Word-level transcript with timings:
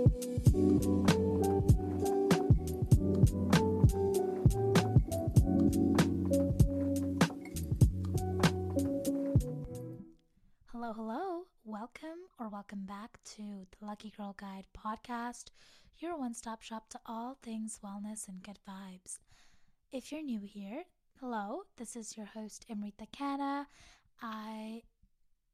Hello, 0.00 0.12
hello. 10.94 11.42
Welcome 11.64 12.08
or 12.38 12.48
welcome 12.48 12.86
back 12.86 13.18
to 13.36 13.42
the 13.42 13.84
Lucky 13.84 14.10
Girl 14.16 14.34
Guide 14.38 14.64
podcast, 14.74 15.50
your 15.98 16.16
one 16.16 16.32
stop 16.32 16.62
shop 16.62 16.88
to 16.90 17.00
all 17.04 17.36
things 17.42 17.80
wellness 17.84 18.26
and 18.26 18.42
good 18.42 18.58
vibes. 18.66 19.18
If 19.92 20.10
you're 20.10 20.22
new 20.22 20.40
here, 20.40 20.84
hello, 21.20 21.64
this 21.76 21.94
is 21.94 22.16
your 22.16 22.24
host, 22.24 22.64
Amritha 22.70 23.06
Kanna. 23.12 23.68
I 24.22 24.84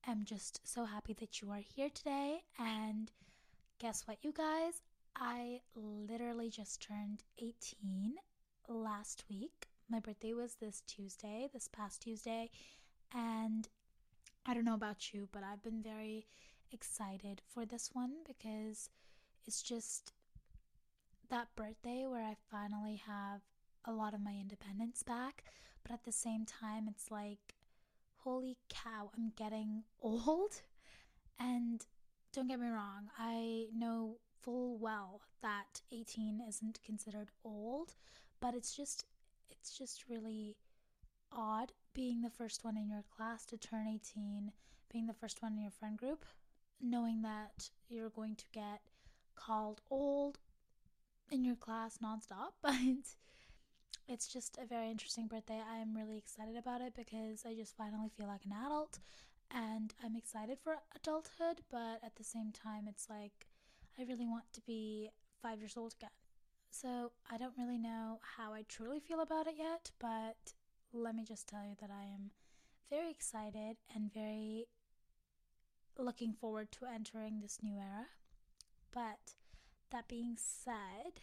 am 0.07 0.25
just 0.25 0.61
so 0.63 0.85
happy 0.85 1.15
that 1.15 1.43
you 1.43 1.51
are 1.51 1.65
here 1.75 1.91
today. 1.91 2.43
And 2.61 3.11
guess 3.79 4.05
what, 4.07 4.19
you 4.23 4.33
guys? 4.33 4.81
I 5.17 5.61
literally 5.75 6.49
just 6.51 6.81
turned 6.83 7.23
18 7.39 8.15
last 8.69 9.25
week. 9.29 9.67
My 9.91 10.01
birthday 10.01 10.33
was 10.33 10.55
this 10.55 10.83
Tuesday, 10.87 11.49
this 11.53 11.69
past 11.69 12.03
Tuesday. 12.03 12.51
And 13.15 13.69
I 14.47 14.55
don't 14.55 14.65
know 14.65 14.75
about 14.75 15.13
you, 15.13 15.29
but 15.31 15.43
I've 15.43 15.63
been 15.63 15.83
very 15.83 16.27
excited 16.73 17.43
for 17.53 17.67
this 17.67 17.91
one 17.93 18.13
because 18.27 18.89
it's 19.47 19.63
just 19.63 20.13
that 21.29 21.49
birthday 21.55 22.07
where 22.07 22.25
I 22.25 22.37
finally 22.51 23.03
have 23.07 23.43
a 23.85 23.93
lot 23.93 24.15
of 24.15 24.23
my 24.23 24.35
independence 24.41 25.03
back. 25.03 25.45
But 25.83 25.93
at 25.93 26.05
the 26.05 26.13
same 26.13 26.47
time, 26.47 26.89
it's 26.89 27.11
like, 27.11 27.55
holy 28.17 28.57
cow, 28.71 29.11
I'm 29.17 29.33
getting 29.37 29.83
old. 30.01 30.63
And 31.39 31.85
don't 32.37 32.49
get 32.49 32.61
me 32.61 32.69
wrong, 32.69 33.09
I 33.19 33.69
know 33.75 34.19
full 34.43 34.77
well 34.77 35.23
that 35.41 35.81
18 35.91 36.43
isn't 36.47 36.79
considered 36.85 37.31
old, 37.47 37.95
but 38.41 38.55
it's 38.55 38.77
just, 38.77 39.07
it's 39.51 39.77
just 39.77 40.05
really 40.07 40.55
odd 41.33 41.73
being 41.95 42.21
the 42.21 42.29
first 42.29 42.63
one 42.63 42.77
in 42.77 42.91
your 42.91 43.05
class 43.17 43.47
to 43.47 43.57
turn 43.57 43.89
18, 43.89 44.53
being 44.93 45.07
the 45.07 45.15
first 45.15 45.41
one 45.41 45.55
in 45.55 45.63
your 45.63 45.71
friend 45.71 45.97
group, 45.97 46.27
knowing 46.79 47.23
that 47.23 47.71
you're 47.89 48.11
going 48.11 48.37
to 48.37 48.45
get 48.53 48.83
called 49.35 49.81
old 49.91 50.39
in 51.31 51.43
your 51.43 51.57
class 51.57 51.99
nonstop. 52.05 52.53
But 52.63 52.75
it's 54.09 54.29
just 54.29 54.59
a 54.63 54.67
very 54.67 54.91
interesting 54.91 55.27
birthday. 55.27 55.63
I 55.73 55.79
am 55.79 55.97
really 55.97 56.19
excited 56.19 56.57
about 56.59 56.83
it 56.83 56.93
because 56.95 57.47
I 57.47 57.55
just 57.55 57.79
finally 57.79 58.11
feel 58.15 58.27
like 58.27 58.45
an 58.45 58.53
adult 58.67 58.99
and 59.51 59.95
I'm 60.05 60.17
excited 60.17 60.59
for 60.63 60.77
adulthood, 60.95 61.63
but 61.71 62.01
at 62.05 62.17
the 62.17 62.25
same 62.25 62.53
time, 62.53 62.87
it's 62.89 63.09
like 63.09 63.47
I 63.99 64.03
really 64.03 64.27
want 64.27 64.53
to 64.53 64.61
be 64.63 65.11
five 65.43 65.59
years 65.59 65.77
old 65.77 65.95
again. 65.95 66.11
So 66.71 67.13
I 67.31 67.39
don't 67.39 67.57
really 67.57 67.79
know 67.79 68.21
how 68.37 68.53
I 68.53 68.65
truly 68.69 69.01
feel 69.01 69.21
about 69.21 69.47
it 69.47 69.55
yet, 69.59 69.91
but 69.99 70.53
let 70.93 71.15
me 71.15 71.25
just 71.25 71.49
tell 71.49 71.63
you 71.65 71.75
that 71.81 71.91
I 71.91 72.05
am 72.05 72.31
very 72.91 73.11
excited 73.11 73.77
and 73.95 74.13
very 74.13 74.67
looking 75.99 76.33
forward 76.33 76.71
to 76.73 76.87
entering 76.87 77.41
this 77.41 77.59
new 77.63 77.77
era. 77.79 78.07
But 78.93 79.35
that 79.91 80.09
being 80.09 80.37
said, 80.37 81.21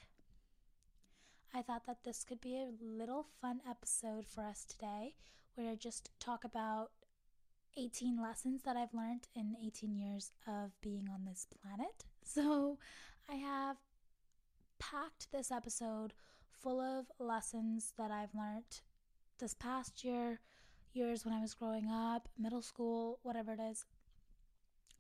I 1.54 1.62
thought 1.62 1.86
that 1.86 2.04
this 2.04 2.24
could 2.24 2.42
be 2.42 2.56
a 2.56 2.72
little 2.82 3.28
fun 3.42 3.62
episode 3.70 4.26
for 4.26 4.44
us 4.44 4.66
today 4.66 5.14
where 5.56 5.70
I 5.70 5.76
just 5.76 6.10
talk 6.20 6.44
about 6.44 6.92
18 7.78 8.22
lessons 8.22 8.62
that 8.64 8.78
I've 8.78 8.94
learned 8.94 9.28
in 9.36 9.56
18 9.66 9.96
years 9.96 10.32
of 10.48 10.72
being 10.82 11.08
on 11.12 11.26
this 11.26 11.48
planet. 11.62 12.06
So 12.26 12.80
I 13.30 13.36
have 13.36 13.76
packed 14.80 15.30
this 15.32 15.52
episode 15.52 16.14
full 16.50 16.80
of 16.80 17.08
lessons 17.20 17.94
that 17.98 18.12
I've 18.12 18.34
learned 18.34 18.80
this 19.40 19.54
past 19.54 20.06
year, 20.06 20.40
years 20.94 21.26
when 21.26 21.34
I 21.34 21.42
was 21.42 21.54
growing 21.54 21.92
up, 21.92 22.30
middle 22.40 22.62
school, 22.62 23.20
whatever 23.24 23.52
it 23.52 23.60
is. 23.60 23.86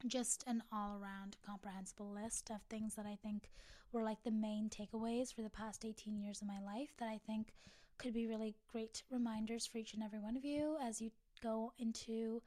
Just 0.05 0.43
an 0.45 0.63
all 0.69 0.99
around 1.01 1.37
comprehensible 1.45 2.11
list 2.11 2.49
of 2.49 2.61
things 2.63 2.95
that 2.95 3.05
I 3.05 3.17
think 3.23 3.49
were 3.93 4.03
like 4.03 4.21
the 4.23 4.31
main 4.31 4.69
takeaways 4.69 5.33
for 5.33 5.43
the 5.43 5.49
past 5.49 5.85
18 5.85 6.19
years 6.19 6.41
of 6.41 6.47
my 6.47 6.59
life 6.59 6.89
that 6.99 7.07
I 7.07 7.19
think 7.25 7.53
could 7.97 8.13
be 8.13 8.27
really 8.27 8.55
great 8.69 9.03
reminders 9.09 9.65
for 9.65 9.77
each 9.77 9.93
and 9.93 10.03
every 10.03 10.19
one 10.19 10.35
of 10.35 10.43
you 10.43 10.77
as 10.83 10.99
you 10.99 11.11
go 11.41 11.71
into 11.79 12.41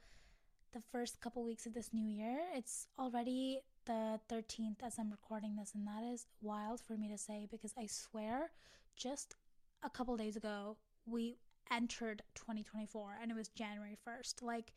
the 0.76 0.82
first 0.92 1.22
couple 1.22 1.42
weeks 1.42 1.64
of 1.64 1.72
this 1.72 1.94
new 1.94 2.06
year. 2.06 2.38
It's 2.54 2.86
already 2.98 3.60
the 3.86 4.20
13th 4.30 4.82
as 4.84 4.98
I'm 4.98 5.10
recording 5.10 5.56
this, 5.56 5.72
and 5.74 5.86
that 5.86 6.04
is 6.04 6.26
wild 6.42 6.82
for 6.82 6.98
me 6.98 7.08
to 7.08 7.16
say 7.16 7.48
because 7.50 7.72
I 7.78 7.86
swear 7.86 8.50
just 8.94 9.36
a 9.82 9.88
couple 9.88 10.16
days 10.18 10.36
ago 10.36 10.76
we 11.06 11.38
entered 11.72 12.22
2024 12.34 13.16
and 13.22 13.30
it 13.30 13.34
was 13.34 13.48
January 13.48 13.96
1st. 14.06 14.42
Like, 14.42 14.74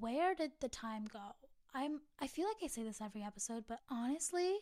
where 0.00 0.34
did 0.34 0.50
the 0.60 0.68
time 0.68 1.06
go? 1.12 1.36
I'm 1.72 2.00
I 2.18 2.26
feel 2.26 2.46
like 2.46 2.64
I 2.64 2.66
say 2.66 2.82
this 2.82 3.00
every 3.00 3.22
episode, 3.22 3.64
but 3.68 3.78
honestly, 3.88 4.56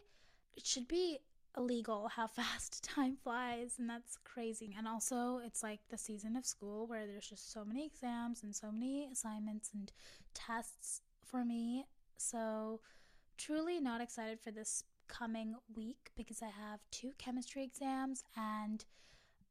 it 0.56 0.66
should 0.66 0.88
be 0.88 1.20
illegal 1.56 2.09
how 2.09 2.27
fast 2.27 2.84
time 2.84 3.17
flies 3.22 3.75
and 3.78 3.89
that's 3.89 4.19
crazy. 4.25 4.75
And 4.77 4.87
also, 4.87 5.41
it's 5.44 5.62
like 5.62 5.81
the 5.91 5.99
season 5.99 6.37
of 6.37 6.47
school 6.47 6.87
where 6.87 7.06
there's 7.06 7.28
just 7.28 7.53
so 7.53 7.65
many 7.65 7.87
exams 7.87 8.43
and 8.43 8.55
so 8.55 8.71
many 8.71 9.09
assignments 9.11 9.71
and 9.75 9.93
tests 10.34 11.00
for 11.25 11.45
me. 11.45 11.87
So, 12.19 12.81
truly 13.37 13.81
not 13.81 14.00
excited 14.00 14.41
for 14.41 14.50
this 14.50 14.84
coming 15.09 15.55
week 15.75 16.11
because 16.16 16.43
I 16.43 16.47
have 16.47 16.81
two 16.91 17.12
chemistry 17.19 17.62
exams 17.62 18.25
and 18.37 18.84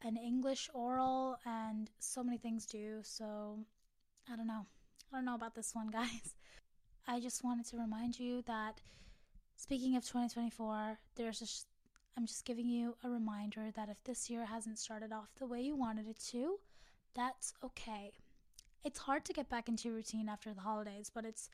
an 0.04 0.18
English 0.18 0.70
oral 0.74 1.38
and 1.46 1.90
so 2.00 2.24
many 2.24 2.38
things 2.38 2.66
due. 2.66 3.00
So 3.04 3.60
I 4.32 4.36
don't 4.36 4.48
know. 4.48 4.66
I 5.12 5.18
don't 5.18 5.26
know 5.26 5.36
about 5.36 5.56
this 5.56 5.74
one, 5.74 5.88
guys. 5.92 6.36
I 7.08 7.20
just 7.20 7.44
wanted 7.44 7.66
to 7.68 7.78
remind 7.78 8.20
you 8.20 8.42
that 8.48 8.82
speaking 9.56 9.96
of 9.96 10.04
2024, 10.04 11.00
there's 11.16 11.40
just 11.40 11.68
I'm 12.18 12.26
just 12.26 12.46
giving 12.46 12.70
you 12.70 12.96
a 13.03 13.09
reminder 13.09 13.72
that 13.76 13.90
if 13.90 14.03
this 14.03 14.30
year 14.30 14.46
hasn't 14.46 14.80
started 14.80 15.12
off 15.12 15.36
the 15.38 15.48
way 15.48 15.62
you 15.62 15.76
wanted 15.76 16.08
it 16.08 16.20
to, 16.31 16.59
that's 17.14 17.53
okay. 17.64 18.14
It's 18.84 19.00
hard 19.00 19.26
to 19.26 19.34
get 19.34 19.50
back 19.50 19.68
into 19.68 19.90
your 19.90 19.98
routine 19.98 20.30
after 20.30 20.53
the 20.53 20.62
holidays, 20.62 21.12
but 21.14 21.26
it's 21.26 21.50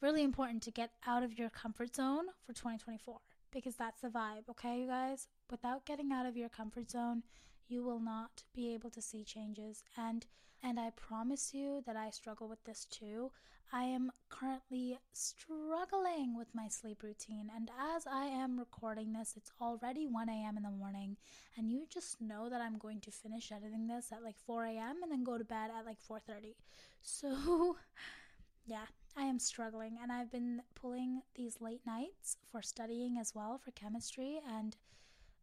really 0.00 0.24
important 0.24 0.62
to 0.62 0.70
get 0.70 0.90
out 1.06 1.22
of 1.22 1.38
your 1.38 1.50
comfort 1.50 1.94
zone 1.94 2.26
for 2.44 2.52
2024 2.52 3.18
because 3.52 3.76
that's 3.76 4.00
the 4.00 4.08
vibe, 4.08 4.48
okay, 4.48 4.80
you 4.80 4.86
guys? 4.86 5.28
Without 5.50 5.84
getting 5.84 6.10
out 6.12 6.26
of 6.26 6.36
your 6.36 6.48
comfort 6.48 6.90
zone, 6.90 7.22
you 7.68 7.82
will 7.82 8.00
not 8.00 8.42
be 8.54 8.74
able 8.74 8.90
to 8.90 9.02
see 9.02 9.22
changes 9.22 9.84
and 9.96 10.26
and 10.62 10.78
I 10.78 10.90
promise 10.90 11.52
you 11.54 11.82
that 11.86 11.96
I 11.96 12.10
struggle 12.10 12.48
with 12.48 12.62
this 12.64 12.86
too. 12.90 13.30
I 13.72 13.84
am 13.84 14.10
currently 14.28 14.98
struggling 15.12 16.36
with 16.36 16.48
my 16.54 16.66
sleep 16.66 17.02
routine 17.02 17.50
and 17.54 17.70
as 17.94 18.04
I 18.04 18.26
am 18.26 18.58
recording 18.58 19.12
this 19.12 19.34
it's 19.36 19.52
already 19.60 20.06
1 20.06 20.28
a.m. 20.28 20.56
in 20.56 20.64
the 20.64 20.70
morning 20.70 21.16
and 21.56 21.70
you 21.70 21.86
just 21.88 22.20
know 22.20 22.48
that 22.50 22.60
I'm 22.60 22.78
going 22.78 23.00
to 23.02 23.12
finish 23.12 23.52
editing 23.52 23.86
this 23.86 24.10
at 24.10 24.24
like 24.24 24.38
4 24.38 24.64
a.m. 24.66 25.02
and 25.02 25.12
then 25.12 25.22
go 25.22 25.38
to 25.38 25.44
bed 25.44 25.70
at 25.76 25.86
like 25.86 25.98
4:30. 26.00 26.54
So 27.02 27.76
yeah, 28.66 28.86
I 29.16 29.22
am 29.22 29.38
struggling 29.38 29.98
and 30.02 30.10
I've 30.10 30.32
been 30.32 30.62
pulling 30.74 31.22
these 31.36 31.60
late 31.60 31.86
nights 31.86 32.38
for 32.50 32.62
studying 32.62 33.18
as 33.18 33.34
well 33.34 33.58
for 33.58 33.70
chemistry 33.70 34.40
and 34.56 34.76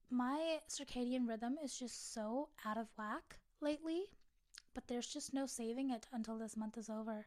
my 0.09 0.59
circadian 0.69 1.27
rhythm 1.27 1.57
is 1.63 1.77
just 1.77 2.13
so 2.13 2.49
out 2.65 2.77
of 2.77 2.87
whack 2.97 3.39
lately, 3.59 4.03
but 4.77 4.87
there's 4.87 5.07
just 5.07 5.33
no 5.33 5.47
saving 5.47 5.89
it 5.89 6.05
until 6.13 6.37
this 6.37 6.55
month 6.55 6.77
is 6.77 6.87
over 6.87 7.25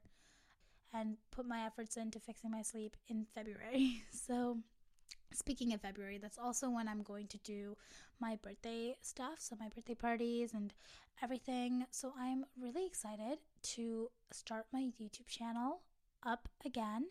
and 0.95 1.17
put 1.33 1.45
my 1.45 1.67
efforts 1.67 1.97
into 1.97 2.21
fixing 2.21 2.49
my 2.49 2.63
sleep 2.63 2.97
in 3.09 3.27
February. 3.35 4.05
So, 4.13 4.59
speaking 5.33 5.75
of 5.75 5.81
February, 5.81 6.19
that's 6.19 6.39
also 6.39 6.71
when 6.71 6.87
I'm 6.87 7.03
going 7.03 7.27
to 7.27 7.39
do 7.39 7.77
my 8.21 8.37
birthday 8.41 8.95
stuff, 9.03 9.39
so 9.39 9.57
my 9.59 9.69
birthday 9.69 9.97
parties 9.97 10.55
and 10.55 10.73
everything. 11.25 11.87
So, 11.91 12.13
I'm 12.17 12.45
really 12.57 12.87
excited 12.87 13.39
to 13.75 14.11
start 14.31 14.67
my 14.73 14.93
YouTube 15.03 15.27
channel 15.27 15.81
up 16.25 16.49
again. 16.65 17.07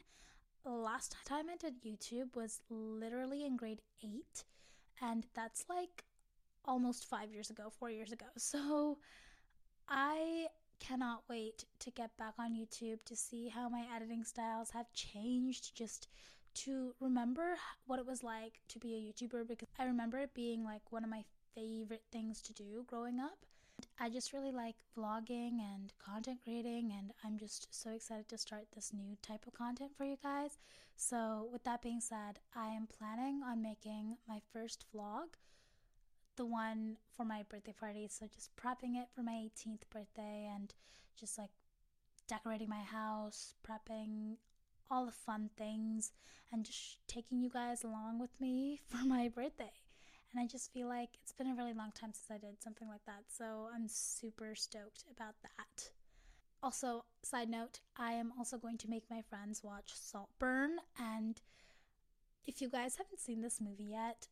Last 0.64 1.18
time 1.25 1.48
I 1.52 1.58
did 1.58 1.84
YouTube 1.84 2.38
was 2.38 2.62
literally 2.69 3.46
in 3.46 3.58
grade 3.58 3.81
8 4.02 4.46
and 5.02 5.25
that's 5.36 5.66
like 5.68 6.06
almost 6.64 7.10
five 7.10 7.30
years 7.30 7.50
ago, 7.50 7.69
four 7.78 7.90
years 7.90 8.14
ago. 8.14 8.28
So 8.38 9.00
I 9.90 10.48
cannot 10.80 11.24
wait 11.28 11.66
to 11.80 11.90
get 11.92 12.16
back 12.16 12.36
on 12.38 12.54
YouTube 12.54 13.04
to 13.06 13.16
see 13.16 13.50
how 13.50 13.70
my 13.70 13.86
editing 13.96 14.24
styles 14.24 14.70
have 14.70 14.94
changed, 14.94 15.76
just 15.76 16.08
to 16.56 16.94
remember 17.00 17.56
what 17.88 18.00
it 18.00 18.06
was 18.06 18.24
like 18.24 18.62
to 18.70 18.80
be 18.80 18.96
a 18.96 19.00
YouTuber 19.00 19.48
because 19.48 19.68
I 19.80 19.86
remember 19.86 20.20
it 20.20 20.34
being 20.34 20.64
like 20.64 20.92
one 20.92 21.04
of 21.04 21.10
my 21.10 21.24
favorite 21.56 22.04
things 22.12 22.42
to 22.44 22.54
do 22.54 22.84
growing 22.88 23.20
up. 23.20 23.46
I 24.00 24.10
just 24.10 24.34
really 24.34 24.52
like 24.52 24.76
vlogging 24.98 25.60
and 25.60 25.92
content 25.98 26.40
creating, 26.44 26.94
and 26.98 27.12
I'm 27.24 27.38
just 27.38 27.68
so 27.72 27.92
excited 27.92 28.28
to 28.30 28.38
start 28.38 28.66
this 28.76 28.94
new 28.94 29.16
type 29.22 29.48
of 29.48 29.54
content 29.54 29.92
for 29.98 30.04
you 30.04 30.18
guys. 30.22 30.58
So, 30.98 31.48
with 31.52 31.64
that 31.64 31.82
being 31.82 32.02
said, 32.02 32.40
I 32.56 32.68
am 32.68 32.88
planning 32.88 33.42
on 33.44 33.62
making 33.62 34.18
my 34.28 34.42
first 34.54 34.86
vlog, 34.94 35.36
the 36.40 36.46
one 36.46 36.96
for 37.16 37.26
my 37.26 37.44
birthday 37.50 37.76
party. 37.78 38.08
So, 38.10 38.26
just 38.34 38.56
prepping 38.56 38.96
it 38.96 39.10
for 39.14 39.22
my 39.22 39.34
18th 39.34 39.82
birthday 39.92 40.50
and 40.56 40.74
just 41.20 41.38
like 41.38 41.52
decorating 42.28 42.70
my 42.70 42.82
house, 42.82 43.56
prepping 43.68 44.38
all 44.90 45.06
the 45.06 45.12
fun 45.12 45.50
things, 45.58 46.14
and 46.52 46.64
just 46.64 46.98
taking 47.08 47.42
you 47.42 47.50
guys 47.50 47.84
along 47.84 48.20
with 48.20 48.32
me 48.40 48.80
for 48.88 49.06
my 49.06 49.28
birthday. 49.28 49.74
And 50.32 50.42
I 50.42 50.48
just 50.48 50.72
feel 50.72 50.88
like 50.88 51.10
it's 51.22 51.34
been 51.34 51.48
a 51.48 51.56
really 51.56 51.74
long 51.74 51.92
time 51.92 52.14
since 52.14 52.32
I 52.32 52.38
did 52.38 52.64
something 52.64 52.88
like 52.88 53.04
that. 53.06 53.24
So 53.28 53.68
I'm 53.76 53.88
super 53.88 54.56
stoked 54.56 55.04
about 55.12 55.36
that. 55.42 55.90
Also, 56.64 57.04
side 57.22 57.50
note, 57.50 57.80
I 57.98 58.14
am 58.14 58.32
also 58.38 58.58
going 58.58 58.78
to 58.78 58.90
make 58.90 59.04
my 59.10 59.22
friends 59.30 59.62
watch 59.64 59.92
Saltburn. 59.94 60.78
And 60.98 61.42
if 62.46 62.62
you 62.62 62.70
guys 62.70 62.96
haven't 62.96 63.20
seen 63.20 63.42
this 63.42 63.60
movie 63.60 63.92
yet, 63.92 64.28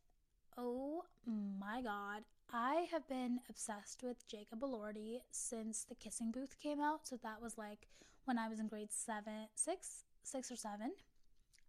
oh 0.58 1.04
my 1.24 1.80
god, 1.80 2.24
I 2.52 2.86
have 2.90 3.06
been 3.08 3.40
obsessed 3.48 4.02
with 4.02 4.26
Jacob 4.26 4.60
Elordi 4.60 5.20
since 5.30 5.84
The 5.84 5.94
Kissing 5.94 6.32
Booth 6.32 6.56
came 6.60 6.80
out. 6.80 7.06
So 7.06 7.16
that 7.22 7.40
was 7.40 7.56
like 7.56 7.86
when 8.24 8.38
I 8.38 8.48
was 8.48 8.58
in 8.58 8.66
grade 8.66 8.90
seven, 8.90 9.46
six, 9.54 10.04
six 10.24 10.50
or 10.50 10.56
seven. 10.56 10.92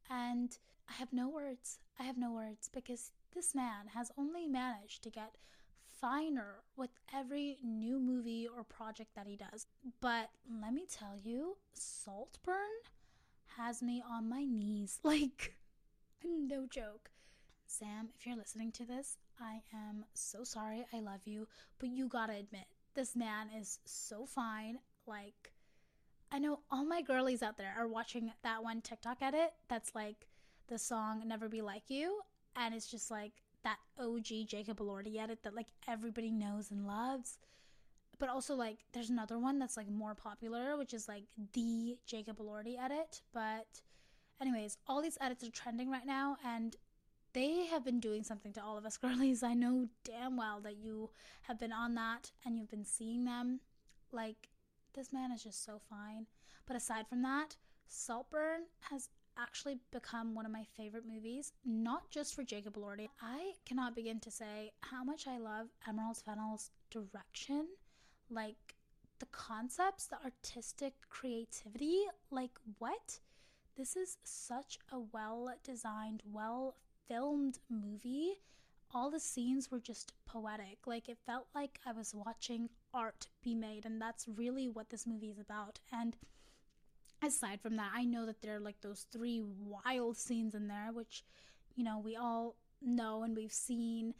And 0.09 0.57
I 0.89 0.93
have 0.93 1.13
no 1.13 1.29
words. 1.29 1.77
I 1.99 2.03
have 2.03 2.17
no 2.17 2.31
words 2.31 2.69
because 2.73 3.11
this 3.35 3.53
man 3.53 3.89
has 3.93 4.11
only 4.17 4.47
managed 4.47 5.03
to 5.03 5.11
get 5.11 5.35
finer 6.01 6.63
with 6.75 6.89
every 7.13 7.57
new 7.63 7.99
movie 7.99 8.47
or 8.47 8.63
project 8.63 9.13
that 9.15 9.27
he 9.27 9.35
does. 9.35 9.67
But 10.01 10.29
let 10.61 10.73
me 10.73 10.85
tell 10.89 11.15
you, 11.23 11.57
Saltburn 11.73 12.55
has 13.57 13.83
me 13.83 14.01
on 14.09 14.27
my 14.27 14.45
knees. 14.45 14.99
Like, 15.03 15.55
no 16.23 16.65
joke. 16.65 17.11
Sam, 17.69 18.09
if 18.17 18.25
you're 18.25 18.35
listening 18.35 18.71
to 18.73 18.85
this, 18.85 19.17
I 19.39 19.61
am 19.73 20.03
so 20.15 20.43
sorry. 20.43 20.87
I 20.91 21.01
love 21.01 21.21
you. 21.25 21.47
But 21.77 21.89
you 21.89 22.07
gotta 22.07 22.33
admit, 22.33 22.65
this 22.95 23.15
man 23.15 23.47
is 23.55 23.77
so 23.85 24.25
fine. 24.25 24.79
Like, 25.05 25.51
I 26.31 26.39
know 26.39 26.61
all 26.71 26.83
my 26.83 27.03
girlies 27.03 27.43
out 27.43 27.57
there 27.57 27.75
are 27.77 27.87
watching 27.87 28.31
that 28.41 28.63
one 28.63 28.81
TikTok 28.81 29.21
edit 29.21 29.53
that's 29.67 29.93
like 29.93 30.27
the 30.67 30.79
song 30.79 31.21
Never 31.27 31.47
Be 31.47 31.61
Like 31.61 31.89
You 31.89 32.21
and 32.55 32.73
it's 32.73 32.89
just 32.89 33.11
like 33.11 33.33
that 33.63 33.77
OG 33.99 34.47
Jacob 34.47 34.79
Elordi 34.79 35.19
edit 35.19 35.43
that 35.43 35.55
like 35.55 35.67
everybody 35.87 36.31
knows 36.31 36.71
and 36.71 36.87
loves. 36.87 37.37
But 38.17 38.29
also 38.29 38.55
like 38.55 38.79
there's 38.93 39.11
another 39.11 39.37
one 39.37 39.59
that's 39.59 39.77
like 39.77 39.89
more 39.89 40.15
popular, 40.15 40.75
which 40.75 40.95
is 40.95 41.07
like 41.07 41.25
the 41.53 41.97
Jacob 42.07 42.39
Elordi 42.39 42.79
edit. 42.83 43.21
But 43.31 43.67
anyways, 44.41 44.77
all 44.87 45.03
these 45.03 45.19
edits 45.21 45.43
are 45.43 45.51
trending 45.51 45.91
right 45.91 46.05
now 46.05 46.37
and 46.43 46.75
they 47.39 47.67
have 47.67 47.85
been 47.85 48.01
doing 48.01 48.21
something 48.21 48.51
to 48.51 48.61
all 48.61 48.77
of 48.77 48.85
us 48.85 48.97
girlies. 49.05 49.43
I 49.43 49.53
know 49.53 49.87
damn 50.03 50.35
well 50.35 50.59
that 50.61 50.75
you 50.75 51.09
have 51.43 51.57
been 51.57 51.71
on 51.71 51.95
that 51.95 52.31
and 52.45 52.57
you've 52.57 52.69
been 52.69 52.83
seeing 52.83 53.23
them. 53.23 53.61
Like 54.11 54.49
this 54.93 55.13
man 55.13 55.31
is 55.31 55.43
just 55.43 55.63
so 55.63 55.79
fine. 55.89 56.25
But 56.67 56.75
aside 56.75 57.07
from 57.07 57.21
that, 57.21 57.55
Saltburn 57.87 58.63
has 58.81 59.09
actually 59.37 59.77
become 59.91 60.35
one 60.35 60.45
of 60.45 60.51
my 60.51 60.65
favorite 60.75 61.05
movies, 61.07 61.53
not 61.63 62.09
just 62.11 62.35
for 62.35 62.43
Jacob 62.43 62.75
Elordi. 62.75 63.07
I 63.21 63.53
cannot 63.65 63.95
begin 63.95 64.19
to 64.19 64.31
say 64.31 64.73
how 64.81 65.05
much 65.05 65.25
I 65.25 65.37
love 65.37 65.67
Emerald 65.87 66.17
Fennell's 66.17 66.71
direction, 66.91 67.67
like 68.29 68.75
the 69.19 69.27
concepts, 69.27 70.07
the 70.07 70.17
artistic 70.25 70.93
creativity. 71.09 72.01
Like, 72.31 72.59
what? 72.79 73.19
This 73.77 73.95
is 73.95 74.17
such 74.25 74.77
a 74.91 74.99
well 74.99 75.53
designed, 75.63 76.21
well 76.29 76.75
filmed 77.09 77.59
movie. 77.69 78.33
All 78.93 79.11
the 79.11 79.19
scenes 79.19 79.69
were 79.69 79.79
just 79.79 80.13
poetic. 80.25 80.79
Like, 80.85 81.09
it 81.09 81.17
felt 81.25 81.47
like 81.53 81.79
I 81.85 81.91
was 81.91 82.15
watching 82.15 82.69
art 82.93 83.27
be 83.43 83.53
made, 83.53 83.85
and 83.85 84.01
that's 84.01 84.27
really 84.27 84.69
what 84.69 84.89
this 84.89 85.05
movie 85.05 85.29
is 85.29 85.39
about. 85.39 85.79
And 85.91 86.15
aside 87.21 87.61
from 87.61 87.75
that, 87.75 87.91
I 87.93 88.05
know 88.05 88.25
that 88.25 88.41
there 88.41 88.55
are 88.55 88.61
like 88.61 88.81
those 88.81 89.05
three 89.11 89.41
wild 89.41 90.17
scenes 90.17 90.55
in 90.55 90.67
there, 90.67 90.91
which, 90.93 91.23
you 91.75 91.83
know, 91.83 91.99
we 91.99 92.15
all 92.15 92.55
know 92.81 93.23
and 93.23 93.35
we've 93.35 93.51
seen 93.51 94.13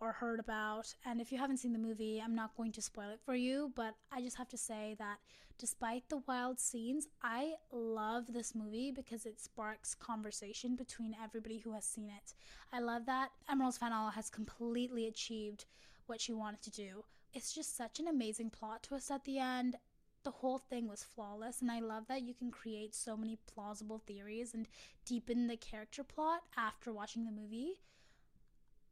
or 0.00 0.12
heard 0.12 0.40
about. 0.40 0.94
And 1.04 1.20
if 1.20 1.32
you 1.32 1.38
haven't 1.38 1.58
seen 1.58 1.72
the 1.72 1.78
movie, 1.78 2.20
I'm 2.22 2.34
not 2.34 2.56
going 2.56 2.72
to 2.72 2.82
spoil 2.82 3.10
it 3.10 3.20
for 3.24 3.34
you, 3.34 3.72
but 3.74 3.94
I 4.12 4.20
just 4.20 4.36
have 4.36 4.48
to 4.50 4.58
say 4.58 4.96
that 4.98 5.18
despite 5.58 6.08
the 6.08 6.22
wild 6.26 6.60
scenes, 6.60 7.08
I 7.22 7.54
love 7.72 8.32
this 8.32 8.54
movie 8.54 8.90
because 8.90 9.26
it 9.26 9.40
sparks 9.40 9.94
conversation 9.94 10.76
between 10.76 11.16
everybody 11.22 11.58
who 11.58 11.72
has 11.72 11.84
seen 11.84 12.08
it. 12.10 12.34
I 12.72 12.80
love 12.80 13.06
that 13.06 13.30
Emerald 13.50 13.76
Fennell 13.76 14.10
has 14.10 14.28
completely 14.28 15.06
achieved 15.06 15.64
what 16.06 16.20
she 16.20 16.32
wanted 16.32 16.62
to 16.62 16.70
do. 16.70 17.04
It's 17.32 17.52
just 17.52 17.76
such 17.76 17.98
an 17.98 18.08
amazing 18.08 18.50
plot 18.50 18.82
twist 18.82 19.10
at 19.10 19.24
the 19.24 19.38
end 19.38 19.76
the 20.26 20.30
whole 20.32 20.58
thing 20.58 20.88
was 20.88 21.04
flawless 21.04 21.62
and 21.62 21.70
i 21.70 21.78
love 21.78 22.02
that 22.08 22.22
you 22.22 22.34
can 22.34 22.50
create 22.50 22.92
so 22.96 23.16
many 23.16 23.38
plausible 23.46 24.02
theories 24.08 24.54
and 24.54 24.66
deepen 25.04 25.46
the 25.46 25.56
character 25.56 26.02
plot 26.02 26.42
after 26.56 26.92
watching 26.92 27.24
the 27.24 27.30
movie 27.30 27.74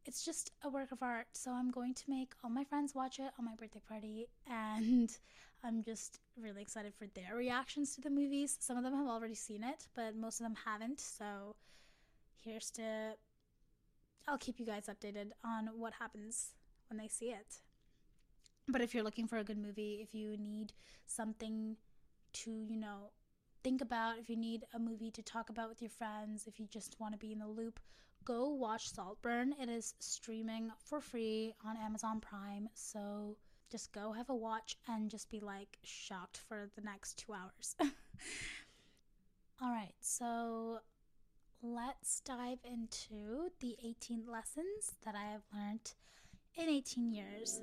it's 0.05 0.23
just 0.23 0.51
a 0.63 0.69
work 0.69 0.91
of 0.91 1.01
art. 1.01 1.27
So 1.33 1.51
i'm 1.51 1.71
going 1.71 1.93
to 1.95 2.03
make 2.07 2.33
all 2.43 2.49
my 2.49 2.63
friends 2.63 2.95
watch 2.95 3.19
it 3.19 3.31
on 3.37 3.45
my 3.45 3.55
birthday 3.55 3.81
party 3.87 4.27
and 4.47 5.17
i'm 5.63 5.83
just 5.83 6.19
really 6.39 6.61
excited 6.61 6.93
for 6.93 7.07
their 7.15 7.35
reactions 7.35 7.95
to 7.95 8.01
the 8.01 8.09
movies. 8.09 8.57
Some 8.59 8.77
of 8.77 8.83
them 8.83 8.95
have 8.95 9.07
already 9.07 9.35
seen 9.35 9.63
it 9.63 9.87
but 9.95 10.15
most 10.15 10.39
of 10.39 10.45
them 10.45 10.55
haven't. 10.65 10.99
So 10.99 11.55
here's 12.39 12.69
to 12.71 13.13
i'll 14.27 14.37
keep 14.37 14.59
you 14.59 14.65
guys 14.65 14.85
updated 14.87 15.31
on 15.43 15.69
what 15.75 15.93
happens 15.93 16.53
when 16.89 16.97
they 16.97 17.07
see 17.07 17.27
it. 17.27 17.61
But 18.67 18.81
if 18.81 18.93
you're 18.93 19.03
looking 19.03 19.27
for 19.27 19.37
a 19.37 19.43
good 19.43 19.57
movie, 19.57 19.99
if 20.01 20.15
you 20.15 20.37
need 20.37 20.73
something 21.05 21.77
to, 22.33 22.51
you 22.51 22.77
know, 22.77 23.11
think 23.63 23.81
about, 23.81 24.17
if 24.17 24.29
you 24.29 24.35
need 24.35 24.63
a 24.73 24.79
movie 24.79 25.11
to 25.11 25.21
talk 25.21 25.49
about 25.49 25.69
with 25.69 25.81
your 25.81 25.91
friends, 25.91 26.45
if 26.47 26.59
you 26.59 26.67
just 26.67 26.99
want 26.99 27.13
to 27.13 27.19
be 27.19 27.31
in 27.31 27.39
the 27.39 27.47
loop, 27.47 27.79
go 28.25 28.49
watch 28.49 28.91
Saltburn. 28.91 29.53
It 29.61 29.69
is 29.69 29.93
streaming 29.99 30.71
for 30.83 30.99
free 30.99 31.53
on 31.65 31.77
Amazon 31.77 32.19
Prime. 32.19 32.67
So 32.73 33.37
just 33.71 33.93
go 33.93 34.11
have 34.11 34.29
a 34.29 34.35
watch 34.35 34.77
and 34.87 35.09
just 35.09 35.29
be 35.29 35.39
like 35.39 35.77
shocked 35.83 36.37
for 36.37 36.69
the 36.75 36.81
next 36.81 37.19
two 37.19 37.33
hours. 37.33 37.75
All 39.61 39.71
right, 39.71 39.93
so 40.01 40.79
let's 41.61 42.19
dive 42.19 42.59
into 42.65 43.51
the 43.61 43.77
18 43.83 44.23
lessons 44.27 44.95
that 45.05 45.15
I 45.15 45.31
have 45.31 45.43
learned 45.53 45.93
in 46.57 46.67
18 46.67 47.13
years. 47.13 47.61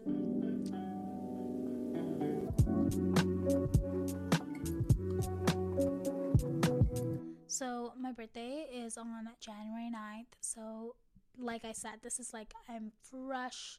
So, 7.53 7.93
my 8.01 8.13
birthday 8.13 8.67
is 8.73 8.97
on 8.97 9.29
January 9.39 9.91
9th. 9.95 10.25
So, 10.41 10.95
like 11.39 11.67
I 11.67 11.73
said, 11.73 12.01
this 12.01 12.19
is 12.19 12.33
like 12.33 12.55
I'm 12.67 12.93
fresh 13.03 13.79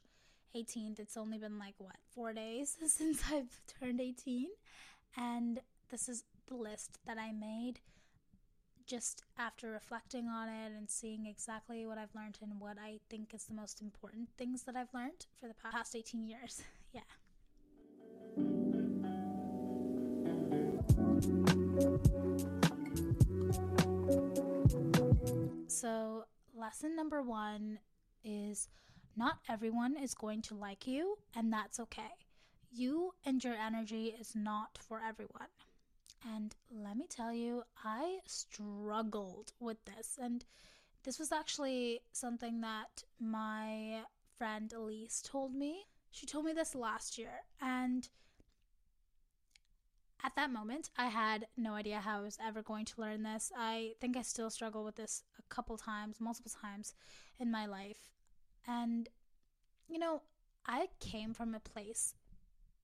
18th. 0.54 1.00
It's 1.00 1.16
only 1.16 1.38
been 1.38 1.58
like 1.58 1.74
what, 1.78 1.96
four 2.14 2.32
days 2.32 2.76
since 2.86 3.20
I've 3.32 3.60
turned 3.66 4.00
18. 4.00 4.46
And 5.16 5.58
this 5.90 6.08
is 6.08 6.22
the 6.46 6.54
list 6.54 7.00
that 7.04 7.18
I 7.18 7.32
made 7.32 7.80
just 8.86 9.24
after 9.36 9.72
reflecting 9.72 10.28
on 10.28 10.48
it 10.48 10.70
and 10.76 10.88
seeing 10.88 11.26
exactly 11.26 11.84
what 11.84 11.98
I've 11.98 12.14
learned 12.14 12.38
and 12.40 12.60
what 12.60 12.76
I 12.80 13.00
think 13.10 13.34
is 13.34 13.46
the 13.46 13.54
most 13.54 13.82
important 13.82 14.28
things 14.38 14.62
that 14.62 14.76
I've 14.76 14.94
learned 14.94 15.26
for 15.40 15.48
the 15.48 15.54
past 15.54 15.96
18 15.96 16.28
years. 16.28 16.62
yeah. 16.92 17.00
So, 25.74 26.26
lesson 26.54 26.94
number 26.94 27.20
one 27.20 27.80
is 28.22 28.68
not 29.16 29.40
everyone 29.48 29.96
is 29.96 30.14
going 30.14 30.40
to 30.42 30.54
like 30.54 30.86
you, 30.86 31.18
and 31.34 31.52
that's 31.52 31.80
okay. 31.80 32.12
You 32.70 33.14
and 33.24 33.42
your 33.42 33.54
energy 33.54 34.14
is 34.18 34.36
not 34.36 34.78
for 34.78 35.00
everyone. 35.00 35.48
And 36.32 36.54
let 36.70 36.96
me 36.96 37.06
tell 37.08 37.32
you, 37.32 37.64
I 37.84 38.18
struggled 38.24 39.52
with 39.58 39.84
this. 39.84 40.16
And 40.20 40.44
this 41.02 41.18
was 41.18 41.32
actually 41.32 42.02
something 42.12 42.60
that 42.60 43.02
my 43.18 44.02
friend 44.38 44.72
Elise 44.72 45.22
told 45.22 45.54
me. 45.54 45.86
She 46.12 46.24
told 46.24 46.44
me 46.44 46.52
this 46.52 46.76
last 46.76 47.18
year. 47.18 47.42
And 47.60 48.08
at 50.24 50.34
that 50.36 50.50
moment, 50.50 50.88
I 50.96 51.06
had 51.06 51.46
no 51.56 51.74
idea 51.74 52.00
how 52.00 52.18
I 52.18 52.22
was 52.22 52.38
ever 52.44 52.62
going 52.62 52.86
to 52.86 53.00
learn 53.00 53.22
this. 53.22 53.52
I 53.56 53.92
think 54.00 54.16
I 54.16 54.22
still 54.22 54.48
struggle 54.48 54.82
with 54.82 54.96
this 54.96 55.22
a 55.38 55.54
couple 55.54 55.76
times, 55.76 56.20
multiple 56.20 56.50
times 56.62 56.94
in 57.38 57.50
my 57.50 57.66
life. 57.66 58.10
And, 58.66 59.10
you 59.86 59.98
know, 59.98 60.22
I 60.66 60.88
came 60.98 61.34
from 61.34 61.54
a 61.54 61.60
place 61.60 62.14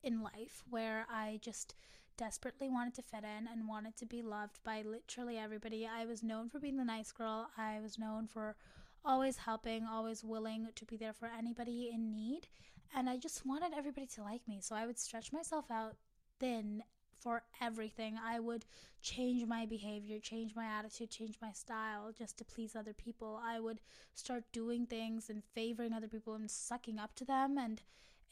in 0.03 0.21
life 0.21 0.63
where 0.69 1.07
I 1.11 1.39
just 1.41 1.73
desperately 2.15 2.69
wanted 2.69 2.93
to 2.95 3.01
fit 3.01 3.23
in 3.23 3.47
and 3.51 3.67
wanted 3.67 3.97
to 3.97 4.05
be 4.05 4.21
loved 4.21 4.59
by 4.63 4.83
literally 4.83 5.39
everybody. 5.39 5.87
I 5.87 6.05
was 6.05 6.21
known 6.21 6.47
for 6.47 6.59
being 6.59 6.77
the 6.77 6.85
nice 6.85 7.11
girl. 7.11 7.49
I 7.57 7.79
was 7.81 7.97
known 7.97 8.27
for 8.27 8.55
always 9.03 9.37
helping, 9.37 9.83
always 9.85 10.23
willing 10.23 10.67
to 10.75 10.85
be 10.85 10.95
there 10.95 11.13
for 11.13 11.27
anybody 11.35 11.89
in 11.91 12.11
need. 12.11 12.47
And 12.95 13.09
I 13.09 13.17
just 13.17 13.47
wanted 13.47 13.71
everybody 13.75 14.05
to 14.15 14.23
like 14.23 14.47
me. 14.47 14.59
So 14.61 14.75
I 14.75 14.85
would 14.85 14.99
stretch 14.99 15.33
myself 15.33 15.71
out 15.71 15.95
thin 16.39 16.83
for 17.21 17.43
everything. 17.61 18.17
I 18.23 18.39
would 18.39 18.65
change 19.01 19.45
my 19.45 19.65
behavior, 19.65 20.19
change 20.19 20.55
my 20.55 20.65
attitude, 20.65 21.09
change 21.09 21.37
my 21.41 21.51
style 21.51 22.11
just 22.17 22.37
to 22.37 22.45
please 22.45 22.75
other 22.75 22.93
people. 22.93 23.39
I 23.43 23.59
would 23.59 23.79
start 24.13 24.43
doing 24.51 24.85
things 24.85 25.29
and 25.29 25.43
favoring 25.55 25.93
other 25.93 26.07
people 26.07 26.33
and 26.33 26.49
sucking 26.49 26.99
up 26.99 27.15
to 27.15 27.25
them. 27.25 27.57
And 27.57 27.81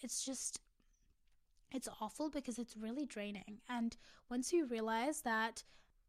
it's 0.02 0.26
just, 0.26 0.60
it's 1.72 1.90
awful 2.02 2.30
because 2.30 2.60
it's 2.60 2.78
really 2.78 3.06
draining. 3.06 3.62
And 3.70 3.96
once 4.30 4.52
you 4.52 4.66
realize 4.66 5.22
that 5.22 5.64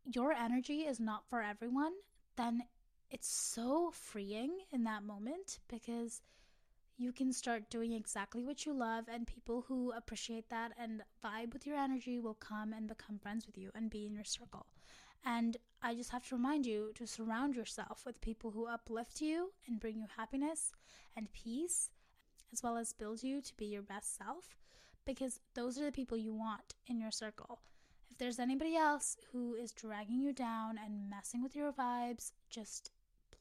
your 0.04 0.32
energy 0.32 0.80
is 0.80 1.00
not 1.00 1.28
for 1.28 1.42
everyone, 1.42 1.92
then 2.36 2.62
it's 3.10 3.28
so 3.28 3.90
freeing 3.92 4.58
in 4.72 4.84
that 4.84 5.02
moment 5.02 5.58
because 5.68 6.22
you 7.00 7.12
can 7.12 7.32
start 7.32 7.70
doing 7.70 7.94
exactly 7.94 8.44
what 8.44 8.66
you 8.66 8.74
love, 8.74 9.06
and 9.10 9.26
people 9.26 9.64
who 9.66 9.90
appreciate 9.92 10.50
that 10.50 10.72
and 10.78 11.02
vibe 11.24 11.54
with 11.54 11.66
your 11.66 11.76
energy 11.76 12.18
will 12.18 12.34
come 12.34 12.74
and 12.74 12.86
become 12.86 13.18
friends 13.18 13.46
with 13.46 13.56
you 13.56 13.70
and 13.74 13.88
be 13.88 14.04
in 14.06 14.14
your 14.14 14.24
circle. 14.24 14.66
And 15.24 15.56
I 15.80 15.94
just 15.94 16.10
have 16.10 16.28
to 16.28 16.36
remind 16.36 16.66
you 16.66 16.92
to 16.96 17.06
surround 17.06 17.56
yourself 17.56 18.02
with 18.04 18.20
people 18.20 18.50
who 18.50 18.66
uplift 18.66 19.22
you 19.22 19.52
and 19.66 19.80
bring 19.80 19.98
you 19.98 20.08
happiness 20.14 20.72
and 21.16 21.32
peace, 21.32 21.88
as 22.52 22.62
well 22.62 22.76
as 22.76 22.92
build 22.92 23.22
you 23.22 23.40
to 23.40 23.56
be 23.56 23.64
your 23.64 23.82
best 23.82 24.18
self, 24.18 24.58
because 25.06 25.40
those 25.54 25.78
are 25.78 25.86
the 25.86 25.92
people 25.92 26.18
you 26.18 26.34
want 26.34 26.74
in 26.86 27.00
your 27.00 27.10
circle. 27.10 27.60
If 28.10 28.18
there's 28.18 28.38
anybody 28.38 28.76
else 28.76 29.16
who 29.32 29.54
is 29.54 29.72
dragging 29.72 30.20
you 30.20 30.34
down 30.34 30.78
and 30.84 31.08
messing 31.08 31.42
with 31.42 31.56
your 31.56 31.72
vibes, 31.72 32.32
just 32.50 32.90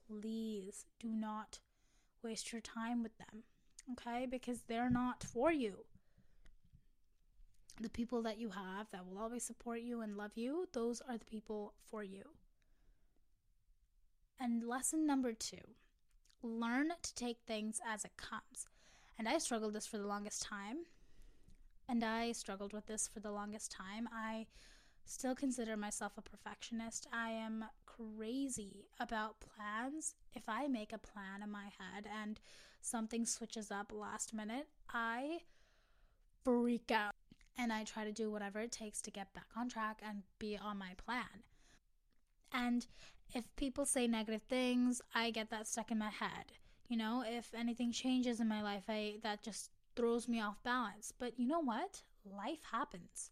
please 0.07 0.85
do 1.01 1.09
not 1.09 1.59
waste 2.23 2.51
your 2.51 2.61
time 2.61 3.03
with 3.03 3.17
them, 3.17 3.43
okay? 3.93 4.25
Because 4.29 4.61
they're 4.67 4.89
not 4.89 5.23
for 5.23 5.51
you. 5.51 5.85
The 7.81 7.89
people 7.89 8.21
that 8.23 8.38
you 8.38 8.49
have 8.49 8.88
that 8.91 9.05
will 9.07 9.19
always 9.19 9.43
support 9.43 9.81
you 9.81 10.01
and 10.01 10.17
love 10.17 10.31
you, 10.35 10.67
those 10.73 11.01
are 11.01 11.17
the 11.17 11.25
people 11.25 11.73
for 11.89 12.03
you. 12.03 12.23
And 14.39 14.63
lesson 14.63 15.05
number 15.05 15.33
two 15.33 15.75
learn 16.41 16.91
to 17.01 17.15
take 17.15 17.39
things 17.45 17.81
as 17.85 18.05
it 18.05 18.15
comes. 18.17 18.67
And 19.17 19.27
I 19.27 19.38
struggled 19.38 19.73
this 19.73 19.88
for 19.88 19.97
the 19.97 20.07
longest 20.07 20.41
time. 20.41 20.77
And 21.88 22.03
I 22.03 22.31
struggled 22.31 22.71
with 22.71 22.85
this 22.85 23.09
for 23.11 23.19
the 23.19 23.31
longest 23.31 23.71
time. 23.71 24.07
I 24.13 24.45
still 25.05 25.35
consider 25.35 25.75
myself 25.75 26.13
a 26.17 26.21
perfectionist. 26.21 27.07
I 27.11 27.31
am 27.31 27.65
crazy 27.99 28.85
about 28.99 29.37
plans. 29.39 30.15
If 30.33 30.43
I 30.47 30.67
make 30.67 30.93
a 30.93 30.97
plan 30.97 31.41
in 31.43 31.51
my 31.51 31.65
head 31.65 32.07
and 32.21 32.39
something 32.81 33.25
switches 33.25 33.71
up 33.71 33.91
last 33.93 34.33
minute, 34.33 34.67
I 34.89 35.39
freak 36.43 36.91
out 36.91 37.15
and 37.57 37.73
I 37.73 37.83
try 37.83 38.05
to 38.05 38.11
do 38.11 38.31
whatever 38.31 38.59
it 38.59 38.71
takes 38.71 39.01
to 39.01 39.11
get 39.11 39.33
back 39.33 39.47
on 39.57 39.69
track 39.69 40.01
and 40.07 40.23
be 40.37 40.57
on 40.57 40.77
my 40.77 40.91
plan. 41.05 41.43
And 42.53 42.87
if 43.33 43.43
people 43.55 43.85
say 43.85 44.07
negative 44.07 44.43
things, 44.43 45.01
I 45.13 45.31
get 45.31 45.49
that 45.49 45.67
stuck 45.67 45.91
in 45.91 45.99
my 45.99 46.09
head. 46.09 46.53
You 46.87 46.97
know, 46.97 47.23
if 47.27 47.53
anything 47.53 47.91
changes 47.91 48.39
in 48.39 48.47
my 48.47 48.63
life, 48.63 48.85
I 48.89 49.17
that 49.23 49.43
just 49.43 49.69
throws 49.95 50.27
me 50.27 50.41
off 50.41 50.63
balance. 50.63 51.13
But 51.17 51.37
you 51.37 51.47
know 51.47 51.59
what? 51.59 52.01
Life 52.25 52.63
happens. 52.71 53.29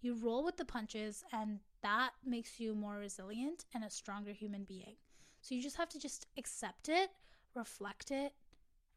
You 0.00 0.14
roll 0.14 0.44
with 0.44 0.56
the 0.56 0.64
punches, 0.64 1.22
and 1.32 1.60
that 1.86 2.10
makes 2.24 2.58
you 2.58 2.74
more 2.74 2.98
resilient 2.98 3.64
and 3.72 3.84
a 3.84 3.90
stronger 3.90 4.32
human 4.32 4.64
being. 4.64 4.96
So 5.40 5.54
you 5.54 5.62
just 5.62 5.76
have 5.76 5.88
to 5.90 6.00
just 6.00 6.26
accept 6.36 6.88
it, 6.88 7.10
reflect 7.54 8.10
it, 8.10 8.32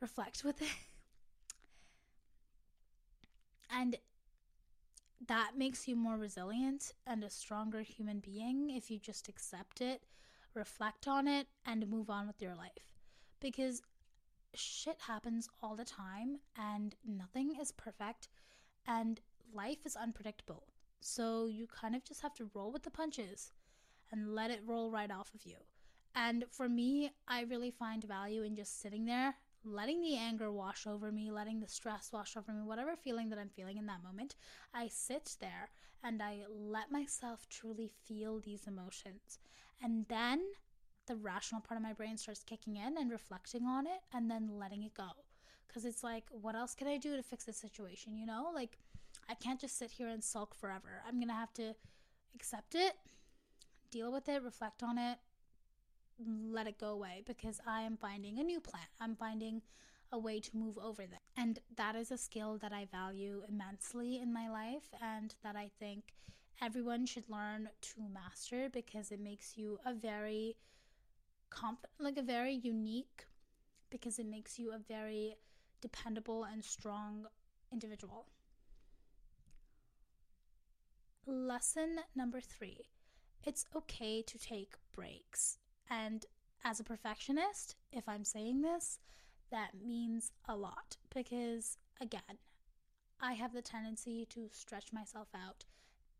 reflect 0.02 0.44
with 0.44 0.60
it. 0.60 0.70
and 3.72 3.96
that 5.28 5.52
makes 5.56 5.88
you 5.88 5.96
more 5.96 6.18
resilient 6.18 6.94
and 7.06 7.24
a 7.24 7.30
stronger 7.30 7.82
human 7.82 8.22
being 8.22 8.72
if 8.72 8.90
you 8.90 8.98
just 8.98 9.30
accept 9.30 9.82
it, 9.82 10.02
reflect 10.56 11.08
on 11.08 11.28
it, 11.28 11.46
and 11.68 11.88
move 11.88 12.10
on 12.10 12.26
with 12.26 12.42
your 12.42 12.56
life. 12.56 12.90
Because 13.40 13.84
shit 14.56 14.98
happens 15.02 15.48
all 15.62 15.76
the 15.76 15.86
time 15.86 16.40
and 16.58 16.96
nothing 17.06 17.54
is 17.62 17.72
perfect 17.72 18.30
and 18.88 19.22
life 19.54 19.86
is 19.86 19.96
unpredictable. 19.96 20.64
So 21.00 21.48
you 21.48 21.68
kind 21.68 21.96
of 21.96 22.04
just 22.04 22.22
have 22.22 22.34
to 22.36 22.50
roll 22.54 22.72
with 22.72 22.84
the 22.84 22.92
punches 22.92 23.52
and 24.12 24.36
let 24.36 24.52
it 24.52 24.62
roll 24.66 24.92
right 24.92 25.12
off 25.12 25.34
of 25.34 25.46
you. 25.46 25.58
And 26.16 26.46
for 26.52 26.68
me, 26.68 27.12
I 27.28 27.42
really 27.42 27.72
find 27.72 28.04
value 28.04 28.44
in 28.44 28.56
just 28.56 28.82
sitting 28.82 29.06
there, 29.06 29.36
letting 29.64 30.02
the 30.02 30.18
anger 30.18 30.52
wash 30.52 30.88
over 30.88 31.12
me, 31.12 31.32
letting 31.32 31.60
the 31.60 31.68
stress 31.68 32.10
wash 32.12 32.36
over 32.36 32.52
me, 32.52 32.64
whatever 32.64 32.96
feeling 32.96 33.30
that 33.30 33.40
I'm 33.40 33.50
feeling 33.50 33.78
in 33.78 33.86
that 33.86 34.04
moment. 34.04 34.36
I 34.74 34.88
sit 34.88 35.36
there 35.40 35.70
and 36.04 36.22
I 36.22 36.44
let 36.50 36.92
myself 36.92 37.48
truly 37.50 37.92
feel 38.06 38.40
these 38.40 38.68
emotions. 38.68 39.40
And 39.84 40.06
then 40.10 40.42
the 41.08 41.16
rational 41.16 41.62
part 41.62 41.78
of 41.78 41.84
my 41.84 41.94
brain 41.94 42.18
starts 42.18 42.44
kicking 42.44 42.78
in 42.78 42.98
and 42.98 43.12
reflecting 43.12 43.66
on 43.66 43.86
it 43.86 44.02
and 44.14 44.30
then 44.30 44.50
letting 44.58 44.84
it 44.84 44.94
go. 44.94 45.10
Because 45.68 45.86
it's 45.86 46.04
like, 46.04 46.26
what 46.32 46.56
else 46.56 46.74
can 46.74 46.88
I 46.88 46.98
do 46.98 47.16
to 47.16 47.24
fix 47.24 47.46
this 47.46 47.58
situation? 47.58 48.18
You 48.18 48.26
know, 48.26 48.50
like 48.54 48.80
I 49.30 49.36
can't 49.36 49.60
just 49.60 49.78
sit 49.78 49.92
here 49.92 50.08
and 50.08 50.24
sulk 50.24 50.56
forever. 50.56 51.04
I'm 51.08 51.16
going 51.16 51.28
to 51.28 51.34
have 51.34 51.54
to 51.54 51.76
accept 52.36 52.76
it, 52.76 52.94
deal 53.92 54.12
with 54.12 54.28
it, 54.28 54.42
reflect 54.44 54.82
on 54.84 54.98
it, 54.98 55.18
let 56.52 56.68
it 56.68 56.80
go 56.80 56.90
away 56.90 57.24
because 57.26 57.60
I 57.66 57.82
am 57.82 57.98
finding 57.98 58.40
a 58.40 58.44
new 58.44 58.60
plan. 58.60 58.84
I'm 59.00 59.16
finding 59.16 59.62
a 60.12 60.18
way 60.18 60.40
to 60.40 60.58
move 60.58 60.78
over 60.78 61.04
that. 61.06 61.22
And 61.38 61.60
that 61.78 61.96
is 61.96 62.12
a 62.12 62.18
skill 62.18 62.58
that 62.58 62.74
I 62.74 62.88
value 62.92 63.44
immensely 63.48 64.20
in 64.20 64.34
my 64.34 64.50
life 64.50 64.90
and 65.02 65.36
that 65.44 65.56
I 65.56 65.70
think 65.80 66.16
everyone 66.62 67.06
should 67.06 67.30
learn 67.30 67.70
to 67.82 68.02
master 68.12 68.70
because 68.70 69.12
it 69.12 69.20
makes 69.20 69.58
you 69.58 69.80
a 69.86 69.94
very 69.94 70.58
confident, 71.50 71.94
like 72.00 72.18
a 72.18 72.24
very 72.24 72.54
unique 72.54 73.26
because 73.90 74.20
it 74.20 74.26
makes 74.26 74.60
you 74.60 74.72
a 74.72 74.80
very 74.80 75.36
dependable 75.82 76.44
and 76.44 76.64
strong 76.64 77.26
individual. 77.72 78.26
Lesson 81.26 82.00
number 82.16 82.40
three 82.42 82.90
it's 83.44 83.66
okay 83.76 84.22
to 84.22 84.38
take 84.38 84.74
breaks. 84.94 85.58
And 85.90 86.26
as 86.64 86.80
a 86.80 86.84
perfectionist, 86.84 87.76
if 87.92 88.08
I'm 88.08 88.26
saying 88.26 88.62
this, 88.62 89.00
that 89.50 89.72
means 89.82 90.32
a 90.48 90.56
lot 90.56 90.98
because, 91.14 91.78
again, 92.02 92.38
I 93.22 93.34
have 93.34 93.54
the 93.54 93.62
tendency 93.62 94.28
to 94.32 94.50
stretch 94.52 94.92
myself 94.94 95.30
out 95.34 95.66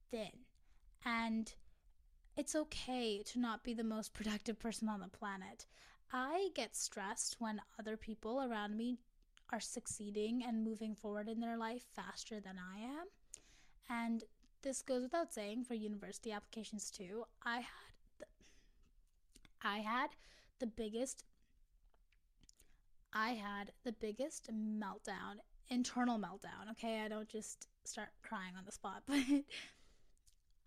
thin. 0.10 0.46
And 1.06 1.54
it's 2.36 2.56
okay 2.56 3.22
to 3.26 3.40
not 3.40 3.64
be 3.64 3.74
the 3.74 3.84
most 3.84 4.14
productive 4.14 4.60
person 4.60 4.88
on 4.90 5.02
the 5.02 5.08
planet. 5.08 5.66
I 6.12 6.50
get 6.56 6.76
stressed 6.76 7.36
when 7.40 7.62
other 7.78 7.98
people 7.98 8.42
around 8.42 8.76
me 8.78 8.98
are 9.52 9.60
succeeding 9.60 10.44
and 10.46 10.64
moving 10.64 10.96
forward 10.96 11.28
in 11.28 11.40
their 11.40 11.58
life 11.58 11.84
faster 11.96 12.40
than 12.40 12.56
I 12.58 12.80
am. 12.80 13.08
And 13.90 14.24
this 14.62 14.82
goes 14.82 15.04
without 15.04 15.34
saying 15.34 15.64
for 15.64 15.74
university 15.74 16.32
applications 16.32 16.92
too. 16.92 17.24
I 17.44 17.58
had 17.58 17.94
the, 18.20 18.26
I 19.62 19.78
had 19.78 20.10
the 20.60 20.68
biggest 20.68 21.24
I 23.12 23.30
had 23.32 23.72
the 23.84 23.92
biggest 23.92 24.50
meltdown, 24.54 25.38
internal 25.70 26.20
meltdown. 26.20 26.70
Okay, 26.72 27.02
I 27.04 27.08
don't 27.08 27.28
just 27.28 27.68
start 27.84 28.10
crying 28.22 28.54
on 28.58 28.66
the 28.66 28.72
spot, 28.72 29.02
but 29.08 29.18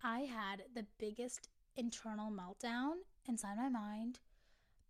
I 0.03 0.21
had 0.21 0.63
the 0.75 0.85
biggest 0.99 1.47
internal 1.77 2.31
meltdown 2.31 2.95
inside 3.27 3.57
my 3.57 3.69
mind 3.69 4.19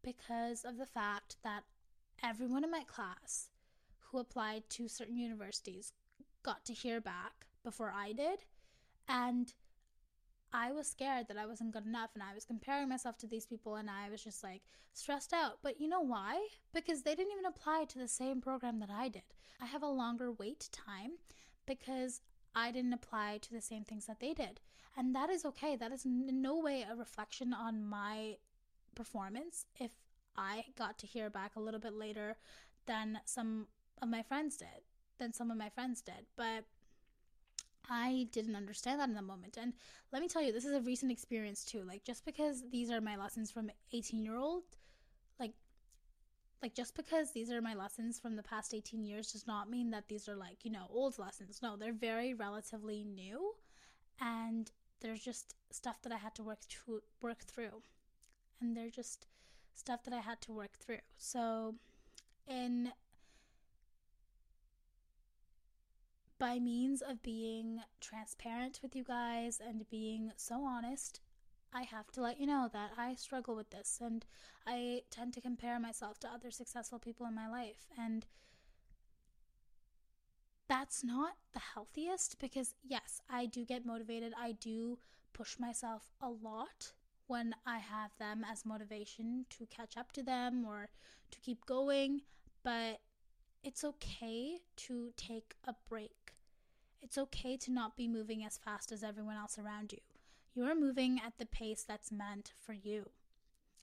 because 0.03 0.65
of 0.65 0.77
the 0.77 0.85
fact 0.85 1.37
that 1.43 1.63
everyone 2.23 2.63
in 2.63 2.71
my 2.71 2.83
class 2.83 3.49
who 3.99 4.17
applied 4.17 4.63
to 4.69 4.87
certain 4.87 5.17
universities 5.17 5.93
got 6.41 6.65
to 6.65 6.73
hear 6.73 6.99
back 6.99 7.45
before 7.63 7.93
I 7.95 8.13
did 8.13 8.39
and 9.07 9.53
I 10.53 10.71
was 10.71 10.87
scared 10.87 11.27
that 11.27 11.37
I 11.37 11.47
wasn't 11.47 11.71
good 11.71 11.85
enough 11.85 12.11
and 12.13 12.21
I 12.21 12.35
was 12.35 12.45
comparing 12.45 12.87
myself 12.87 13.17
to 13.19 13.27
these 13.27 13.45
people 13.45 13.75
and 13.75 13.89
I 13.89 14.09
was 14.09 14.23
just 14.23 14.43
like 14.43 14.61
stressed 14.93 15.33
out. 15.33 15.57
But 15.63 15.81
you 15.81 15.87
know 15.87 16.01
why? 16.01 16.47
Because 16.73 17.01
they 17.01 17.15
didn't 17.15 17.33
even 17.33 17.45
apply 17.45 17.85
to 17.89 17.97
the 17.97 18.07
same 18.07 18.39
program 18.39 18.79
that 18.79 18.91
I 18.91 19.09
did. 19.09 19.23
I 19.59 19.65
have 19.65 19.81
a 19.81 19.87
longer 19.87 20.31
wait 20.31 20.69
time 20.71 21.13
because 21.65 22.21
I 22.55 22.71
didn't 22.71 22.93
apply 22.93 23.39
to 23.41 23.51
the 23.51 23.61
same 23.61 23.83
things 23.83 24.05
that 24.05 24.19
they 24.19 24.33
did. 24.33 24.59
And 24.95 25.15
that 25.15 25.31
is 25.31 25.43
okay. 25.45 25.75
That 25.75 25.91
is 25.91 26.05
in 26.05 26.41
no 26.41 26.59
way 26.59 26.85
a 26.89 26.95
reflection 26.95 27.51
on 27.51 27.83
my 27.83 28.37
performance 28.93 29.65
if 29.79 29.91
I 30.35 30.65
got 30.77 30.99
to 30.99 31.07
hear 31.07 31.31
back 31.31 31.55
a 31.55 31.59
little 31.59 31.79
bit 31.79 31.93
later 31.93 32.35
than 32.85 33.19
some 33.25 33.67
of 34.01 34.09
my 34.09 34.21
friends 34.21 34.57
did, 34.57 34.85
than 35.17 35.33
some 35.33 35.49
of 35.49 35.57
my 35.57 35.69
friends 35.69 36.01
did. 36.01 36.27
But 36.35 36.65
I 37.89 38.27
didn't 38.31 38.55
understand 38.55 38.99
that 38.99 39.09
in 39.09 39.15
the 39.15 39.21
moment. 39.21 39.57
And 39.59 39.73
let 40.11 40.21
me 40.21 40.27
tell 40.27 40.41
you, 40.41 40.51
this 40.51 40.65
is 40.65 40.73
a 40.73 40.81
recent 40.81 41.11
experience 41.11 41.65
too. 41.65 41.83
Like 41.85 42.03
just 42.03 42.25
because 42.25 42.63
these 42.71 42.89
are 42.89 43.01
my 43.01 43.17
lessons 43.17 43.51
from 43.51 43.69
18 43.91 44.23
year 44.23 44.37
old, 44.37 44.63
like 45.39 45.53
like 46.61 46.73
just 46.73 46.95
because 46.95 47.31
these 47.31 47.51
are 47.51 47.61
my 47.61 47.73
lessons 47.73 48.19
from 48.19 48.35
the 48.35 48.43
past 48.43 48.73
18 48.73 49.03
years 49.03 49.33
does 49.33 49.45
not 49.45 49.69
mean 49.69 49.91
that 49.91 50.07
these 50.07 50.29
are 50.29 50.35
like, 50.35 50.63
you 50.63 50.71
know, 50.71 50.87
old 50.89 51.19
lessons. 51.19 51.59
No, 51.61 51.75
they're 51.75 51.91
very 51.93 52.33
relatively 52.33 53.03
new 53.03 53.53
and 54.21 54.71
there's 55.01 55.21
just 55.21 55.55
stuff 55.71 56.01
that 56.03 56.13
I 56.13 56.17
had 56.17 56.35
to 56.35 56.43
work 56.43 56.59
to 56.85 57.01
work 57.21 57.39
through. 57.39 57.81
And 58.61 58.77
they're 58.77 58.89
just 58.89 59.27
stuff 59.73 60.03
that 60.03 60.13
I 60.13 60.19
had 60.21 60.39
to 60.41 60.53
work 60.53 60.77
through. 60.77 60.99
So 61.17 61.75
in 62.47 62.93
by 66.43 66.59
means 66.59 67.01
of 67.01 67.23
being 67.23 67.79
transparent 68.01 68.81
with 68.83 68.97
you 68.97 69.03
guys 69.05 69.61
and 69.65 69.89
being 69.89 70.29
so 70.35 70.65
honest, 70.65 71.21
I 71.73 71.83
have 71.83 72.11
to 72.11 72.21
let 72.21 72.37
you 72.37 72.45
know 72.45 72.69
that 72.73 72.91
I 72.97 73.15
struggle 73.15 73.55
with 73.55 73.69
this 73.69 73.99
and 74.03 74.25
I 74.67 75.03
tend 75.09 75.33
to 75.35 75.41
compare 75.41 75.79
myself 75.79 76.19
to 76.19 76.27
other 76.27 76.51
successful 76.51 76.99
people 76.99 77.25
in 77.25 77.33
my 77.33 77.49
life. 77.49 77.87
And 77.97 78.25
that's 80.67 81.01
not 81.01 81.35
the 81.53 81.61
healthiest 81.73 82.39
because, 82.39 82.75
yes, 82.83 83.21
I 83.29 83.45
do 83.45 83.63
get 83.63 83.85
motivated. 83.85 84.33
I 84.37 84.51
do 84.51 84.99
push 85.31 85.57
myself 85.57 86.09
a 86.19 86.29
lot 86.29 86.91
when 87.27 87.55
I 87.65 87.77
have 87.77 88.11
them 88.19 88.45
as 88.51 88.65
motivation 88.65 89.45
to 89.51 89.65
catch 89.67 89.95
up 89.95 90.11
to 90.11 90.21
them 90.21 90.65
or 90.67 90.89
to 91.31 91.39
keep 91.39 91.65
going. 91.65 92.23
But 92.65 92.99
it's 93.63 93.83
okay 93.83 94.57
to 94.75 95.11
take 95.15 95.55
a 95.65 95.73
break. 95.89 96.33
It's 97.01 97.17
okay 97.17 97.57
to 97.57 97.71
not 97.71 97.95
be 97.95 98.07
moving 98.07 98.43
as 98.43 98.57
fast 98.57 98.91
as 98.91 99.03
everyone 99.03 99.37
else 99.37 99.57
around 99.57 99.91
you. 99.91 99.99
You 100.53 100.65
are 100.65 100.75
moving 100.75 101.19
at 101.25 101.37
the 101.37 101.45
pace 101.45 101.83
that's 101.87 102.11
meant 102.11 102.53
for 102.59 102.73
you. 102.73 103.09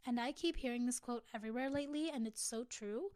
And 0.06 0.20
I 0.20 0.32
keep 0.32 0.56
hearing 0.56 0.87
this 0.87 1.00
quote 1.00 1.25
everywhere 1.34 1.68
lately, 1.68 2.10
and 2.10 2.26
it's 2.26 2.42
so 2.42 2.64
true 2.64 3.10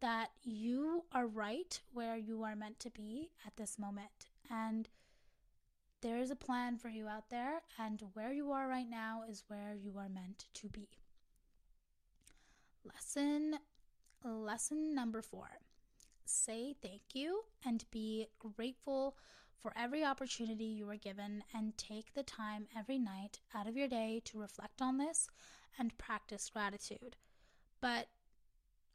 that 0.00 0.30
you 0.42 1.04
are 1.12 1.26
right 1.26 1.80
where 1.92 2.16
you 2.16 2.42
are 2.42 2.56
meant 2.56 2.80
to 2.80 2.90
be 2.90 3.30
at 3.46 3.56
this 3.56 3.78
moment. 3.78 4.28
And 4.50 4.88
there 6.00 6.18
is 6.18 6.30
a 6.30 6.36
plan 6.36 6.78
for 6.78 6.88
you 6.88 7.08
out 7.08 7.28
there, 7.30 7.60
and 7.78 8.02
where 8.14 8.32
you 8.32 8.52
are 8.52 8.68
right 8.68 8.88
now 8.88 9.22
is 9.28 9.44
where 9.48 9.74
you 9.74 9.98
are 9.98 10.08
meant 10.08 10.46
to 10.54 10.68
be. 10.68 10.88
Lesson 12.84 13.58
lesson 14.24 14.94
number 14.94 15.22
4 15.22 15.48
say 16.30 16.74
thank 16.80 17.02
you 17.14 17.42
and 17.64 17.84
be 17.90 18.28
grateful 18.38 19.16
for 19.60 19.72
every 19.76 20.04
opportunity 20.04 20.64
you 20.64 20.88
are 20.88 20.96
given 20.96 21.44
and 21.54 21.76
take 21.76 22.14
the 22.14 22.22
time 22.22 22.66
every 22.76 22.98
night 22.98 23.40
out 23.54 23.68
of 23.68 23.76
your 23.76 23.88
day 23.88 24.22
to 24.24 24.40
reflect 24.40 24.80
on 24.80 24.96
this 24.96 25.28
and 25.78 25.96
practice 25.98 26.50
gratitude. 26.50 27.16
But 27.80 28.08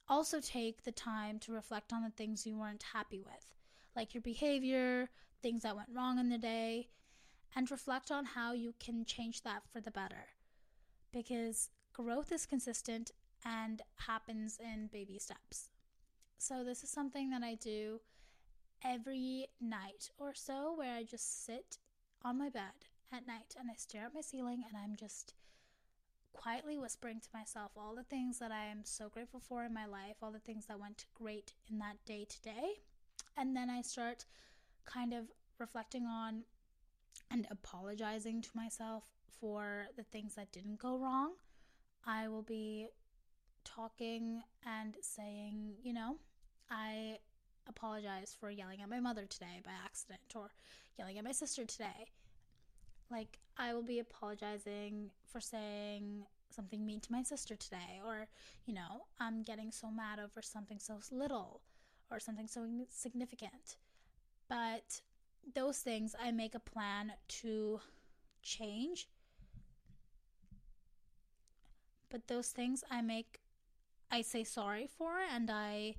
also 0.07 0.39
take 0.39 0.83
the 0.83 0.91
time 0.91 1.39
to 1.39 1.51
reflect 1.51 1.93
on 1.93 2.03
the 2.03 2.09
things 2.09 2.45
you 2.45 2.57
weren't 2.57 2.83
happy 2.93 3.21
with, 3.21 3.53
like 3.95 4.13
your 4.13 4.21
behavior, 4.21 5.09
things 5.41 5.63
that 5.63 5.75
went 5.75 5.89
wrong 5.93 6.19
in 6.19 6.29
the 6.29 6.37
day, 6.37 6.89
and 7.55 7.69
reflect 7.69 8.11
on 8.11 8.25
how 8.25 8.53
you 8.53 8.73
can 8.79 9.05
change 9.05 9.41
that 9.43 9.63
for 9.71 9.81
the 9.81 9.91
better. 9.91 10.27
Because 11.11 11.69
growth 11.93 12.31
is 12.31 12.45
consistent 12.45 13.11
and 13.43 13.81
happens 14.07 14.59
in 14.59 14.87
baby 14.91 15.19
steps. 15.19 15.69
So, 16.37 16.63
this 16.63 16.83
is 16.83 16.89
something 16.89 17.29
that 17.31 17.43
I 17.43 17.55
do 17.55 18.01
every 18.83 19.47
night 19.59 20.09
or 20.17 20.33
so 20.33 20.73
where 20.75 20.93
I 20.93 21.03
just 21.03 21.45
sit 21.45 21.77
on 22.23 22.37
my 22.37 22.49
bed 22.49 22.85
at 23.11 23.27
night 23.27 23.55
and 23.59 23.69
I 23.71 23.75
stare 23.75 24.05
at 24.05 24.13
my 24.13 24.21
ceiling 24.21 24.63
and 24.67 24.77
I'm 24.77 24.95
just 24.95 25.33
quietly 26.33 26.77
whispering 26.77 27.19
to 27.21 27.29
myself 27.33 27.71
all 27.77 27.95
the 27.95 28.03
things 28.03 28.37
that 28.39 28.51
I 28.51 28.65
am 28.65 28.81
so 28.83 29.09
grateful 29.09 29.39
for 29.39 29.63
in 29.63 29.73
my 29.73 29.85
life, 29.85 30.17
all 30.21 30.31
the 30.31 30.39
things 30.39 30.65
that 30.67 30.79
went 30.79 31.05
great 31.15 31.53
in 31.71 31.79
that 31.79 31.97
day 32.05 32.25
today. 32.29 32.81
And 33.37 33.55
then 33.55 33.69
I 33.69 33.81
start 33.81 34.25
kind 34.85 35.13
of 35.13 35.25
reflecting 35.57 36.05
on 36.05 36.43
and 37.31 37.47
apologizing 37.49 38.41
to 38.41 38.49
myself 38.53 39.05
for 39.39 39.87
the 39.97 40.03
things 40.03 40.35
that 40.35 40.51
didn't 40.51 40.79
go 40.79 40.97
wrong. 40.97 41.33
I 42.05 42.27
will 42.27 42.43
be 42.43 42.87
talking 43.63 44.43
and 44.65 44.95
saying, 45.01 45.73
you 45.81 45.93
know, 45.93 46.17
I 46.69 47.17
apologize 47.67 48.35
for 48.39 48.49
yelling 48.49 48.81
at 48.81 48.89
my 48.89 48.99
mother 48.99 49.25
today 49.25 49.61
by 49.63 49.71
accident 49.83 50.21
or 50.35 50.51
yelling 50.97 51.17
at 51.17 51.23
my 51.23 51.31
sister 51.31 51.65
today. 51.65 52.11
Like, 53.11 53.39
I 53.57 53.73
will 53.73 53.83
be 53.83 53.99
apologizing 53.99 55.11
for 55.25 55.39
saying 55.39 56.25
something 56.49 56.85
mean 56.85 56.99
to 57.01 57.11
my 57.11 57.23
sister 57.23 57.55
today, 57.55 58.01
or, 58.05 58.27
you 58.65 58.73
know, 58.73 59.03
I'm 59.19 59.43
getting 59.43 59.71
so 59.71 59.91
mad 59.91 60.19
over 60.19 60.41
something 60.41 60.79
so 60.79 60.99
little 61.11 61.61
or 62.09 62.19
something 62.19 62.47
so 62.47 62.67
significant. 62.89 63.77
But 64.47 65.01
those 65.53 65.79
things 65.79 66.15
I 66.21 66.31
make 66.31 66.55
a 66.55 66.59
plan 66.59 67.13
to 67.27 67.79
change. 68.41 69.07
But 72.09 72.27
those 72.27 72.49
things 72.49 72.83
I 72.89 73.01
make, 73.01 73.39
I 74.11 74.21
say 74.21 74.43
sorry 74.43 74.87
for 74.87 75.17
and 75.19 75.49
I 75.51 75.95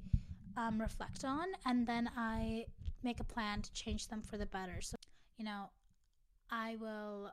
um, 0.57 0.81
reflect 0.81 1.25
on, 1.25 1.47
and 1.65 1.87
then 1.87 2.11
I 2.17 2.67
make 3.03 3.21
a 3.21 3.25
plan 3.25 3.63
to 3.63 3.73
change 3.73 4.09
them 4.09 4.23
for 4.23 4.37
the 4.37 4.47
better. 4.47 4.81
So, 4.81 4.97
you 5.37 5.45
know, 5.45 5.71
I 6.51 6.77
will 6.77 7.33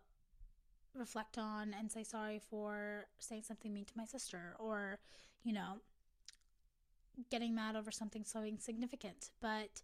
reflect 0.93 1.38
on 1.38 1.73
and 1.77 1.91
say 1.91 2.03
sorry 2.03 2.39
for 2.39 3.05
saying 3.19 3.43
something 3.43 3.73
mean 3.73 3.86
to 3.86 3.93
my 3.97 4.05
sister 4.05 4.55
or, 4.59 4.99
you 5.43 5.53
know, 5.53 5.77
getting 7.29 7.55
mad 7.55 7.75
over 7.75 7.91
something 7.91 8.23
so 8.23 8.43
insignificant. 8.43 9.29
But 9.41 9.81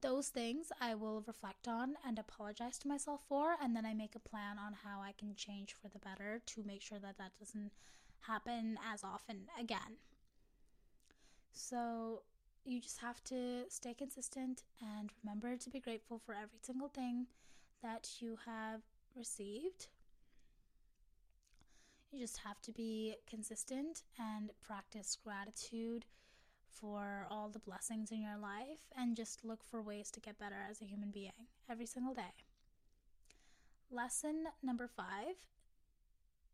those 0.00 0.28
things 0.28 0.72
I 0.80 0.94
will 0.94 1.22
reflect 1.26 1.68
on 1.68 1.94
and 2.06 2.18
apologize 2.18 2.78
to 2.78 2.88
myself 2.88 3.20
for, 3.28 3.54
and 3.62 3.76
then 3.76 3.86
I 3.86 3.94
make 3.94 4.16
a 4.16 4.28
plan 4.28 4.58
on 4.58 4.74
how 4.84 5.00
I 5.00 5.12
can 5.12 5.36
change 5.36 5.74
for 5.80 5.88
the 5.88 6.00
better 6.00 6.40
to 6.44 6.62
make 6.64 6.82
sure 6.82 6.98
that 6.98 7.18
that 7.18 7.38
doesn't 7.38 7.70
happen 8.22 8.78
as 8.92 9.04
often 9.04 9.46
again. 9.58 9.98
So, 11.52 12.22
you 12.64 12.80
just 12.80 13.00
have 13.00 13.22
to 13.24 13.64
stay 13.68 13.94
consistent 13.94 14.62
and 14.80 15.10
remember 15.22 15.56
to 15.56 15.70
be 15.70 15.80
grateful 15.80 16.20
for 16.24 16.32
every 16.32 16.58
single 16.62 16.88
thing 16.88 17.26
that 17.82 18.08
you 18.20 18.38
have 18.46 18.80
received. 19.16 19.88
You 22.12 22.20
just 22.20 22.38
have 22.38 22.60
to 22.62 22.72
be 22.72 23.16
consistent 23.28 24.02
and 24.18 24.50
practice 24.62 25.16
gratitude 25.24 26.04
for 26.68 27.26
all 27.30 27.48
the 27.48 27.58
blessings 27.58 28.12
in 28.12 28.20
your 28.20 28.38
life 28.38 28.80
and 28.96 29.16
just 29.16 29.44
look 29.44 29.64
for 29.64 29.82
ways 29.82 30.10
to 30.12 30.20
get 30.20 30.38
better 30.38 30.66
as 30.70 30.80
a 30.80 30.86
human 30.86 31.10
being 31.10 31.32
every 31.70 31.86
single 31.86 32.14
day. 32.14 32.34
Lesson 33.90 34.44
number 34.62 34.88
five, 34.88 35.36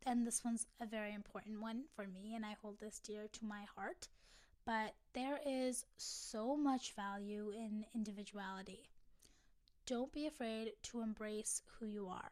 and 0.05 0.25
this 0.25 0.43
one's 0.43 0.65
a 0.81 0.85
very 0.85 1.13
important 1.13 1.61
one 1.61 1.83
for 1.95 2.05
me, 2.07 2.35
and 2.35 2.45
I 2.45 2.55
hold 2.61 2.79
this 2.79 2.99
dear 2.99 3.27
to 3.31 3.45
my 3.45 3.63
heart 3.75 4.07
but 4.69 4.93
there 5.13 5.39
is 5.47 5.83
so 5.97 6.55
much 6.55 6.93
value 6.93 7.51
in 7.57 7.83
individuality. 7.95 8.87
Don't 9.87 10.13
be 10.13 10.27
afraid 10.27 10.73
to 10.83 11.01
embrace 11.01 11.63
who 11.65 11.87
you 11.87 12.07
are. 12.07 12.29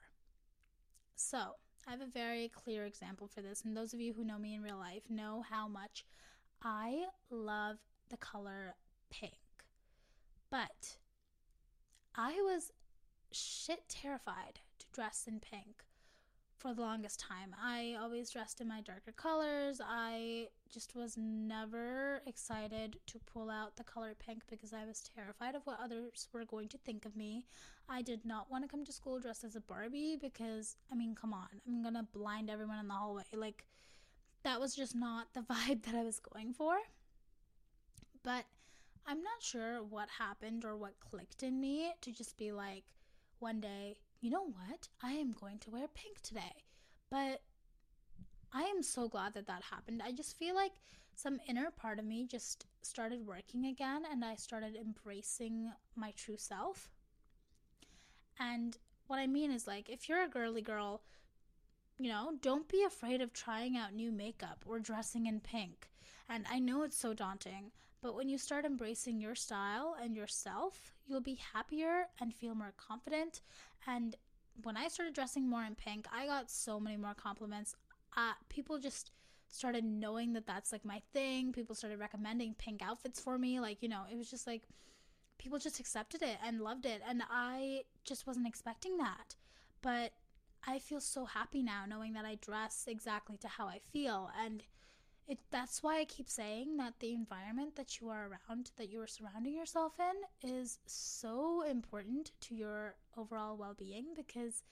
So, 1.15 1.56
I 1.88 1.89
have 1.89 2.02
a 2.02 2.06
very 2.06 2.50
clear 2.50 2.86
example 2.86 3.28
for 3.28 3.41
this, 3.41 3.63
and 3.65 3.76
those 3.76 3.91
of 3.91 4.00
you 4.00 4.13
who 4.13 4.23
know 4.23 4.38
me 4.38 4.54
in 4.54 4.62
real 4.62 4.78
life 4.78 5.02
know 5.10 5.43
how 5.50 5.67
much 5.67 6.06
I 6.62 7.06
love 7.32 7.78
the 8.10 8.17
color 8.17 8.76
pink. 9.10 9.34
But 10.52 10.97
I 12.13 12.34
was 12.34 12.71
shit 13.32 13.89
terrified 13.89 14.60
to 14.78 14.86
dress 14.93 15.23
in 15.28 15.39
pink 15.39 15.87
for 16.58 16.74
the 16.74 16.82
longest 16.82 17.20
time. 17.20 17.56
I 17.62 17.96
always 18.02 18.30
dressed 18.30 18.62
in 18.62 18.67
my 18.67 18.82
darker 18.82 19.12
colors. 19.12 19.80
I 19.84 20.48
just 20.72 20.96
was 20.96 21.15
never 21.17 22.22
excited 22.26 22.98
to 23.08 23.20
pull 23.32 23.50
out 23.50 23.76
the 23.76 23.84
color 23.84 24.15
pink 24.17 24.43
because 24.50 24.74
I 24.74 24.86
was 24.86 25.10
terrified 25.15 25.56
of 25.56 25.65
what 25.65 25.80
others 25.82 26.28
were 26.34 26.46
going 26.46 26.67
to 26.70 26.78
think 26.80 27.06
of 27.06 27.15
me. 27.15 27.46
I 27.88 28.02
did 28.02 28.26
not 28.26 28.52
want 28.52 28.63
to 28.63 28.70
come 28.70 28.84
to 28.86 28.91
school 28.91 29.20
dressed 29.20 29.43
as 29.43 29.56
a 29.56 29.62
Barbie 29.62 30.17
because, 30.20 30.76
I 30.91 30.96
mean, 30.96 31.15
come 31.15 31.34
on, 31.34 31.48
I'm 31.67 31.84
gonna 31.84 32.08
blind 32.12 32.50
everyone 32.50 32.80
in 32.80 32.88
the 32.88 32.93
hallway. 32.93 33.24
Like, 33.34 33.65
that 34.43 34.60
was 34.60 34.76
just 34.76 34.96
not 34.96 35.34
the 35.34 35.41
vibe 35.52 35.84
that 35.84 35.96
I 35.96 36.04
was 36.04 36.20
going 36.20 36.54
for. 36.54 36.76
But 38.24 38.46
I'm 39.06 39.22
not 39.24 39.41
sure 39.41 39.84
what 39.84 40.10
happened 40.20 40.65
or 40.65 40.76
what 40.76 41.00
clicked 41.00 41.43
in 41.43 41.62
me 41.62 41.93
to 42.02 42.12
just 42.12 42.38
be 42.38 42.52
like, 42.52 42.84
one 43.39 43.62
day, 43.62 43.98
you 44.21 44.30
know 44.30 44.43
what? 44.43 44.88
I 45.01 45.12
am 45.13 45.34
going 45.39 45.60
to 45.60 45.71
wear 45.71 45.88
pink 45.93 46.21
today. 46.21 46.63
But 47.10 47.41
I 48.53 48.63
am 48.63 48.82
so 48.82 49.08
glad 49.08 49.34
that 49.34 49.47
that 49.47 49.63
happened. 49.63 50.01
I 50.03 50.12
just 50.12 50.38
feel 50.38 50.56
like 50.56 50.73
some 51.15 51.39
inner 51.47 51.71
part 51.71 51.99
of 51.99 52.06
me 52.06 52.25
just 52.25 52.65
started 52.82 53.25
working 53.25 53.65
again 53.65 54.03
and 54.10 54.23
I 54.23 54.36
started 54.36 54.75
embracing 54.75 55.71
my 55.95 56.12
true 56.15 56.38
self. 56.38 56.89
And 58.39 58.77
what 59.08 59.19
I 59.19 59.27
mean 59.27 59.51
is, 59.51 59.65
like, 59.65 59.89
if 59.89 60.08
you're 60.08 60.23
a 60.23 60.30
girly 60.30 60.62
girl, 60.62 61.01
you 61.97 62.10
know, 62.10 62.34
don't 62.41 62.67
be 62.67 62.84
afraid 62.84 63.21
of 63.21 63.34
trying 63.34 63.75
out 63.75 63.93
new 63.93 64.12
makeup 64.12 64.63
or 64.67 64.80
dressing 64.80 65.25
in 65.25 65.39
pink. 65.39 65.89
And 66.30 66.45
I 66.51 66.60
know 66.60 66.84
it's 66.84 66.97
so 66.97 67.13
daunting, 67.13 67.71
but 68.02 68.16
when 68.16 68.30
you 68.30 68.38
start 68.38 68.66
embracing 68.66 69.20
your 69.20 69.36
style 69.36 69.96
and 70.02 70.16
yourself, 70.16 70.94
you'll 71.06 71.22
be 71.22 71.40
happier 71.54 72.08
and 72.20 72.34
feel 72.34 72.56
more 72.56 72.74
confident. 72.78 73.42
And 73.88 74.16
when 74.64 74.78
I 74.78 74.88
started 74.88 75.14
dressing 75.14 75.50
more 75.50 75.64
in 75.64 75.76
pink, 75.76 76.08
I 76.12 76.28
got 76.28 76.52
so 76.52 76.80
many 76.80 76.98
more 76.98 77.16
compliments. 77.16 77.76
Uh, 78.16 78.34
people 78.50 78.78
just 78.78 79.12
started 79.50 79.84
knowing 79.84 80.34
that 80.34 80.46
that's 80.46 80.72
like 80.72 80.86
my 80.86 81.02
thing. 81.14 81.52
People 81.52 81.76
started 81.76 82.00
recommending 82.00 82.56
pink 82.58 82.82
outfits 82.84 83.20
for 83.20 83.38
me. 83.38 83.60
Like, 83.60 83.82
you 83.82 83.90
know, 83.90 84.04
it 84.12 84.18
was 84.18 84.30
just 84.30 84.48
like 84.48 84.64
people 85.38 85.60
just 85.60 85.80
accepted 85.80 86.22
it 86.22 86.38
and 86.46 86.62
loved 86.62 86.86
it. 86.86 87.02
And 87.08 87.24
I 87.30 87.84
just 88.04 88.28
wasn't 88.28 88.48
expecting 88.48 88.98
that. 88.98 89.36
But 89.82 90.14
I 90.68 90.80
feel 90.80 91.00
so 91.00 91.26
happy 91.26 91.64
now 91.64 91.86
knowing 91.88 92.14
that 92.14 92.26
I 92.26 92.36
dress 92.36 92.86
exactly 92.88 93.38
to 93.38 93.48
how 93.48 93.68
I 93.68 93.80
feel. 93.92 94.30
And 94.40 94.64
it 95.28 95.40
that's 95.52 95.84
why 95.84 96.00
I 96.00 96.06
keep 96.06 96.30
saying 96.30 96.78
that 96.78 96.94
the 97.00 97.13
environment 97.13 97.76
that 97.76 98.00
you 98.00 98.10
are 98.10 98.30
around, 98.30 98.72
that 98.78 98.90
you 98.90 99.02
are 99.02 99.08
surrounding 99.08 99.54
yourself 99.54 99.94
in, 100.00 100.50
is 100.50 100.80
so 100.86 101.63
important 101.63 102.32
to 102.42 102.56
your 102.56 102.96
overall 103.18 103.58
well 103.58 103.76
being 103.78 104.06
because 104.16 104.63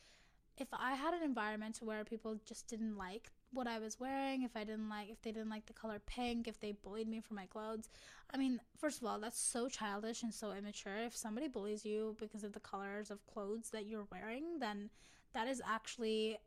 if 0.58 0.68
I 0.72 0.96
had 0.96 1.14
an 1.14 1.24
environment 1.24 1.80
where 1.82 2.06
people 2.06 2.40
just 2.46 2.68
didn't 2.68 2.98
like 2.98 3.32
what 3.52 3.68
I 3.68 3.80
was 3.80 4.00
wearing, 4.00 4.44
if 4.44 4.56
I 4.56 4.64
didn't 4.64 4.90
like 4.90 5.10
if 5.10 5.22
they 5.22 5.32
didn't 5.34 5.50
like 5.50 5.66
the 5.66 5.74
color 5.74 6.00
pink, 6.06 6.48
if 6.48 6.60
they 6.60 6.72
bullied 6.72 7.10
me 7.10 7.20
for 7.20 7.34
my 7.34 7.46
clothes, 7.46 7.90
I 8.34 8.38
mean, 8.38 8.62
first 8.78 9.02
of 9.02 9.08
all, 9.08 9.20
that's 9.20 9.40
so 9.40 9.68
childish 9.68 10.24
and 10.24 10.34
so 10.34 10.54
immature. 10.54 10.98
If 11.06 11.16
somebody 11.16 11.50
bullies 11.50 11.86
you 11.86 12.16
because 12.20 12.46
of 12.46 12.54
the 12.54 12.62
colors 12.62 13.12
of 13.12 13.26
clothes 13.28 13.70
that 13.72 13.86
you're 13.86 14.08
wearing, 14.10 14.60
then 14.60 14.90
that 15.34 15.48
is 15.50 15.62
actually 15.68 16.38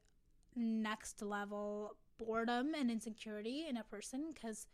next 0.57 1.21
level 1.21 1.95
boredom 2.19 2.75
and 2.75 2.91
insecurity 2.91 3.67
in 3.69 3.77
a 3.77 3.85
person 3.85 4.33
because 4.35 4.67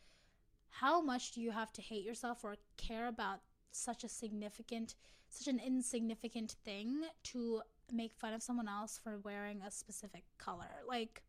how 0.70 1.00
much 1.00 1.32
do 1.32 1.40
you 1.40 1.52
have 1.52 1.72
to 1.72 1.82
hate 1.82 2.04
yourself 2.04 2.44
or 2.44 2.56
care 2.76 3.06
about 3.06 3.40
such 3.70 4.04
a 4.04 4.08
significant 4.08 4.94
such 5.28 5.48
an 5.48 5.60
insignificant 5.64 6.52
thing 6.64 7.02
to 7.24 7.60
make 7.92 8.14
fun 8.14 8.32
of 8.32 8.42
someone 8.42 8.68
else 8.68 9.00
for 9.02 9.18
wearing 9.18 9.60
a 9.62 9.70
specific 9.70 10.24
color? 10.38 10.82
Like 10.88 11.22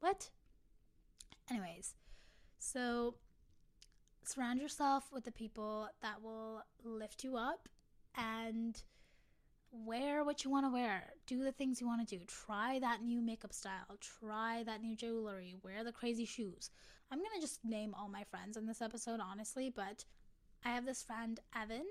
what? 0.00 0.30
Anyways 1.50 1.94
so 2.58 3.14
surround 4.24 4.60
yourself 4.60 5.12
with 5.12 5.24
the 5.24 5.32
people 5.32 5.88
that 6.00 6.22
will 6.22 6.62
lift 6.82 7.24
you 7.24 7.36
up 7.36 7.68
and 8.16 8.82
wear 9.84 10.24
what 10.24 10.44
you 10.44 10.50
want 10.50 10.66
to 10.66 10.72
wear, 10.72 11.02
do 11.26 11.42
the 11.42 11.52
things 11.52 11.80
you 11.80 11.86
want 11.86 12.06
to 12.06 12.18
do, 12.18 12.24
try 12.26 12.78
that 12.78 13.02
new 13.02 13.20
makeup 13.20 13.52
style, 13.52 13.98
try 14.00 14.62
that 14.64 14.80
new 14.80 14.94
jewelry, 14.94 15.56
wear 15.62 15.82
the 15.82 15.92
crazy 15.92 16.24
shoes. 16.24 16.70
I'm 17.10 17.18
going 17.18 17.30
to 17.34 17.40
just 17.40 17.64
name 17.64 17.94
all 17.94 18.08
my 18.08 18.24
friends 18.24 18.56
in 18.56 18.66
this 18.66 18.80
episode, 18.80 19.20
honestly, 19.20 19.72
but 19.74 20.04
I 20.64 20.70
have 20.70 20.86
this 20.86 21.02
friend, 21.02 21.40
Evan, 21.60 21.86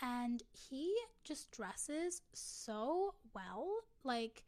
and 0.00 0.42
he 0.52 0.94
just 1.24 1.50
dresses 1.50 2.22
so 2.32 3.14
well. 3.34 3.68
Like, 4.04 4.44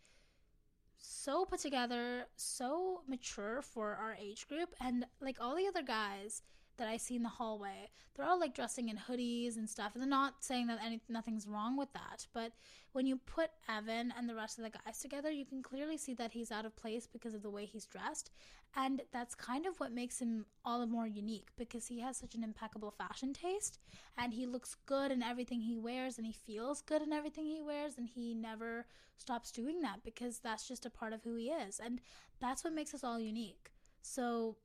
so 0.99 1.45
put 1.45 1.61
together, 1.61 2.27
so 2.37 3.03
mature 3.09 3.63
for 3.63 3.95
our 3.95 4.17
age 4.21 4.47
group, 4.49 4.75
and 4.81 5.07
like 5.21 5.37
all 5.41 5.57
the 5.57 5.67
other 5.67 5.83
guys 5.83 6.43
that 6.77 6.89
I 6.89 6.97
see 6.97 7.17
in 7.17 7.23
the 7.23 7.29
hallway. 7.29 7.91
They're 8.15 8.27
all 8.27 8.39
like 8.39 8.55
dressing 8.55 8.89
in 8.89 8.97
hoodies 8.97 9.57
and 9.57 9.69
stuff. 9.69 9.93
And 9.95 10.03
they're 10.03 10.09
not 10.09 10.45
saying 10.45 10.69
that 10.69 10.79
any, 10.85 11.01
nothing's 11.09 11.47
wrong 11.47 11.77
with 11.77 11.93
that. 11.93 12.27
But 12.33 12.53
when 12.93 13.07
you 13.07 13.17
put 13.17 13.51
Evan 13.69 14.13
and 14.17 14.29
the 14.29 14.35
rest 14.35 14.59
of 14.59 14.65
the 14.65 14.71
guys 14.71 15.01
together, 15.01 15.31
you 15.31 15.45
can 15.45 15.63
clearly 15.63 15.97
see 15.97 16.15
that 16.15 16.33
he's 16.33 16.53
out 16.53 16.65
of 16.65 16.77
place 16.77 17.09
because 17.13 17.35
of 17.35 17.43
the 17.43 17.51
way 17.51 17.65
he's 17.65 17.87
dressed. 17.87 18.31
And 18.77 19.03
that's 19.13 19.35
kind 19.35 19.67
of 19.67 19.79
what 19.79 19.93
makes 19.93 20.21
him 20.21 20.47
all 20.65 20.81
the 20.81 20.87
more 20.87 21.07
unique 21.07 21.49
because 21.57 21.87
he 21.87 22.01
has 22.01 22.17
such 22.17 22.35
an 22.35 22.43
impeccable 22.43 22.91
fashion 22.91 23.33
taste 23.33 23.79
and 24.19 24.33
he 24.33 24.47
looks 24.47 24.77
good 24.87 25.13
in 25.13 25.23
everything 25.23 25.61
he 25.61 25.77
wears 25.77 26.19
and 26.19 26.27
he 26.27 26.33
feels 26.33 26.83
good 26.83 27.01
in 27.01 27.13
everything 27.13 27.47
he 27.47 27.63
wears 27.63 27.99
and 27.99 28.09
he 28.09 28.35
never 28.35 28.87
stops 29.17 29.53
doing 29.53 29.81
that 29.83 30.03
because 30.05 30.41
that's 30.41 30.67
just 30.67 30.87
a 30.87 30.91
part 30.91 31.13
of 31.13 31.23
who 31.23 31.37
he 31.37 31.51
is. 31.51 31.81
And 31.83 32.01
that's 32.41 32.65
what 32.65 32.73
makes 32.73 32.95
us 32.95 33.05
all 33.05 33.21
unique. 33.21 33.71
So 34.03 34.57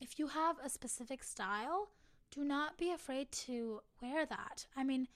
if 0.00 0.18
you 0.18 0.28
have 0.28 0.56
a 0.62 0.68
specific 0.68 1.22
style, 1.22 1.88
do 2.30 2.44
not 2.44 2.76
be 2.78 2.90
afraid 2.90 3.30
to 3.32 3.80
wear 4.02 4.26
that. 4.26 4.66
I 4.76 4.84
mean, 4.84 5.08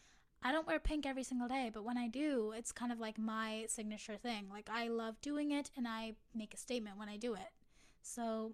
I 0.43 0.53
don't 0.53 0.67
wear 0.67 0.79
pink 0.79 1.05
every 1.05 1.25
single 1.25 1.49
day, 1.49 1.71
but 1.73 1.85
when 1.85 1.99
I 1.99 2.07
do, 2.07 2.53
it's 2.57 2.71
kind 2.71 2.93
of 2.93 3.01
like 3.01 3.19
my 3.19 3.65
signature 3.69 4.17
thing. 4.17 4.47
Like, 4.51 4.71
I 4.73 4.89
love 4.89 5.21
doing 5.21 5.51
it 5.51 5.71
and 5.77 5.89
I 5.89 6.15
make 6.35 6.55
a 6.55 6.59
statement 6.59 6.99
when 6.99 7.09
I 7.09 7.17
do 7.17 7.35
it. 7.35 7.51
So, 8.03 8.53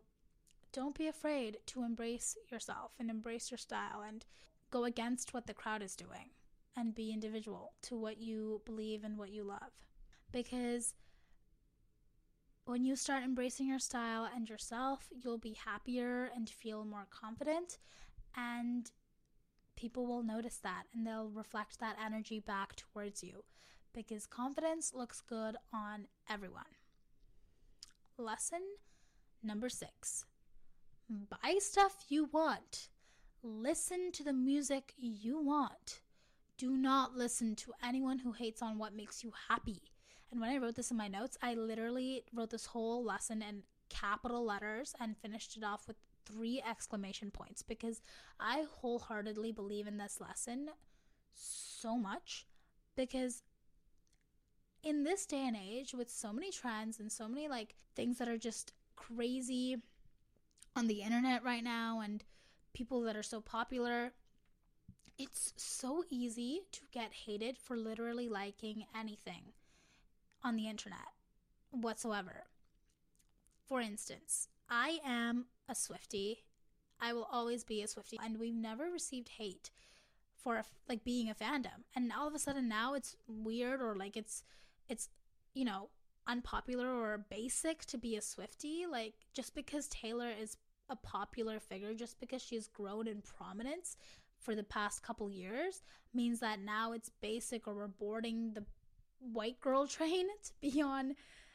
don't 0.72 0.96
be 0.96 1.06
afraid 1.06 1.58
to 1.66 1.84
embrace 1.84 2.37
yourself 2.50 2.92
and 2.98 3.10
embrace 3.10 3.50
your 3.50 3.58
style 3.58 4.02
and 4.06 4.24
go 4.70 4.84
against 4.84 5.34
what 5.34 5.46
the 5.46 5.54
crowd 5.54 5.82
is 5.82 5.94
doing 5.94 6.30
and 6.76 6.94
be 6.94 7.12
individual 7.12 7.74
to 7.82 7.96
what 7.96 8.18
you 8.18 8.60
believe 8.64 9.04
and 9.04 9.16
what 9.16 9.30
you 9.30 9.44
love. 9.44 9.70
Because 10.32 10.94
when 12.66 12.85
you 12.85 12.96
start 12.96 13.22
embracing 13.22 13.68
your 13.68 13.79
style 13.79 14.29
and 14.35 14.48
yourself, 14.48 15.09
you'll 15.11 15.38
be 15.38 15.57
happier 15.64 16.31
and 16.35 16.48
feel 16.48 16.85
more 16.85 17.07
confident, 17.11 17.79
and 18.37 18.90
people 19.77 20.07
will 20.07 20.22
notice 20.22 20.59
that 20.59 20.85
and 20.94 21.07
they'll 21.07 21.31
reflect 21.31 21.81
that 21.81 21.96
energy 22.05 22.40
back 22.40 22.77
towards 22.77 23.22
you 23.22 23.44
because 23.92 24.27
confidence 24.27 24.92
looks 24.94 25.20
good 25.20 25.57
on 25.72 26.07
everyone. 26.29 26.64
Lesson 28.16 28.61
number 29.42 29.68
six 29.68 30.24
buy 31.09 31.57
stuff 31.59 32.07
you 32.09 32.29
want, 32.33 32.88
listen 33.42 34.11
to 34.12 34.24
the 34.24 34.33
music 34.33 34.94
you 34.96 35.38
want. 35.38 36.00
Do 36.57 36.77
not 36.77 37.14
listen 37.14 37.57
to 37.57 37.72
anyone 37.85 38.20
who 38.20 38.33
hates 38.33 38.62
on 38.62 38.79
what 38.79 38.94
makes 38.94 39.22
you 39.22 39.33
happy 39.48 39.83
and 40.35 40.40
when 40.40 40.51
I 40.51 40.59
wrote 40.59 40.75
this 40.75 40.90
in 40.90 40.97
my 40.97 41.07
notes, 41.07 41.38
I 41.40 41.55
literally 41.55 42.25
wrote 42.35 42.51
this 42.51 42.66
whole 42.66 43.05
lesson 43.05 43.40
in 43.40 43.62
capital 43.88 44.44
letters 44.44 44.92
and 45.01 45.16
finished 45.16 45.57
it 45.57 45.62
off 45.62 45.87
with 45.87 45.94
three 46.27 46.61
exclamation 46.68 47.31
points 47.31 47.62
because 47.62 48.03
I 48.40 48.64
wholeheartedly 48.68 49.53
believe 49.53 49.87
in 49.87 49.97
this 49.97 50.20
lesson 50.20 50.70
so 51.35 51.97
much 51.97 52.47
because 52.97 53.44
in 54.83 55.05
this 55.05 55.25
day 55.25 55.47
and 55.47 55.57
age 55.57 55.94
with 55.94 56.11
so 56.11 56.33
many 56.33 56.51
trends 56.51 56.99
and 56.99 57.12
so 57.12 57.29
many 57.29 57.47
like 57.47 57.77
things 57.94 58.18
that 58.18 58.29
are 58.29 58.37
just 58.37 58.73
crazy 58.97 59.77
on 60.75 60.88
the 60.88 61.03
internet 61.03 61.44
right 61.44 61.62
now 61.62 62.01
and 62.01 62.25
people 62.73 63.03
that 63.03 63.16
are 63.16 63.23
so 63.23 63.40
popular 63.40 64.12
it's 65.16 65.53
so 65.57 66.03
easy 66.11 66.62
to 66.73 66.81
get 66.92 67.12
hated 67.12 67.57
for 67.57 67.77
literally 67.77 68.29
liking 68.29 68.85
anything 68.99 69.53
on 70.44 70.57
the 70.57 70.68
internet 70.68 71.14
whatsoever. 71.70 72.44
For 73.66 73.80
instance, 73.80 74.48
I 74.68 74.98
am 75.04 75.46
a 75.68 75.74
Swifty. 75.74 76.44
I 77.00 77.12
will 77.12 77.28
always 77.30 77.64
be 77.64 77.83
a 77.83 77.88
Swifty, 77.88 78.18
and 78.22 78.38
we've 78.38 78.54
never 78.54 78.90
received 78.90 79.30
hate 79.30 79.70
for 80.37 80.62
like 80.88 81.02
being 81.04 81.30
a 81.30 81.35
fandom. 81.35 81.85
And 81.96 82.12
all 82.12 82.28
of 82.28 82.35
a 82.35 82.38
sudden 82.38 82.68
now 82.68 82.94
it's 82.94 83.16
weird 83.26 83.80
or 83.80 83.96
like 83.96 84.16
it's 84.16 84.42
it's 84.88 85.09
you 85.54 85.64
know 85.64 85.88
unpopular 86.26 86.88
or 86.88 87.26
basic 87.30 87.85
to 87.87 87.98
be 87.98 88.16
a 88.16 88.20
Swifty. 88.20 88.85
Like 88.90 89.14
just 89.33 89.54
because 89.54 89.88
Taylor 89.88 90.30
is 90.30 90.57
a 90.90 90.96
popular 90.96 91.59
figure, 91.59 91.94
just 91.94 92.20
because 92.20 92.42
she's 92.42 92.68
grown 92.68 93.09
in 93.09 93.22
prominence 93.22 93.96
for 94.38 94.54
the 94.54 94.62
past 94.62 95.02
couple 95.02 95.30
years, 95.30 95.83
means 96.12 96.40
that 96.40 96.61
now 96.61 96.92
it's 96.92 97.09
basic 97.22 97.66
or 97.66 97.74
we're 97.74 97.88
boarding 97.88 98.52
the 98.52 98.64
white 99.32 99.60
girl 99.60 99.87
train 99.88 100.26
to 100.44 100.52
be 100.60 100.82
on 100.82 101.14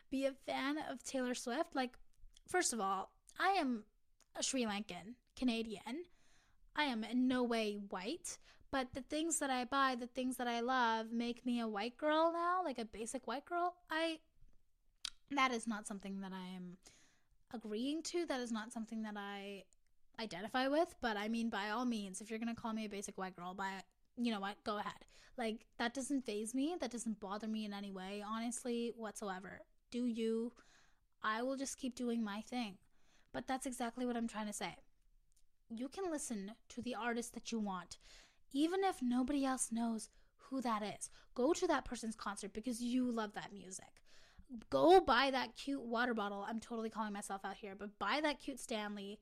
be 0.10 0.26
a 0.26 0.32
fan 0.32 0.78
of 0.90 1.04
Taylor 1.04 1.36
Swift. 1.36 1.76
Like, 1.76 1.92
first 2.48 2.74
of 2.74 2.80
all, 2.80 3.12
I 3.40 3.50
am 3.52 3.84
a 4.36 4.44
Sri 4.44 4.66
Lankan 4.66 5.16
Canadian. 5.36 6.06
I 6.76 6.84
am 6.84 7.04
in 7.04 7.28
no 7.28 7.44
way 7.44 7.80
white, 7.90 8.38
but 8.72 8.88
the 8.94 9.02
things 9.02 9.40
that 9.40 9.50
I 9.50 9.66
buy, 9.66 9.96
the 10.00 10.08
things 10.08 10.38
that 10.38 10.48
I 10.48 10.62
love 10.62 11.12
make 11.12 11.46
me 11.46 11.60
a 11.60 11.68
white 11.68 11.98
girl 11.98 12.32
now, 12.34 12.62
like 12.64 12.80
a 12.80 12.86
basic 12.86 13.28
white 13.28 13.46
girl. 13.46 13.76
I 13.90 14.20
that 15.32 15.52
is 15.52 15.68
not 15.68 15.88
something 15.88 16.22
that 16.22 16.32
I 16.34 16.56
am 16.56 16.78
agreeing 17.54 18.02
to. 18.04 18.26
That 18.26 18.40
is 18.40 18.52
not 18.52 18.72
something 18.72 19.04
that 19.04 19.16
I 19.16 19.64
identify 20.20 20.68
with, 20.68 20.96
but 21.02 21.18
I 21.18 21.28
mean 21.28 21.50
by 21.50 21.70
all 21.70 21.86
means, 21.86 22.22
if 22.22 22.30
you're 22.30 22.40
going 22.40 22.54
to 22.54 22.60
call 22.60 22.74
me 22.74 22.86
a 22.86 22.90
basic 22.90 23.18
white 23.18 23.36
girl, 23.36 23.54
by 23.54 23.70
you 24.20 24.32
know 24.32 24.40
what, 24.40 24.64
go 24.64 24.78
ahead. 24.78 25.06
Like, 25.38 25.66
that 25.78 25.94
doesn't 25.94 26.26
phase 26.26 26.54
me. 26.54 26.76
That 26.80 26.92
doesn't 26.92 27.22
bother 27.22 27.48
me 27.48 27.66
in 27.66 27.74
any 27.74 27.92
way, 27.92 28.22
honestly, 28.28 28.92
whatsoever. 28.98 29.62
Do 29.90 30.06
you? 30.06 30.52
I 31.24 31.42
will 31.42 31.56
just 31.56 31.78
keep 31.78 31.96
doing 31.96 32.24
my 32.24 32.42
thing. 32.42 32.78
But 33.32 33.48
that's 33.48 33.66
exactly 33.66 34.06
what 34.06 34.18
I'm 34.18 34.28
trying 34.28 34.48
to 34.48 34.54
say. 34.54 34.76
You 35.70 35.88
can 35.88 36.12
listen 36.12 36.52
to 36.70 36.82
the 36.82 36.96
artist 36.96 37.34
that 37.34 37.52
you 37.52 37.60
want, 37.60 37.98
even 38.52 38.84
if 38.84 39.02
nobody 39.02 39.46
else 39.46 39.70
knows 39.72 40.10
who 40.50 40.62
that 40.62 40.82
is. 40.82 41.10
Go 41.36 41.54
to 41.54 41.68
that 41.68 41.86
person's 41.86 42.16
concert 42.16 42.54
because 42.54 42.82
you 42.82 43.10
love 43.10 43.34
that 43.36 43.54
music. 43.54 44.02
Go 44.72 45.00
buy 45.00 45.30
that 45.32 45.56
cute 45.56 45.84
water 45.84 46.16
bottle. 46.16 46.46
I'm 46.48 46.60
totally 46.60 46.90
calling 46.90 47.14
myself 47.14 47.46
out 47.46 47.58
here, 47.58 47.76
but 47.78 48.00
buy 48.00 48.20
that 48.24 48.42
cute 48.42 48.60
Stanley 48.60 49.20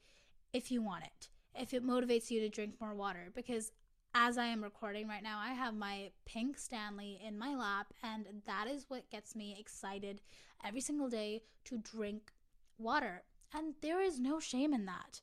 if 0.54 0.72
you 0.72 0.82
want 0.82 1.04
it. 1.04 1.30
If 1.54 1.74
it 1.74 1.86
motivates 1.86 2.32
you 2.32 2.40
to 2.40 2.50
drink 2.50 2.76
more 2.80 2.96
water 2.96 3.30
because 3.36 3.72
as 4.20 4.36
I 4.36 4.46
am 4.46 4.64
recording 4.64 5.08
right 5.08 5.22
now, 5.22 5.38
I 5.38 5.54
have 5.54 5.76
my 5.76 6.10
pink 6.26 6.58
Stanley 6.58 7.22
in 7.24 7.38
my 7.38 7.56
lap, 7.56 7.94
and 8.02 8.26
that 8.48 8.68
is 8.68 8.86
what 8.88 9.12
gets 9.12 9.36
me 9.36 9.56
excited 9.60 10.22
every 10.66 10.82
single 10.82 11.08
day 11.08 11.44
to 11.66 11.78
drink 11.78 12.32
water. 12.80 13.22
And 13.54 13.76
there 13.82 14.02
is 14.02 14.20
no 14.20 14.40
shame 14.40 14.74
in 14.74 14.88
that. 14.88 15.22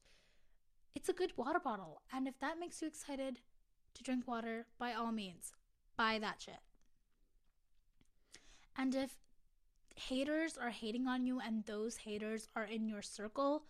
It's 0.94 1.08
a 1.08 1.12
good 1.12 1.32
water 1.36 1.58
bottle, 1.58 2.02
and 2.12 2.28
if 2.28 2.38
that 2.38 2.60
makes 2.60 2.80
you 2.80 2.86
excited 2.86 3.40
to 3.94 4.02
drink 4.04 4.28
water, 4.28 4.66
by 4.78 4.92
all 4.92 5.10
means, 5.10 5.52
buy 5.96 6.20
that 6.20 6.40
shit. 6.40 6.62
And 8.78 8.94
if 8.94 9.16
haters 9.96 10.56
are 10.56 10.70
hating 10.70 11.08
on 11.08 11.26
you 11.26 11.40
and 11.40 11.64
those 11.64 11.96
haters 11.96 12.46
are 12.54 12.64
in 12.64 12.88
your 12.88 13.02
circle, 13.02 13.64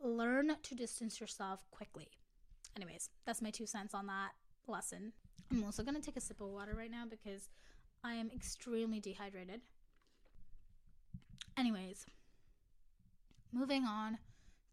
learn 0.00 0.52
to 0.62 0.74
distance 0.74 1.20
yourself 1.20 1.66
quickly. 1.70 2.08
Anyways, 2.74 3.10
that's 3.26 3.42
my 3.42 3.50
two 3.50 3.66
cents 3.66 3.92
on 3.92 4.06
that 4.06 4.30
lesson. 4.66 5.12
I'm 5.50 5.64
also 5.64 5.82
going 5.82 5.94
to 5.94 6.00
take 6.00 6.16
a 6.16 6.20
sip 6.20 6.40
of 6.40 6.48
water 6.48 6.74
right 6.76 6.90
now 6.90 7.04
because 7.08 7.48
I 8.04 8.14
am 8.14 8.30
extremely 8.34 9.00
dehydrated. 9.00 9.60
Anyways, 11.56 12.06
moving 13.52 13.84
on 13.84 14.18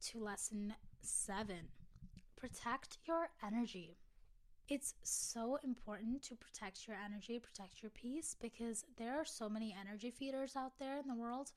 to 0.08 0.24
lesson 0.24 0.74
seven 1.02 1.70
protect 2.38 3.00
your 3.08 3.30
energy. 3.46 3.98
It's 4.70 4.94
so 5.02 5.58
important 5.64 6.22
to 6.24 6.36
protect 6.36 6.88
your 6.88 6.98
energy, 7.04 7.40
protect 7.40 7.82
your 7.82 7.90
peace, 7.90 8.36
because 8.40 8.84
there 8.98 9.16
are 9.16 9.26
so 9.26 9.50
many 9.50 9.76
energy 9.80 10.12
feeders 10.12 10.56
out 10.56 10.74
there 10.78 10.98
in 11.00 11.08
the 11.08 11.16
world 11.16 11.52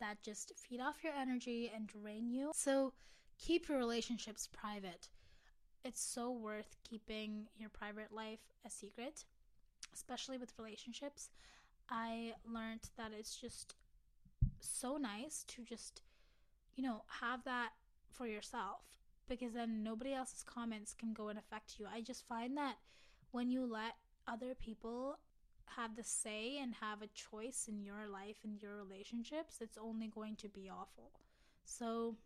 that 0.00 0.22
just 0.22 0.52
feed 0.56 0.80
off 0.80 1.02
your 1.02 1.14
energy 1.14 1.70
and 1.74 1.86
drain 1.86 2.28
you. 2.28 2.50
So 2.54 2.92
keep 3.38 3.68
your 3.68 3.78
relationships 3.78 4.48
private. 4.52 5.08
It's 5.86 6.02
so 6.02 6.32
worth 6.32 6.74
keeping 6.82 7.46
your 7.56 7.70
private 7.70 8.12
life 8.12 8.40
a 8.66 8.70
secret, 8.70 9.24
especially 9.94 10.36
with 10.36 10.52
relationships. 10.58 11.30
I 11.88 12.34
learned 12.44 12.90
that 12.96 13.12
it's 13.16 13.36
just 13.36 13.76
so 14.58 14.96
nice 14.96 15.44
to 15.46 15.62
just, 15.62 16.02
you 16.74 16.82
know, 16.82 17.04
have 17.20 17.44
that 17.44 17.70
for 18.10 18.26
yourself 18.26 18.80
because 19.28 19.52
then 19.52 19.84
nobody 19.84 20.12
else's 20.12 20.42
comments 20.42 20.92
can 20.92 21.12
go 21.12 21.28
and 21.28 21.38
affect 21.38 21.76
you. 21.78 21.86
I 21.86 22.00
just 22.00 22.26
find 22.26 22.56
that 22.56 22.78
when 23.30 23.52
you 23.52 23.64
let 23.64 23.94
other 24.26 24.56
people 24.56 25.20
have 25.76 25.94
the 25.94 26.02
say 26.02 26.58
and 26.60 26.74
have 26.80 27.00
a 27.00 27.14
choice 27.14 27.66
in 27.68 27.84
your 27.84 28.08
life 28.12 28.38
and 28.42 28.60
your 28.60 28.74
relationships, 28.74 29.58
it's 29.60 29.78
only 29.80 30.08
going 30.08 30.34
to 30.36 30.48
be 30.48 30.68
awful. 30.68 31.12
So 31.64 32.16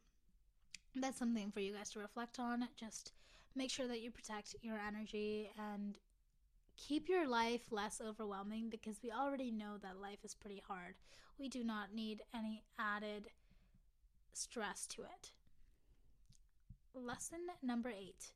that's 0.97 1.19
something 1.19 1.51
for 1.51 1.61
you 1.61 1.75
guys 1.75 1.91
to 1.91 1.99
reflect 1.99 2.39
on. 2.39 2.67
Just 2.75 3.13
make 3.55 3.71
sure 3.71 3.89
that 3.89 4.01
you 4.01 4.11
protect 4.11 4.55
your 4.63 4.79
energy 4.79 5.51
and 5.59 5.99
keep 6.77 7.09
your 7.09 7.29
life 7.29 7.63
less 7.71 8.01
overwhelming 8.05 8.69
because 8.71 9.01
we 9.03 9.11
already 9.11 9.51
know 9.51 9.77
that 9.83 10.01
life 10.01 10.25
is 10.25 10.35
pretty 10.35 10.63
hard. 10.67 10.95
We 11.39 11.49
do 11.49 11.65
not 11.65 11.95
need 11.95 12.23
any 12.35 12.65
added 12.79 13.29
stress 14.33 14.87
to 14.89 15.03
it. 15.03 15.33
Lesson 16.95 17.41
number 17.63 17.91
eight. 17.91 18.33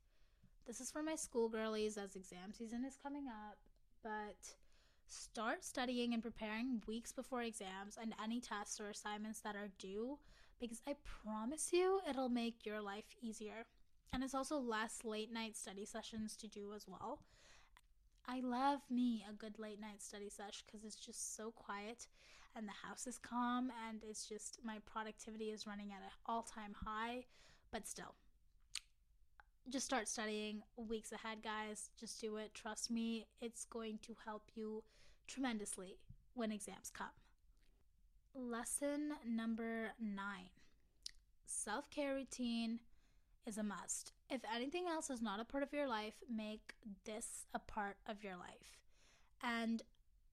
This 0.67 0.81
is 0.81 0.91
for 0.91 1.03
my 1.03 1.15
school 1.17 1.49
girlies 1.49 1.99
as 1.99 2.17
exam 2.17 2.53
season 2.53 2.85
is 2.85 2.97
coming 3.03 3.27
up, 3.29 3.59
but 4.03 4.55
start 5.07 5.65
studying 5.65 6.15
and 6.15 6.23
preparing 6.23 6.83
weeks 6.87 7.13
before 7.13 7.43
exams 7.43 7.99
and 8.01 8.15
any 8.23 8.41
tests 8.41 8.81
or 8.81 8.89
assignments 8.89 9.41
that 9.41 9.57
are 9.57 9.69
due 9.79 10.19
because 10.61 10.81
I 10.87 10.95
promise 11.23 11.71
you 11.73 12.01
it'll 12.09 12.29
make 12.29 12.65
your 12.65 12.81
life 12.81 13.05
easier. 13.21 13.67
And 14.15 14.23
it's 14.23 14.35
also 14.35 14.57
less 14.59 15.01
late 15.05 15.33
night 15.33 15.57
study 15.57 15.85
sessions 15.85 16.37
to 16.37 16.47
do 16.47 16.73
as 16.73 16.87
well. 16.87 17.19
I 18.29 18.41
love 18.41 18.81
me 18.89 19.25
a 19.29 19.35
good 19.35 19.59
late 19.59 19.81
night 19.81 20.01
study 20.01 20.31
sesh 20.31 20.63
because 20.65 20.85
it's 20.85 20.95
just 20.95 21.37
so 21.37 21.51
quiet 21.51 22.07
and 22.57 22.69
the 22.69 22.87
house 22.87 23.09
is 23.09 23.19
calm 23.19 23.73
and 23.89 24.03
it's 24.09 24.25
just 24.27 24.61
my 24.65 24.79
productivity 24.87 25.47
is 25.51 25.67
running 25.67 25.91
at 25.91 26.03
an 26.03 26.11
all 26.27 26.43
time 26.43 26.75
high, 26.87 27.25
but 27.73 27.89
still 27.89 28.15
just 29.71 29.87
start 29.87 30.09
studying 30.09 30.63
weeks 30.77 31.13
ahead, 31.13 31.39
guys. 31.43 31.91
Just 31.99 32.21
do 32.21 32.37
it. 32.37 32.55
Trust 32.55 32.91
me, 32.91 33.27
it's 33.41 33.65
going 33.65 33.99
to 34.03 34.15
help 34.25 34.43
you 34.55 34.83
tremendously 35.27 35.99
when 36.35 36.53
exams 36.53 36.91
come. 36.93 37.07
Lesson 38.35 39.13
number 39.27 39.93
nine 40.01 40.51
self 41.47 41.89
care 41.91 42.15
routine 42.15 42.81
is 43.47 43.59
a 43.59 43.63
must. 43.63 44.13
If 44.31 44.43
anything 44.55 44.87
else 44.89 45.11
is 45.11 45.23
not 45.23 45.41
a 45.41 45.45
part 45.45 45.63
of 45.63 45.73
your 45.73 45.87
life, 45.87 46.15
make 46.35 46.75
this 47.05 47.47
a 47.55 47.59
part 47.59 47.97
of 48.07 48.23
your 48.23 48.37
life. 48.37 48.79
And 49.43 49.83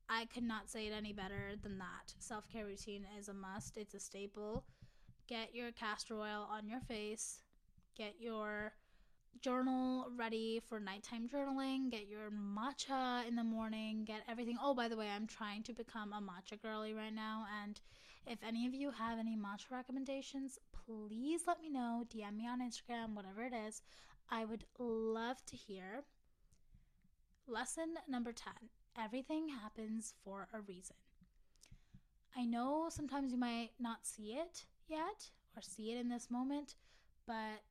I 0.09 0.25
could 0.25 0.43
not 0.43 0.69
say 0.69 0.87
it 0.87 0.93
any 0.93 1.13
better 1.13 1.53
than 1.61 1.77
that. 1.79 2.13
Self 2.19 2.47
care 2.49 2.65
routine 2.65 3.05
is 3.17 3.29
a 3.29 3.33
must, 3.33 3.77
it's 3.77 3.93
a 3.93 3.99
staple. 3.99 4.65
Get 5.27 5.55
your 5.55 5.71
castor 5.71 6.19
oil 6.19 6.47
on 6.51 6.67
your 6.67 6.81
face, 6.81 7.41
get 7.95 8.15
your 8.19 8.73
journal 9.39 10.07
ready 10.17 10.61
for 10.67 10.79
nighttime 10.79 11.29
journaling, 11.29 11.89
get 11.89 12.07
your 12.07 12.29
matcha 12.31 13.25
in 13.27 13.35
the 13.35 13.43
morning, 13.43 14.03
get 14.05 14.21
everything. 14.27 14.57
Oh, 14.61 14.73
by 14.73 14.87
the 14.87 14.97
way, 14.97 15.07
I'm 15.09 15.27
trying 15.27 15.63
to 15.63 15.73
become 15.73 16.13
a 16.13 16.21
matcha 16.21 16.61
girly 16.61 16.93
right 16.93 17.13
now. 17.13 17.45
And 17.63 17.79
if 18.27 18.39
any 18.47 18.67
of 18.67 18.73
you 18.73 18.91
have 18.91 19.19
any 19.19 19.35
matcha 19.35 19.71
recommendations, 19.71 20.59
please 20.85 21.41
let 21.47 21.61
me 21.61 21.69
know. 21.69 22.05
DM 22.13 22.37
me 22.37 22.47
on 22.47 22.61
Instagram, 22.61 23.13
whatever 23.13 23.43
it 23.43 23.53
is. 23.53 23.81
I 24.29 24.45
would 24.45 24.65
love 24.79 25.45
to 25.47 25.55
hear. 25.55 26.03
Lesson 27.47 27.95
number 28.07 28.31
10 28.31 28.53
Everything 29.01 29.47
happens 29.47 30.13
for 30.23 30.47
a 30.53 30.59
reason. 30.61 30.95
I 32.35 32.45
know 32.45 32.87
sometimes 32.89 33.31
you 33.31 33.37
might 33.37 33.71
not 33.79 34.05
see 34.05 34.33
it 34.33 34.65
yet 34.87 35.29
or 35.55 35.61
see 35.61 35.91
it 35.91 35.99
in 35.99 36.09
this 36.09 36.29
moment, 36.29 36.75
but 37.25 37.63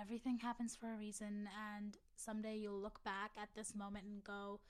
everything 0.00 0.38
happens 0.38 0.74
for 0.74 0.92
a 0.92 0.96
reason 0.96 1.48
and 1.76 1.96
someday 2.16 2.56
you'll 2.56 2.80
look 2.80 3.02
back 3.04 3.32
at 3.40 3.48
this 3.54 3.74
moment 3.74 4.04
and 4.06 4.24
go 4.24 4.60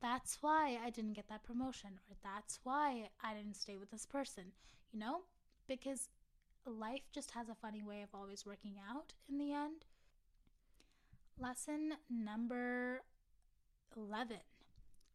that's 0.00 0.38
why 0.40 0.78
I 0.84 0.90
didn't 0.90 1.14
get 1.14 1.28
that 1.28 1.44
promotion 1.44 1.90
or 2.08 2.16
that's 2.22 2.60
why 2.64 3.08
I 3.22 3.34
didn't 3.34 3.56
stay 3.56 3.76
with 3.76 3.90
this 3.90 4.06
person 4.06 4.52
you 4.92 4.98
know? 4.98 5.20
Because 5.68 6.08
life 6.66 7.10
just 7.12 7.30
has 7.32 7.48
a 7.48 7.54
funny 7.54 7.82
way 7.82 8.02
of 8.02 8.10
always 8.14 8.44
working 8.44 8.74
out 8.90 9.14
in 9.28 9.38
the 9.38 9.52
end. 9.52 9.84
Lesson 11.38 11.94
number 12.10 13.02
11 13.96 14.36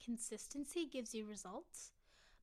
consistency 0.03 0.85
gives 0.91 1.15
you 1.15 1.25
results 1.25 1.91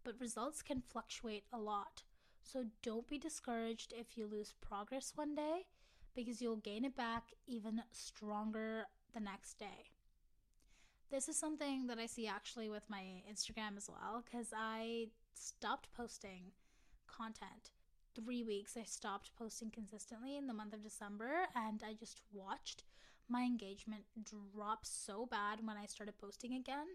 but 0.05 0.19
results 0.19 0.63
can 0.63 0.81
fluctuate 0.81 1.45
a 1.53 1.59
lot. 1.59 2.03
So 2.43 2.65
don't 2.83 3.09
be 3.09 3.19
discouraged 3.19 3.93
if 3.97 4.19
you 4.19 4.27
lose 4.27 4.55
progress 4.61 5.13
one 5.15 5.35
day 5.35 5.67
because 6.15 6.43
you'll 6.43 6.57
gain 6.57 6.85
it 6.85 6.97
back 6.97 7.29
even 7.47 7.83
stronger 7.93 8.87
the 9.15 9.21
next 9.21 9.59
day. 9.59 9.92
This 11.13 11.29
is 11.29 11.37
something 11.37 11.89
that 11.89 11.99
I 11.99 12.07
see 12.07 12.27
actually 12.27 12.71
with 12.71 12.89
my 12.89 13.23
Instagram 13.31 13.77
as 13.77 13.87
well 13.87 14.25
because 14.25 14.47
I 14.57 15.09
stopped 15.35 15.93
posting 15.95 16.53
content. 17.07 17.73
Three 18.15 18.43
weeks 18.43 18.79
I 18.79 18.85
stopped 18.85 19.31
posting 19.39 19.71
consistently 19.71 20.39
in 20.39 20.47
the 20.47 20.55
month 20.55 20.73
of 20.73 20.83
December, 20.83 21.49
and 21.55 21.83
I 21.87 21.93
just 21.93 22.23
watched 22.33 22.85
my 23.29 23.43
engagement 23.43 24.05
drop 24.25 24.87
so 24.87 25.27
bad 25.27 25.59
when 25.67 25.77
I 25.77 25.85
started 25.85 26.17
posting 26.17 26.55
again. 26.55 26.87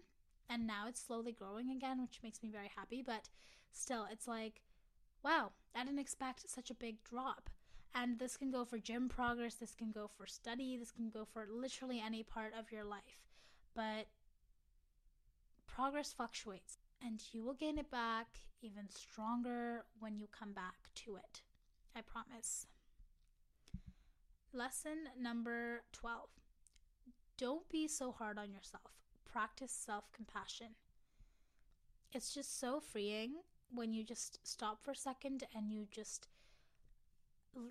And 0.50 0.66
now 0.66 0.88
it's 0.88 1.00
slowly 1.00 1.30
growing 1.30 1.70
again, 1.70 2.02
which 2.02 2.18
makes 2.20 2.42
me 2.42 2.48
very 2.50 2.72
happy. 2.76 3.04
But 3.06 3.28
still, 3.70 4.08
it's 4.10 4.26
like, 4.26 4.62
wow, 5.24 5.52
I 5.76 5.84
didn't 5.84 6.00
expect 6.00 6.50
such 6.50 6.72
a 6.72 6.74
big 6.74 7.04
drop. 7.04 7.50
And 7.94 8.18
this 8.18 8.36
can 8.36 8.50
go 8.50 8.64
for 8.64 8.78
gym 8.78 9.08
progress, 9.08 9.54
this 9.54 9.76
can 9.76 9.92
go 9.92 10.10
for 10.16 10.26
study, 10.26 10.76
this 10.76 10.90
can 10.90 11.08
go 11.08 11.24
for 11.24 11.46
literally 11.48 12.02
any 12.04 12.24
part 12.24 12.52
of 12.58 12.72
your 12.72 12.82
life. 12.82 13.28
But 13.78 14.08
progress 15.68 16.12
fluctuates, 16.12 16.78
and 17.00 17.22
you 17.30 17.44
will 17.44 17.54
gain 17.54 17.78
it 17.78 17.92
back 17.92 18.26
even 18.60 18.90
stronger 18.90 19.84
when 20.00 20.18
you 20.18 20.26
come 20.36 20.52
back 20.52 20.92
to 20.96 21.14
it. 21.14 21.42
I 21.94 22.00
promise. 22.00 22.66
Lesson 24.52 25.10
number 25.16 25.84
12 25.92 26.28
Don't 27.36 27.68
be 27.68 27.86
so 27.86 28.10
hard 28.10 28.36
on 28.36 28.50
yourself. 28.50 28.90
Practice 29.24 29.70
self 29.70 30.10
compassion. 30.10 30.74
It's 32.12 32.34
just 32.34 32.58
so 32.58 32.80
freeing 32.80 33.34
when 33.72 33.92
you 33.92 34.02
just 34.02 34.40
stop 34.42 34.82
for 34.82 34.90
a 34.90 34.96
second 34.96 35.44
and 35.54 35.70
you 35.70 35.86
just 35.88 36.26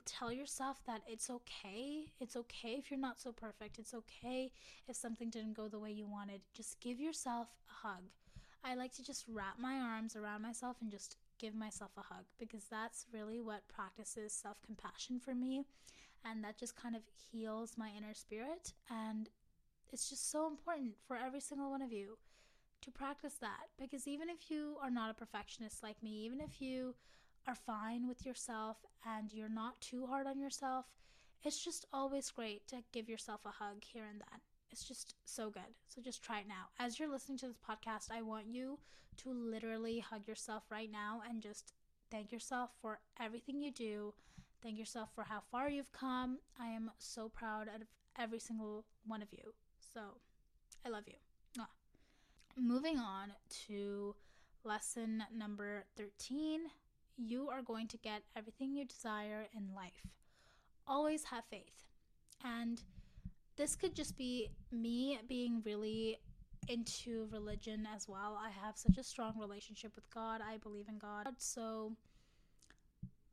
tell 0.06 0.32
yourself 0.32 0.82
that 0.86 1.02
it's 1.08 1.30
okay. 1.30 2.06
It's 2.20 2.36
okay 2.36 2.76
if 2.78 2.90
you're 2.90 3.00
not 3.00 3.20
so 3.20 3.32
perfect. 3.32 3.80
It's 3.80 3.94
okay 3.94 4.52
if 4.88 4.96
something 4.96 5.30
didn't 5.30 5.56
go 5.56 5.68
the 5.68 5.80
way 5.80 5.92
you 5.92 6.08
wanted. 6.08 6.42
Just 6.54 6.80
give 6.80 7.00
yourself 7.00 7.48
a 7.70 7.88
hug. 7.88 8.04
I 8.64 8.76
like 8.76 8.94
to 8.96 9.04
just 9.04 9.26
wrap 9.28 9.60
my 9.60 9.76
arms 9.76 10.16
around 10.16 10.42
myself 10.42 10.78
and 10.82 10.92
just 10.92 11.18
give 11.40 11.56
myself 11.56 11.92
a 11.98 12.02
hug 12.02 12.26
because 12.40 12.66
that's 12.70 13.06
really 13.14 13.40
what 13.40 13.68
practices 13.68 14.34
self 14.34 14.62
compassion 14.66 15.20
for 15.20 15.34
me. 15.34 15.64
And 16.26 16.44
that 16.44 16.58
just 16.58 16.76
kind 16.76 16.96
of 16.96 17.04
heals 17.32 17.78
my 17.78 17.90
inner 17.98 18.14
spirit. 18.14 18.74
And 18.90 19.30
it's 19.92 20.10
just 20.10 20.32
so 20.32 20.48
important 20.48 20.96
for 21.08 21.16
every 21.16 21.40
single 21.40 21.70
one 21.70 21.82
of 21.82 21.94
you 21.94 22.18
to 22.82 22.92
practice 22.92 23.36
that 23.42 23.68
because 23.80 24.08
even 24.08 24.30
if 24.30 24.52
you 24.52 24.76
are 24.82 24.92
not 24.92 25.10
a 25.10 25.14
perfectionist 25.14 25.84
like 25.84 26.02
me, 26.04 26.26
even 26.26 26.42
if 26.42 26.62
you 26.62 26.96
are 27.48 27.56
fine 27.56 28.08
with 28.08 28.26
yourself 28.26 28.78
and 29.06 29.32
you're 29.32 29.50
not 29.50 29.80
too 29.82 30.06
hard 30.06 30.28
on 30.28 30.40
yourself, 30.40 30.86
it's 31.44 31.64
just 31.64 31.86
always 31.94 32.30
great 32.30 32.68
to 32.68 32.78
give 32.92 33.08
yourself 33.08 33.42
a 33.46 33.64
hug 33.64 33.84
here 33.84 34.06
and 34.10 34.20
then. 34.20 34.40
It's 34.70 34.84
just 34.84 35.16
so 35.26 35.50
good. 35.50 35.74
So 35.88 36.02
just 36.02 36.22
try 36.22 36.40
it 36.40 36.48
now. 36.48 36.68
As 36.78 37.00
you're 37.00 37.10
listening 37.10 37.38
to 37.40 37.48
this 37.48 37.58
podcast, 37.58 38.12
I 38.12 38.22
want 38.22 38.48
you 38.48 38.80
to 39.18 39.32
literally 39.32 40.00
hug 40.00 40.28
yourself 40.28 40.64
right 40.70 40.92
now 40.92 41.22
and 41.28 41.42
just 41.42 41.74
thank 42.12 42.32
yourself 42.32 42.72
for 42.82 43.00
everything 43.20 43.62
you 43.62 43.72
do. 43.72 44.14
Thank 44.62 44.78
yourself 44.78 45.10
for 45.16 45.24
how 45.24 45.42
far 45.52 45.70
you've 45.70 45.92
come. 45.94 46.40
I 46.60 46.68
am 46.68 46.92
so 46.98 47.30
proud 47.30 47.68
of 47.68 47.88
every 48.20 48.40
single 48.40 48.86
one 49.06 49.22
of 49.22 49.30
you. 49.32 49.54
So 49.94 50.02
I 50.86 50.90
love 50.90 51.04
you. 51.08 51.14
Mwah. 51.58 51.68
Moving 52.58 52.98
on 52.98 53.32
to 53.68 54.16
lesson 54.64 55.24
number 55.34 55.86
13 55.96 56.62
you 57.18 57.50
are 57.50 57.62
going 57.62 57.88
to 57.88 57.98
get 57.98 58.22
everything 58.36 58.76
you 58.76 58.86
desire 58.86 59.48
in 59.56 59.74
life. 59.76 60.06
Always 60.88 61.26
have 61.26 61.44
faith. 61.50 61.84
And 62.44 62.82
this 63.58 63.76
could 63.76 63.96
just 63.96 64.18
be 64.18 64.50
me 64.72 65.20
being 65.28 65.62
really 65.66 66.18
into 66.68 67.28
religion 67.32 67.88
as 67.94 68.08
well. 68.08 68.40
I 68.40 68.50
have 68.50 68.78
such 68.78 68.98
a 68.98 69.04
strong 69.04 69.34
relationship 69.40 69.94
with 69.96 70.10
God. 70.12 70.42
I 70.42 70.58
believe 70.58 70.88
in 70.88 70.98
God. 70.98 71.28
So 71.38 71.94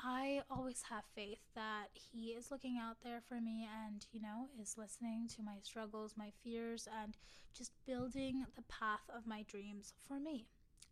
I 0.01 0.43
always 0.51 0.83
have 0.91 1.05
faith 1.15 1.41
that 1.55 1.87
He 1.95 2.29
is 2.29 2.51
looking 2.51 2.79
out 2.81 2.97
there 3.03 3.21
for 3.27 3.41
me 3.41 3.69
and, 3.87 4.07
you 4.13 4.21
know, 4.21 4.49
is 4.61 4.77
listening 4.77 5.29
to 5.37 5.43
my 5.43 5.57
struggles, 5.63 6.15
my 6.17 6.31
fears, 6.43 6.89
and 7.03 7.17
just 7.57 7.73
building 7.87 8.45
the 8.57 8.63
path 8.63 9.09
of 9.15 9.27
my 9.27 9.43
dreams 9.43 9.95
for 10.07 10.19
me 10.19 10.47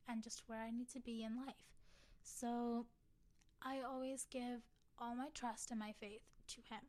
and 0.08 0.22
just 0.22 0.42
where 0.46 0.60
I 0.60 0.70
need 0.70 0.88
to 0.90 1.00
be 1.00 1.22
in 1.22 1.36
life. 1.36 1.72
So 2.22 2.86
I 3.62 3.80
always 3.80 4.26
give 4.30 4.60
all 4.98 5.14
my 5.14 5.28
trust 5.34 5.70
and 5.70 5.80
my 5.80 5.92
faith 6.00 6.22
to 6.48 6.56
Him. 6.68 6.80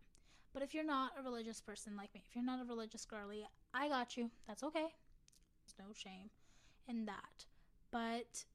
But 0.53 0.63
if 0.63 0.73
you're 0.73 0.83
not 0.83 1.11
a 1.19 1.23
religious 1.23 1.61
person 1.61 1.95
like 1.97 2.13
me, 2.13 2.23
if 2.27 2.35
you're 2.35 2.45
not 2.45 2.61
a 2.61 2.65
religious 2.65 3.05
girly, 3.05 3.45
I 3.73 3.89
got 3.89 4.15
you. 4.15 4.29
That's 4.47 4.63
okay. 4.63 4.87
There's 5.65 5.87
no 5.87 5.93
shame 5.95 6.29
in 6.87 7.05
that. 7.05 7.45
But 7.91 8.45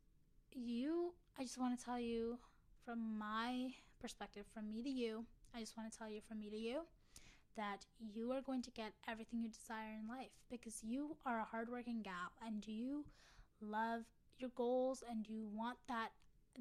you, 0.53 1.12
I 1.38 1.43
just 1.43 1.59
want 1.59 1.79
to 1.79 1.85
tell 1.85 1.99
you 1.99 2.38
from 2.85 3.19
my 3.19 3.71
perspective, 4.01 4.45
from 4.53 4.71
me 4.71 4.83
to 4.83 4.88
you, 4.88 5.25
I 5.55 5.61
just 5.61 5.77
want 5.77 5.91
to 5.91 5.99
tell 5.99 6.09
you 6.09 6.21
from 6.27 6.41
me 6.41 6.51
to 6.51 6.57
you 6.57 6.81
that 7.57 7.85
you 7.99 8.31
are 8.31 8.41
going 8.41 8.62
to 8.62 8.71
get 8.71 8.93
everything 9.09 9.43
you 9.43 9.49
desire 9.49 9.99
in 10.01 10.09
life 10.09 10.31
because 10.49 10.81
you 10.83 11.17
are 11.27 11.41
a 11.41 11.45
hardworking 11.45 12.03
gal 12.03 12.31
and 12.47 12.67
you 12.67 13.05
love 13.61 14.03
your 14.38 14.51
goals 14.55 15.03
and 15.11 15.29
you 15.29 15.49
want 15.53 15.79
that 15.88 16.11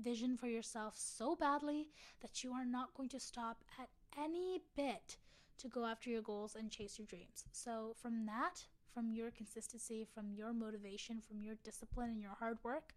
vision 0.01 0.37
for 0.37 0.47
yourself 0.47 0.95
so 0.97 1.35
badly 1.35 1.87
that 2.21 2.43
you 2.43 2.53
are 2.53 2.65
not 2.65 2.93
going 2.95 3.09
to 3.09 3.19
stop 3.19 3.63
at 3.79 3.89
any 4.17 4.61
bit 4.75 5.17
to 5.57 5.67
go 5.67 5.85
after 5.85 6.09
your 6.09 6.21
goals 6.21 6.55
and 6.55 6.71
chase 6.71 6.97
your 6.97 7.07
dreams. 7.07 7.45
So, 7.51 7.95
from 8.01 8.25
that, 8.27 8.65
from 8.93 9.11
your 9.11 9.31
consistency, 9.31 10.07
from 10.13 10.31
your 10.31 10.53
motivation, 10.53 11.21
from 11.21 11.41
your 11.41 11.55
discipline 11.63 12.09
and 12.09 12.21
your 12.21 12.35
hard 12.39 12.57
work, 12.63 12.93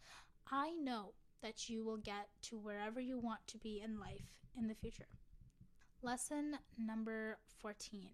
I 0.50 0.72
know 0.72 1.12
that 1.42 1.68
you 1.68 1.84
will 1.84 1.96
get 1.96 2.28
to 2.42 2.58
wherever 2.58 3.00
you 3.00 3.18
want 3.18 3.46
to 3.48 3.58
be 3.58 3.80
in 3.82 3.98
life 3.98 4.28
in 4.58 4.68
the 4.68 4.74
future. 4.74 5.08
Lesson 6.02 6.58
number 6.78 7.38
14 7.60 8.10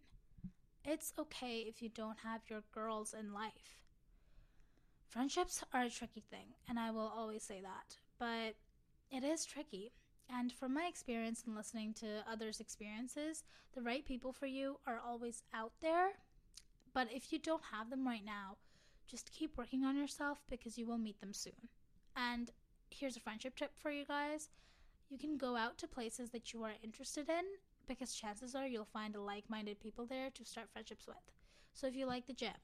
It's 0.84 1.12
okay 1.18 1.64
if 1.68 1.82
you 1.82 1.88
don't 1.88 2.18
have 2.24 2.42
your 2.48 2.62
girls 2.72 3.14
in 3.18 3.32
life. 3.32 3.82
Friendships 5.08 5.62
are 5.72 5.82
a 5.82 5.90
tricky 5.90 6.22
thing, 6.30 6.54
and 6.68 6.78
I 6.78 6.90
will 6.90 7.12
always 7.16 7.42
say 7.42 7.60
that, 7.62 7.96
but 8.18 8.56
it 9.10 9.24
is 9.24 9.44
tricky. 9.44 9.92
And 10.28 10.52
from 10.52 10.74
my 10.74 10.86
experience 10.86 11.44
and 11.46 11.54
listening 11.54 11.94
to 11.94 12.24
others' 12.30 12.60
experiences, 12.60 13.44
the 13.74 13.82
right 13.82 14.04
people 14.04 14.32
for 14.32 14.46
you 14.46 14.78
are 14.86 15.00
always 15.04 15.42
out 15.54 15.72
there. 15.80 16.10
But 16.92 17.08
if 17.12 17.32
you 17.32 17.38
don't 17.38 17.62
have 17.72 17.90
them 17.90 18.06
right 18.06 18.24
now, 18.24 18.56
just 19.06 19.30
keep 19.30 19.56
working 19.56 19.84
on 19.84 19.96
yourself 19.96 20.42
because 20.50 20.76
you 20.76 20.86
will 20.86 20.98
meet 20.98 21.20
them 21.20 21.32
soon. 21.32 21.68
And 22.16 22.50
here's 22.90 23.16
a 23.16 23.20
friendship 23.20 23.56
tip 23.56 23.72
for 23.76 23.90
you 23.90 24.04
guys 24.04 24.48
you 25.08 25.18
can 25.18 25.36
go 25.36 25.56
out 25.56 25.78
to 25.78 25.86
places 25.86 26.30
that 26.30 26.52
you 26.52 26.64
are 26.64 26.72
interested 26.82 27.28
in 27.28 27.44
because 27.86 28.14
chances 28.14 28.54
are 28.54 28.66
you'll 28.66 28.84
find 28.84 29.14
like 29.14 29.44
minded 29.48 29.78
people 29.78 30.04
there 30.04 30.30
to 30.30 30.44
start 30.44 30.68
friendships 30.72 31.06
with. 31.06 31.16
So 31.72 31.86
if 31.86 31.94
you 31.94 32.06
like 32.06 32.26
the 32.26 32.32
gym, 32.32 32.54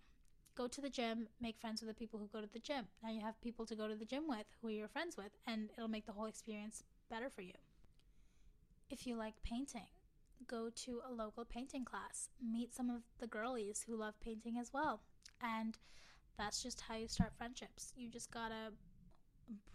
go 0.55 0.69
to 0.69 0.81
the 0.81 0.91
gym, 0.91 1.29
make 1.41 1.59
friends 1.59 1.81
with 1.81 1.89
the 1.89 1.95
people 1.95 2.19
who 2.19 2.27
go 2.27 2.41
to 2.41 2.53
the 2.53 2.59
gym. 2.59 2.87
Now 3.03 3.11
you 3.11 3.21
have 3.21 3.41
people 3.41 3.67
to 3.67 3.75
go 3.75 3.89
to 3.89 3.95
the 3.95 4.05
gym 4.05 4.25
with 4.29 4.47
who 4.61 4.69
you're 4.69 4.89
friends 4.89 5.17
with, 5.17 5.33
and 5.47 5.71
it'll 5.77 5.89
make 5.89 6.07
the 6.07 6.13
whole 6.13 6.27
experience 6.27 6.83
better 7.11 7.31
for 7.31 7.43
you. 7.43 7.55
If 8.91 9.07
you 9.07 9.17
like 9.17 9.35
painting, 9.43 9.87
go 10.47 10.69
to 10.85 11.01
a 11.09 11.13
local 11.13 11.45
painting 11.45 11.85
class, 11.85 12.29
meet 12.43 12.75
some 12.75 12.91
of 12.91 13.03
the 13.19 13.27
girlies 13.27 13.85
who 13.87 13.97
love 13.97 14.15
painting 14.21 14.59
as 14.59 14.73
well. 14.73 15.01
And 15.41 15.79
that's 16.37 16.63
just 16.63 16.83
how 16.83 16.97
you 16.97 17.09
start 17.09 17.33
friendships. 17.37 17.93
You 17.97 18.09
just 18.09 18.31
gotta 18.31 18.73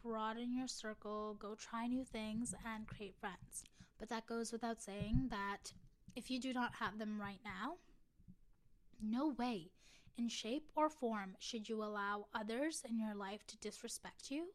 broaden 0.03 0.55
your 0.55 0.67
circle, 0.67 1.35
go 1.39 1.55
try 1.55 1.87
new 1.87 2.03
things, 2.03 2.53
and 2.65 2.87
create 2.87 3.15
friends. 3.19 3.63
But 3.99 4.09
that 4.09 4.27
goes 4.27 4.51
without 4.51 4.81
saying 4.81 5.27
that 5.29 5.73
if 6.15 6.29
you 6.29 6.39
do 6.39 6.53
not 6.53 6.75
have 6.79 6.99
them 6.99 7.19
right 7.19 7.39
now, 7.43 7.75
no 9.01 9.29
way 9.29 9.71
in 10.17 10.27
shape 10.29 10.69
or 10.75 10.89
form 10.89 11.35
should 11.39 11.69
you 11.69 11.83
allow 11.83 12.27
others 12.33 12.83
in 12.87 12.99
your 12.99 13.15
life 13.15 13.45
to 13.47 13.57
disrespect 13.57 14.31
you 14.31 14.47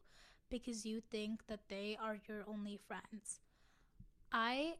because 0.49 0.85
you 0.85 1.01
think 1.01 1.47
that 1.47 1.69
they 1.69 1.97
are 2.01 2.17
your 2.27 2.43
only 2.47 2.77
friends. 2.77 3.39
I 4.31 4.75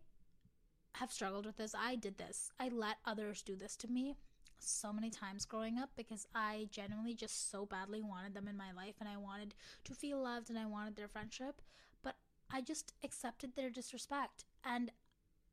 have 0.94 1.12
struggled 1.12 1.46
with 1.46 1.58
this. 1.58 1.74
I 1.78 1.96
did 1.96 2.18
this. 2.18 2.52
I 2.60 2.70
let 2.70 2.98
others 3.06 3.42
do 3.42 3.56
this 3.56 3.76
to 3.78 3.88
me 3.88 4.16
so 4.60 4.94
many 4.94 5.10
times 5.10 5.46
growing 5.46 5.78
up 5.78 5.90
because 5.96 6.28
I 6.34 6.68
genuinely 6.72 7.14
just 7.14 7.52
so 7.52 7.66
badly 7.66 8.02
wanted 8.02 8.34
them 8.34 8.48
in 8.48 8.56
my 8.56 8.72
life 8.72 8.96
and 9.00 9.10
I 9.10 9.18
wanted 9.18 9.56
to 9.86 9.94
feel 9.94 10.22
loved 10.22 10.50
and 10.50 10.58
I 10.58 10.66
wanted 10.66 10.96
their 10.96 11.08
friendship. 11.08 11.62
But 12.02 12.16
I 12.52 12.62
just 12.62 12.94
accepted 13.04 13.56
their 13.56 13.70
disrespect 13.70 14.46
and 14.64 14.92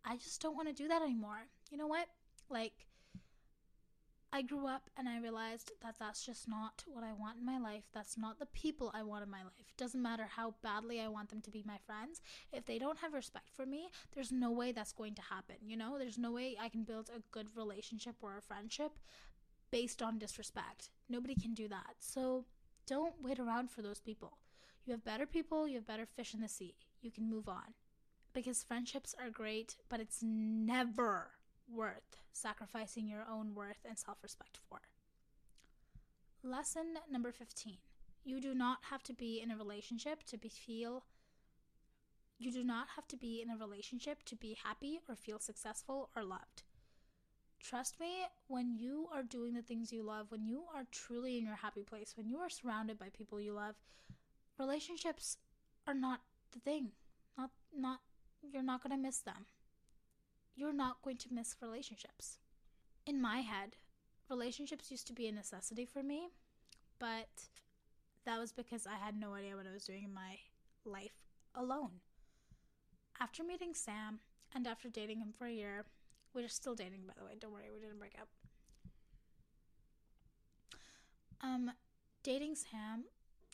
I 0.04 0.16
just 0.16 0.40
don't 0.40 0.56
want 0.56 0.68
to 0.68 0.74
do 0.74 0.88
that 0.88 1.02
anymore. 1.02 1.46
You 1.70 1.78
know 1.78 1.86
what? 1.86 2.08
Like, 2.48 2.86
I 4.32 4.42
grew 4.42 4.66
up 4.66 4.88
and 4.96 5.08
I 5.08 5.18
realized 5.18 5.72
that 5.82 5.96
that's 5.98 6.24
just 6.24 6.48
not 6.48 6.84
what 6.86 7.02
I 7.02 7.12
want 7.12 7.38
in 7.38 7.44
my 7.44 7.58
life. 7.58 7.84
That's 7.92 8.16
not 8.16 8.38
the 8.38 8.46
people 8.46 8.92
I 8.94 9.02
want 9.02 9.24
in 9.24 9.30
my 9.30 9.42
life. 9.42 9.68
It 9.68 9.76
doesn't 9.76 10.00
matter 10.00 10.28
how 10.36 10.54
badly 10.62 11.00
I 11.00 11.08
want 11.08 11.30
them 11.30 11.40
to 11.40 11.50
be 11.50 11.64
my 11.66 11.78
friends. 11.84 12.20
If 12.52 12.64
they 12.64 12.78
don't 12.78 12.98
have 12.98 13.12
respect 13.12 13.50
for 13.52 13.66
me, 13.66 13.88
there's 14.14 14.30
no 14.30 14.52
way 14.52 14.70
that's 14.70 14.92
going 14.92 15.14
to 15.16 15.22
happen. 15.22 15.56
You 15.66 15.76
know, 15.76 15.98
there's 15.98 16.18
no 16.18 16.30
way 16.30 16.56
I 16.60 16.68
can 16.68 16.84
build 16.84 17.10
a 17.10 17.22
good 17.32 17.48
relationship 17.56 18.14
or 18.22 18.36
a 18.38 18.42
friendship 18.42 18.92
based 19.72 20.00
on 20.00 20.18
disrespect. 20.18 20.90
Nobody 21.08 21.34
can 21.34 21.52
do 21.52 21.66
that. 21.68 21.96
So 21.98 22.44
don't 22.86 23.14
wait 23.20 23.40
around 23.40 23.70
for 23.70 23.82
those 23.82 24.00
people. 24.00 24.38
You 24.86 24.92
have 24.92 25.04
better 25.04 25.26
people, 25.26 25.66
you 25.66 25.76
have 25.76 25.86
better 25.86 26.06
fish 26.06 26.34
in 26.34 26.40
the 26.40 26.48
sea. 26.48 26.74
You 27.02 27.10
can 27.10 27.28
move 27.28 27.48
on. 27.48 27.74
Because 28.32 28.62
friendships 28.62 29.14
are 29.20 29.30
great, 29.30 29.76
but 29.88 29.98
it's 29.98 30.22
never 30.22 31.32
worth 31.74 32.16
sacrificing 32.32 33.08
your 33.08 33.24
own 33.30 33.54
worth 33.54 33.84
and 33.88 33.98
self 33.98 34.18
respect 34.22 34.58
for. 34.68 34.80
Lesson 36.42 36.94
number 37.10 37.32
15 37.32 37.76
You 38.24 38.40
do 38.40 38.54
not 38.54 38.78
have 38.90 39.02
to 39.04 39.12
be 39.12 39.40
in 39.42 39.50
a 39.50 39.56
relationship 39.56 40.24
to 40.24 40.38
be 40.38 40.48
feel. 40.48 41.04
You 42.38 42.50
do 42.50 42.64
not 42.64 42.88
have 42.96 43.06
to 43.08 43.16
be 43.16 43.42
in 43.42 43.50
a 43.50 43.56
relationship 43.56 44.22
to 44.24 44.36
be 44.36 44.56
happy 44.64 45.00
or 45.08 45.14
feel 45.14 45.38
successful 45.38 46.08
or 46.16 46.24
loved. 46.24 46.62
Trust 47.62 48.00
me, 48.00 48.24
when 48.46 48.74
you 48.78 49.08
are 49.14 49.22
doing 49.22 49.52
the 49.52 49.60
things 49.60 49.92
you 49.92 50.02
love, 50.02 50.30
when 50.30 50.46
you 50.46 50.62
are 50.74 50.86
truly 50.90 51.36
in 51.36 51.44
your 51.44 51.56
happy 51.56 51.82
place, 51.82 52.14
when 52.16 52.26
you 52.26 52.38
are 52.38 52.48
surrounded 52.48 52.98
by 52.98 53.10
people 53.10 53.38
you 53.38 53.52
love, 53.52 53.74
relationships 54.58 55.36
are 55.86 55.92
not 55.92 56.20
the 56.52 56.60
thing. 56.60 56.92
Not 57.36 57.50
not 57.76 58.00
you're 58.42 58.62
not 58.62 58.82
going 58.82 58.96
to 58.96 59.02
miss 59.02 59.18
them 59.18 59.44
you're 60.60 60.72
not 60.74 61.00
going 61.02 61.16
to 61.16 61.32
miss 61.32 61.56
relationships. 61.62 62.36
In 63.06 63.20
my 63.20 63.38
head, 63.38 63.76
relationships 64.28 64.90
used 64.90 65.06
to 65.06 65.14
be 65.14 65.26
a 65.26 65.32
necessity 65.32 65.86
for 65.86 66.02
me, 66.02 66.28
but 66.98 67.48
that 68.26 68.38
was 68.38 68.52
because 68.52 68.86
I 68.86 69.02
had 69.02 69.18
no 69.18 69.32
idea 69.32 69.56
what 69.56 69.66
I 69.66 69.72
was 69.72 69.84
doing 69.84 70.04
in 70.04 70.12
my 70.12 70.38
life 70.84 71.24
alone. 71.54 72.00
After 73.18 73.42
meeting 73.42 73.72
Sam 73.72 74.20
and 74.54 74.66
after 74.66 74.90
dating 74.90 75.20
him 75.20 75.32
for 75.36 75.46
a 75.46 75.52
year, 75.52 75.86
we're 76.34 76.48
still 76.48 76.74
dating 76.74 77.04
by 77.06 77.14
the 77.18 77.24
way, 77.24 77.32
don't 77.40 77.52
worry, 77.52 77.70
we 77.72 77.80
didn't 77.80 77.98
break 77.98 78.16
up. 78.20 78.28
Um 81.42 81.72
dating 82.22 82.54
Sam 82.54 83.04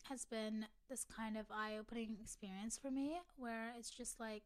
has 0.09 0.25
been 0.25 0.67
this 0.89 1.05
kind 1.05 1.37
of 1.37 1.47
eye 1.51 1.77
opening 1.79 2.17
experience 2.21 2.77
for 2.77 2.91
me 2.91 3.19
where 3.37 3.73
it's 3.79 3.91
just 3.91 4.19
like, 4.21 4.43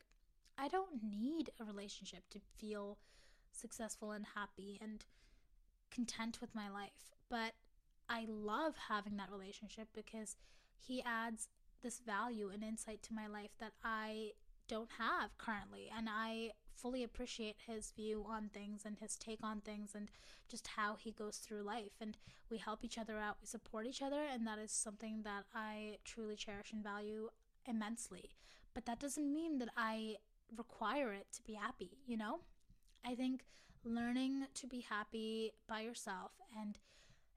I 0.61 0.69
don't 0.69 1.03
need 1.03 1.51
a 1.59 1.65
relationship 1.65 2.25
to 2.31 2.39
feel 2.59 2.99
successful 3.51 4.13
and 4.13 4.27
happy 4.35 4.79
and 4.83 5.05
content 5.91 6.41
with 6.41 6.55
my 6.55 6.69
life. 6.69 7.15
But 7.31 7.55
I 8.11 8.27
love 8.29 8.75
having 8.89 9.17
that 9.17 9.31
relationship 9.31 9.89
because 9.95 10.37
he 10.79 11.03
adds 11.03 11.49
this 11.83 12.01
value 12.01 12.51
and 12.53 12.63
insight 12.63 13.03
to 13.05 13.15
my 13.15 13.27
life 13.27 13.53
that 13.59 13.73
I 13.83 14.33
don't 14.69 14.91
have 14.99 15.39
currently. 15.39 15.91
And 15.97 16.09
I 16.11 16.51
fully 16.75 17.03
appreciate 17.03 17.57
his 17.67 17.93
view 17.97 18.27
on 18.29 18.51
things 18.53 18.83
and 18.85 18.99
his 18.99 19.17
take 19.17 19.43
on 19.43 19.61
things 19.63 19.93
and 19.95 20.11
just 20.49 20.69
how 20.77 20.95
he 20.95 21.11
goes 21.11 21.39
through 21.39 21.63
life. 21.63 21.93
And 22.01 22.19
we 22.51 22.59
help 22.59 22.85
each 22.85 22.99
other 22.99 23.19
out, 23.19 23.39
we 23.41 23.47
support 23.47 23.87
each 23.87 24.03
other, 24.03 24.23
and 24.31 24.47
that 24.47 24.59
is 24.59 24.73
something 24.73 25.23
that 25.25 25.45
I 25.55 25.99
truly 26.05 26.37
cherish 26.37 26.73
and 26.73 26.83
value 26.83 27.31
immensely. 27.67 28.31
But 28.75 28.87
that 28.87 29.01
doesn't 29.01 29.33
mean 29.33 29.59
that 29.59 29.71
I 29.77 30.17
require 30.57 31.13
it 31.13 31.27
to 31.35 31.43
be 31.43 31.55
happy, 31.55 31.99
you 32.07 32.17
know? 32.17 32.41
I 33.05 33.15
think 33.15 33.45
learning 33.85 34.47
to 34.55 34.67
be 34.67 34.81
happy 34.81 35.53
by 35.69 35.81
yourself 35.81 36.33
and 36.59 36.79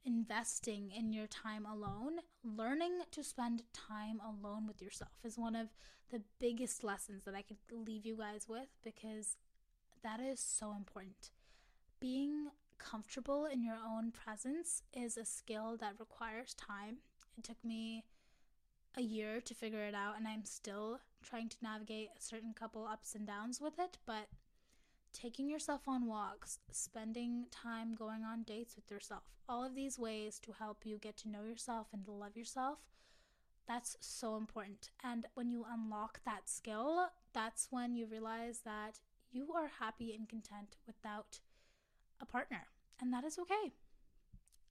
investing 0.06 0.92
in 0.92 1.14
your 1.14 1.28
time 1.28 1.66
alone, 1.66 2.20
learning 2.44 3.00
to 3.12 3.24
spend 3.24 3.64
time 3.74 4.20
alone 4.20 4.68
with 4.68 4.82
yourself 4.82 5.12
is 5.24 5.38
one 5.38 5.56
of 5.56 5.70
the 6.12 6.22
biggest 6.40 6.84
lessons 6.84 7.24
that 7.24 7.36
I 7.36 7.42
could 7.42 7.58
leave 7.72 8.06
you 8.06 8.18
guys 8.18 8.46
with 8.48 8.68
because 8.84 9.38
that 10.04 10.20
is 10.20 10.40
so 10.40 10.74
important. 10.74 11.32
Being 12.00 12.48
comfortable 12.78 13.46
in 13.46 13.64
your 13.64 13.78
own 13.78 14.12
presence 14.12 14.84
is 14.94 15.16
a 15.16 15.26
skill 15.26 15.78
that 15.80 16.00
requires 16.00 16.54
time. 16.54 16.98
It 17.38 17.46
took 17.46 17.64
me 17.64 18.04
a 18.96 19.02
year 19.02 19.42
to 19.42 19.54
figure 19.54 19.84
it 19.84 19.96
out, 19.96 20.18
and 20.18 20.28
I'm 20.28 20.46
still 20.46 21.00
trying 21.24 21.50
to 21.50 21.58
navigate 21.62 22.10
a 22.18 22.22
certain 22.22 22.54
couple 22.54 22.86
ups 22.86 23.16
and 23.16 23.26
downs 23.26 23.60
with 23.62 23.80
it, 23.80 23.98
but 24.06 24.28
taking 25.14 25.50
yourself 25.50 25.82
on 25.88 26.08
walks, 26.08 26.60
spending 26.72 27.46
time 27.52 27.96
going 27.96 28.24
on 28.24 28.44
dates 28.44 28.76
with 28.76 28.90
yourself, 28.92 29.24
all 29.48 29.64
of 29.64 29.76
these 29.76 30.00
ways 30.00 30.40
to 30.40 30.52
help 30.52 30.86
you 30.86 30.98
get 30.98 31.18
to 31.18 31.30
know 31.30 31.44
yourself 31.44 31.88
and 31.94 32.08
love 32.08 32.36
yourself, 32.36 32.80
that's 33.68 33.96
so 34.02 34.36
important. 34.36 34.90
And 35.04 35.26
when 35.36 35.50
you 35.50 35.66
unlock 35.72 36.20
that 36.26 36.50
skill, 36.50 37.08
that's 37.34 37.68
when 37.72 37.96
you 37.96 38.06
realize 38.06 38.62
that 38.66 39.00
you 39.32 39.54
are 39.56 39.72
happy 39.80 40.14
and 40.14 40.28
content 40.28 40.76
without 40.86 41.40
a 42.22 42.26
partner. 42.26 42.68
And 43.00 43.14
that 43.14 43.24
is 43.24 43.40
okay. 43.40 43.74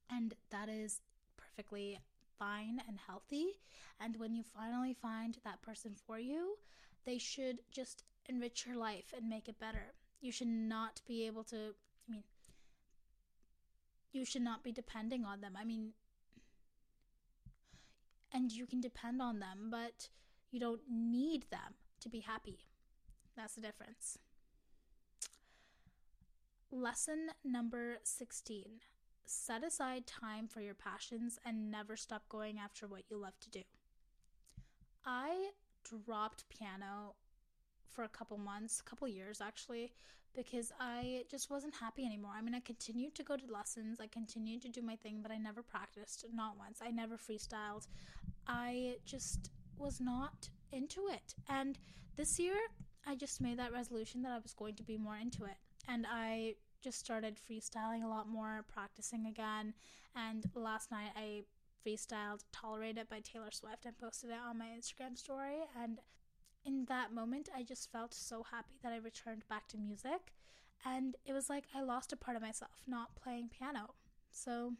And 0.09 0.35
that 0.51 0.69
is 0.69 1.01
perfectly 1.37 1.99
fine 2.37 2.81
and 2.87 2.97
healthy. 3.07 3.59
And 3.99 4.17
when 4.17 4.35
you 4.35 4.43
finally 4.43 4.93
find 4.93 5.37
that 5.43 5.61
person 5.61 5.95
for 5.95 6.19
you, 6.19 6.57
they 7.05 7.17
should 7.17 7.59
just 7.71 8.03
enrich 8.27 8.65
your 8.65 8.75
life 8.75 9.13
and 9.15 9.29
make 9.29 9.47
it 9.47 9.59
better. 9.59 9.93
You 10.21 10.31
should 10.31 10.47
not 10.47 11.01
be 11.07 11.25
able 11.25 11.43
to 11.45 11.75
i 12.07 12.11
mean 12.11 12.23
you 14.11 14.25
should 14.25 14.41
not 14.41 14.63
be 14.63 14.71
depending 14.71 15.25
on 15.25 15.41
them. 15.41 15.53
I 15.59 15.65
mean 15.65 15.93
and 18.31 18.51
you 18.51 18.65
can 18.65 18.81
depend 18.81 19.21
on 19.21 19.39
them 19.39 19.69
but 19.69 20.09
you 20.51 20.59
don't 20.59 20.81
need 20.89 21.45
them 21.51 21.75
to 22.01 22.09
be 22.09 22.19
happy. 22.19 22.59
That's 23.35 23.55
the 23.55 23.61
difference. 23.61 24.19
Lesson 26.71 27.29
number 27.43 27.97
16 28.03 28.63
set 29.25 29.63
aside 29.63 30.05
time 30.05 30.47
for 30.47 30.61
your 30.61 30.73
passions 30.73 31.39
and 31.45 31.71
never 31.71 31.95
stop 31.95 32.27
going 32.29 32.59
after 32.59 32.87
what 32.87 33.03
you 33.09 33.17
love 33.17 33.39
to 33.39 33.49
do 33.49 33.61
i 35.05 35.49
dropped 35.83 36.47
piano 36.49 37.15
for 37.93 38.03
a 38.03 38.09
couple 38.09 38.37
months, 38.37 38.79
a 38.79 38.89
couple 38.89 39.07
years 39.07 39.39
actually, 39.41 39.93
because 40.35 40.71
I 40.79 41.23
just 41.29 41.51
wasn't 41.51 41.75
happy 41.75 42.05
anymore. 42.05 42.31
I 42.35 42.41
mean, 42.41 42.55
I 42.55 42.59
continued 42.59 43.13
to 43.15 43.23
go 43.23 43.37
to 43.37 43.53
lessons, 43.53 43.99
I 44.01 44.07
continued 44.07 44.63
to 44.63 44.69
do 44.69 44.81
my 44.81 44.95
thing, 44.95 45.19
but 45.21 45.31
I 45.31 45.37
never 45.37 45.61
practiced, 45.61 46.25
not 46.33 46.57
once. 46.57 46.79
I 46.81 46.89
never 46.89 47.17
freestyled. 47.17 47.87
I 48.47 48.95
just 49.05 49.51
was 49.77 50.01
not 50.01 50.49
into 50.71 51.01
it. 51.11 51.35
And 51.49 51.77
this 52.15 52.39
year, 52.39 52.55
I 53.05 53.15
just 53.15 53.41
made 53.41 53.59
that 53.59 53.73
resolution 53.73 54.23
that 54.23 54.31
I 54.31 54.39
was 54.39 54.53
going 54.53 54.75
to 54.75 54.83
be 54.83 54.97
more 54.97 55.17
into 55.17 55.43
it. 55.43 55.57
And 55.87 56.05
I 56.09 56.55
just 56.83 56.99
started 56.99 57.37
freestyling 57.37 58.03
a 58.03 58.07
lot 58.07 58.27
more, 58.27 58.65
practicing 58.71 59.25
again. 59.25 59.73
And 60.15 60.43
last 60.53 60.91
night, 60.91 61.11
I 61.15 61.43
freestyled 61.85 62.43
tolerate 62.51 62.97
it 62.97 63.09
by 63.09 63.19
Taylor 63.19 63.51
Swift 63.51 63.85
and 63.85 63.97
posted 63.97 64.29
it 64.29 64.37
on 64.47 64.57
my 64.57 64.67
Instagram 64.67 65.17
story. 65.17 65.61
And 65.81 65.99
in 66.65 66.85
that 66.85 67.13
moment, 67.13 67.49
I 67.55 67.63
just 67.63 67.91
felt 67.91 68.13
so 68.13 68.45
happy 68.51 68.75
that 68.83 68.93
I 68.93 68.97
returned 68.97 69.47
back 69.49 69.67
to 69.69 69.77
music. 69.77 70.33
And 70.85 71.15
it 71.25 71.33
was 71.33 71.49
like 71.49 71.65
I 71.73 71.81
lost 71.81 72.11
a 72.13 72.17
part 72.17 72.35
of 72.35 72.43
myself 72.43 72.83
not 72.87 73.15
playing 73.15 73.49
piano. 73.49 73.93
So 74.31 74.73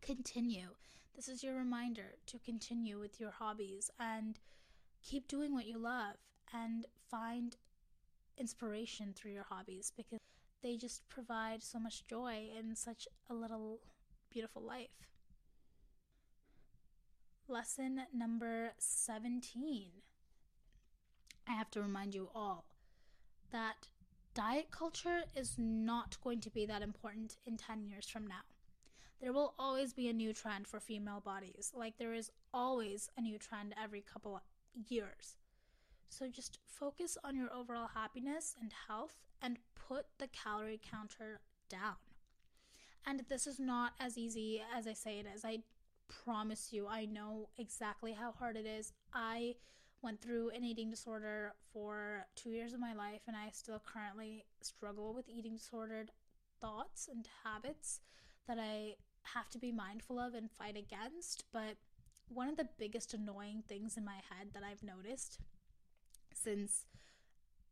continue. 0.00 0.68
This 1.14 1.28
is 1.28 1.44
your 1.44 1.54
reminder 1.54 2.16
to 2.26 2.38
continue 2.38 2.98
with 2.98 3.20
your 3.20 3.30
hobbies 3.30 3.90
and 4.00 4.38
keep 5.02 5.28
doing 5.28 5.52
what 5.52 5.66
you 5.66 5.78
love 5.78 6.16
and 6.52 6.86
find 7.10 7.56
inspiration 8.36 9.12
through 9.14 9.32
your 9.32 9.44
hobbies 9.44 9.92
because 9.96 10.18
they 10.64 10.76
just 10.78 11.06
provide 11.10 11.62
so 11.62 11.78
much 11.78 12.06
joy 12.06 12.48
in 12.58 12.74
such 12.74 13.06
a 13.28 13.34
little 13.34 13.80
beautiful 14.30 14.62
life. 14.62 14.88
Lesson 17.46 18.00
number 18.12 18.72
17 18.78 19.90
I 21.46 21.52
have 21.52 21.70
to 21.72 21.82
remind 21.82 22.14
you 22.14 22.30
all 22.34 22.64
that 23.52 23.88
diet 24.32 24.70
culture 24.70 25.24
is 25.36 25.56
not 25.58 26.16
going 26.24 26.40
to 26.40 26.50
be 26.50 26.64
that 26.64 26.80
important 26.80 27.36
in 27.44 27.58
10 27.58 27.84
years 27.84 28.08
from 28.08 28.26
now. 28.26 28.46
There 29.20 29.34
will 29.34 29.52
always 29.58 29.92
be 29.92 30.08
a 30.08 30.14
new 30.14 30.32
trend 30.32 30.66
for 30.66 30.80
female 30.80 31.20
bodies, 31.20 31.72
like 31.76 31.98
there 31.98 32.14
is 32.14 32.30
always 32.54 33.10
a 33.18 33.20
new 33.20 33.38
trend 33.38 33.74
every 33.80 34.00
couple 34.00 34.40
years. 34.88 35.36
So 36.08 36.28
just 36.28 36.58
focus 36.66 37.18
on 37.22 37.36
your 37.36 37.52
overall 37.52 37.88
happiness 37.94 38.56
and 38.58 38.72
health 38.88 39.16
and 39.44 39.58
put 39.74 40.06
the 40.18 40.26
calorie 40.28 40.80
counter 40.90 41.40
down. 41.68 41.96
And 43.06 43.22
this 43.28 43.46
is 43.46 43.60
not 43.60 43.92
as 44.00 44.16
easy 44.16 44.62
as 44.74 44.86
I 44.86 44.94
say 44.94 45.18
it 45.18 45.26
is. 45.32 45.44
I 45.44 45.58
promise 46.08 46.72
you, 46.72 46.88
I 46.88 47.04
know 47.04 47.50
exactly 47.58 48.12
how 48.12 48.32
hard 48.32 48.56
it 48.56 48.66
is. 48.66 48.92
I 49.12 49.56
went 50.02 50.22
through 50.22 50.50
an 50.50 50.64
eating 50.64 50.90
disorder 50.90 51.52
for 51.72 52.26
two 52.34 52.50
years 52.50 52.72
of 52.72 52.80
my 52.80 52.94
life, 52.94 53.20
and 53.26 53.36
I 53.36 53.50
still 53.52 53.82
currently 53.84 54.44
struggle 54.62 55.12
with 55.12 55.28
eating 55.28 55.56
disordered 55.56 56.10
thoughts 56.60 57.08
and 57.10 57.28
habits 57.44 58.00
that 58.48 58.58
I 58.58 58.94
have 59.34 59.50
to 59.50 59.58
be 59.58 59.72
mindful 59.72 60.18
of 60.18 60.34
and 60.34 60.50
fight 60.50 60.76
against. 60.76 61.44
But 61.52 61.76
one 62.28 62.48
of 62.48 62.56
the 62.56 62.68
biggest 62.78 63.12
annoying 63.12 63.62
things 63.68 63.96
in 63.96 64.04
my 64.04 64.20
head 64.30 64.48
that 64.54 64.62
I've 64.62 64.82
noticed 64.82 65.38
since 66.32 66.86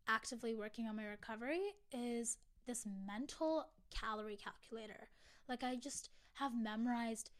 actively 0.09 0.55
working 0.55 0.87
on 0.87 0.97
my 0.97 1.05
recovery 1.05 1.61
is 1.93 2.39
this 2.67 2.87
mental 3.07 3.67
calorie 3.91 4.37
calculator. 4.37 5.09
Like, 5.49 5.63
I 5.63 5.77
just 5.77 6.11
have 6.35 6.53
memorized 6.55 7.31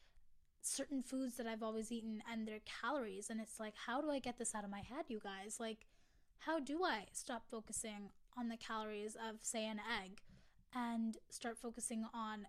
certain 0.61 1.03
foods 1.03 1.37
that 1.37 1.47
I've 1.47 1.63
always 1.63 1.91
eaten 1.91 2.23
and 2.31 2.47
their 2.47 2.61
calories. 2.81 3.31
And 3.31 3.41
it's 3.41 3.59
like, 3.59 3.75
how 3.87 4.01
do 4.01 4.11
I 4.11 4.19
get 4.19 4.39
this 4.39 4.55
out 4.55 4.65
of 4.65 4.71
my 4.71 4.81
head, 4.81 5.07
you 5.09 5.21
guys? 5.23 5.59
Like, 5.59 5.87
how 6.39 6.61
do 6.61 6.83
I 6.85 7.07
stop 7.13 7.45
focusing 7.51 8.11
on 8.37 8.49
the 8.49 8.57
calories 8.57 9.15
of, 9.17 9.37
say, 9.43 9.67
an 9.67 9.81
egg 10.03 10.21
and 10.75 11.17
start 11.31 11.59
focusing 11.59 12.07
on 12.15 12.47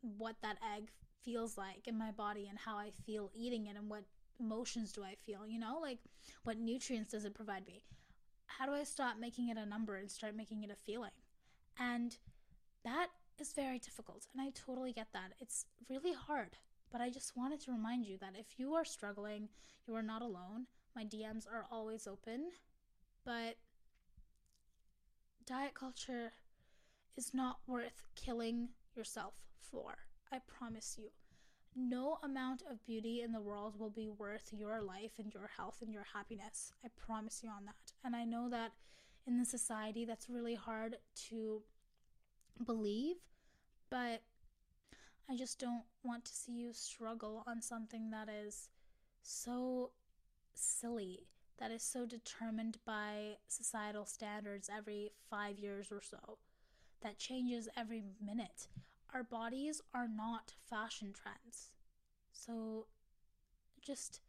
what 0.00 0.36
that 0.42 0.58
egg 0.76 0.90
feels 1.22 1.58
like 1.58 1.86
in 1.86 1.98
my 1.98 2.10
body 2.10 2.46
and 2.48 2.58
how 2.58 2.76
I 2.76 2.90
feel 3.04 3.30
eating 3.34 3.66
it 3.66 3.76
and 3.76 3.88
what 3.88 4.04
emotions 4.38 4.92
do 4.92 5.02
I 5.02 5.14
feel, 5.26 5.46
you 5.46 5.58
know? 5.58 5.78
Like, 5.80 5.98
what 6.44 6.58
nutrients 6.58 7.10
does 7.12 7.24
it 7.24 7.34
provide 7.34 7.66
me? 7.66 7.82
How 8.46 8.66
do 8.66 8.72
I 8.72 8.84
start 8.84 9.20
making 9.20 9.48
it 9.48 9.56
a 9.56 9.66
number 9.66 9.96
and 9.96 10.10
start 10.10 10.36
making 10.36 10.62
it 10.62 10.70
a 10.70 10.76
feeling? 10.76 11.10
And 11.78 12.16
that 12.84 13.08
is 13.38 13.52
very 13.52 13.78
difficult. 13.78 14.26
And 14.32 14.40
I 14.40 14.50
totally 14.50 14.92
get 14.92 15.08
that. 15.12 15.32
It's 15.40 15.66
really 15.88 16.12
hard 16.12 16.56
but 16.90 17.00
I 17.00 17.10
just 17.10 17.36
wanted 17.36 17.60
to 17.60 17.72
remind 17.72 18.06
you 18.06 18.16
that 18.18 18.34
if 18.38 18.58
you 18.58 18.74
are 18.74 18.84
struggling, 18.84 19.48
you 19.86 19.94
are 19.94 20.02
not 20.02 20.22
alone. 20.22 20.66
My 20.94 21.04
DMs 21.04 21.46
are 21.46 21.66
always 21.70 22.06
open. 22.06 22.50
But 23.24 23.56
diet 25.44 25.74
culture 25.74 26.32
is 27.16 27.34
not 27.34 27.58
worth 27.66 28.06
killing 28.14 28.70
yourself 28.94 29.34
for. 29.60 29.96
I 30.32 30.38
promise 30.46 30.96
you. 30.98 31.10
No 31.78 32.18
amount 32.22 32.62
of 32.70 32.84
beauty 32.86 33.20
in 33.20 33.32
the 33.32 33.40
world 33.40 33.78
will 33.78 33.90
be 33.90 34.08
worth 34.08 34.48
your 34.50 34.80
life 34.80 35.12
and 35.18 35.32
your 35.34 35.50
health 35.56 35.82
and 35.82 35.92
your 35.92 36.06
happiness. 36.14 36.72
I 36.82 36.88
promise 36.96 37.42
you 37.44 37.50
on 37.50 37.66
that. 37.66 37.92
And 38.02 38.16
I 38.16 38.24
know 38.24 38.48
that 38.48 38.72
in 39.26 39.38
the 39.38 39.44
society 39.44 40.06
that's 40.06 40.30
really 40.30 40.54
hard 40.54 40.96
to 41.28 41.62
believe, 42.64 43.16
but 43.90 44.22
I 45.28 45.36
just 45.36 45.58
don't 45.58 45.82
want 46.02 46.24
to 46.24 46.34
see 46.34 46.52
you 46.52 46.72
struggle 46.72 47.42
on 47.46 47.60
something 47.60 48.10
that 48.10 48.28
is 48.30 48.70
so 49.22 49.90
silly, 50.54 51.26
that 51.58 51.70
is 51.70 51.82
so 51.82 52.06
determined 52.06 52.78
by 52.86 53.36
societal 53.48 54.06
standards 54.06 54.70
every 54.74 55.10
five 55.28 55.58
years 55.58 55.88
or 55.90 56.00
so, 56.00 56.38
that 57.02 57.18
changes 57.18 57.68
every 57.76 58.02
minute. 58.24 58.68
Our 59.14 59.22
bodies 59.22 59.80
are 59.94 60.08
not 60.08 60.52
fashion 60.68 61.12
trends. 61.12 61.70
So 62.32 62.86
just 63.80 64.20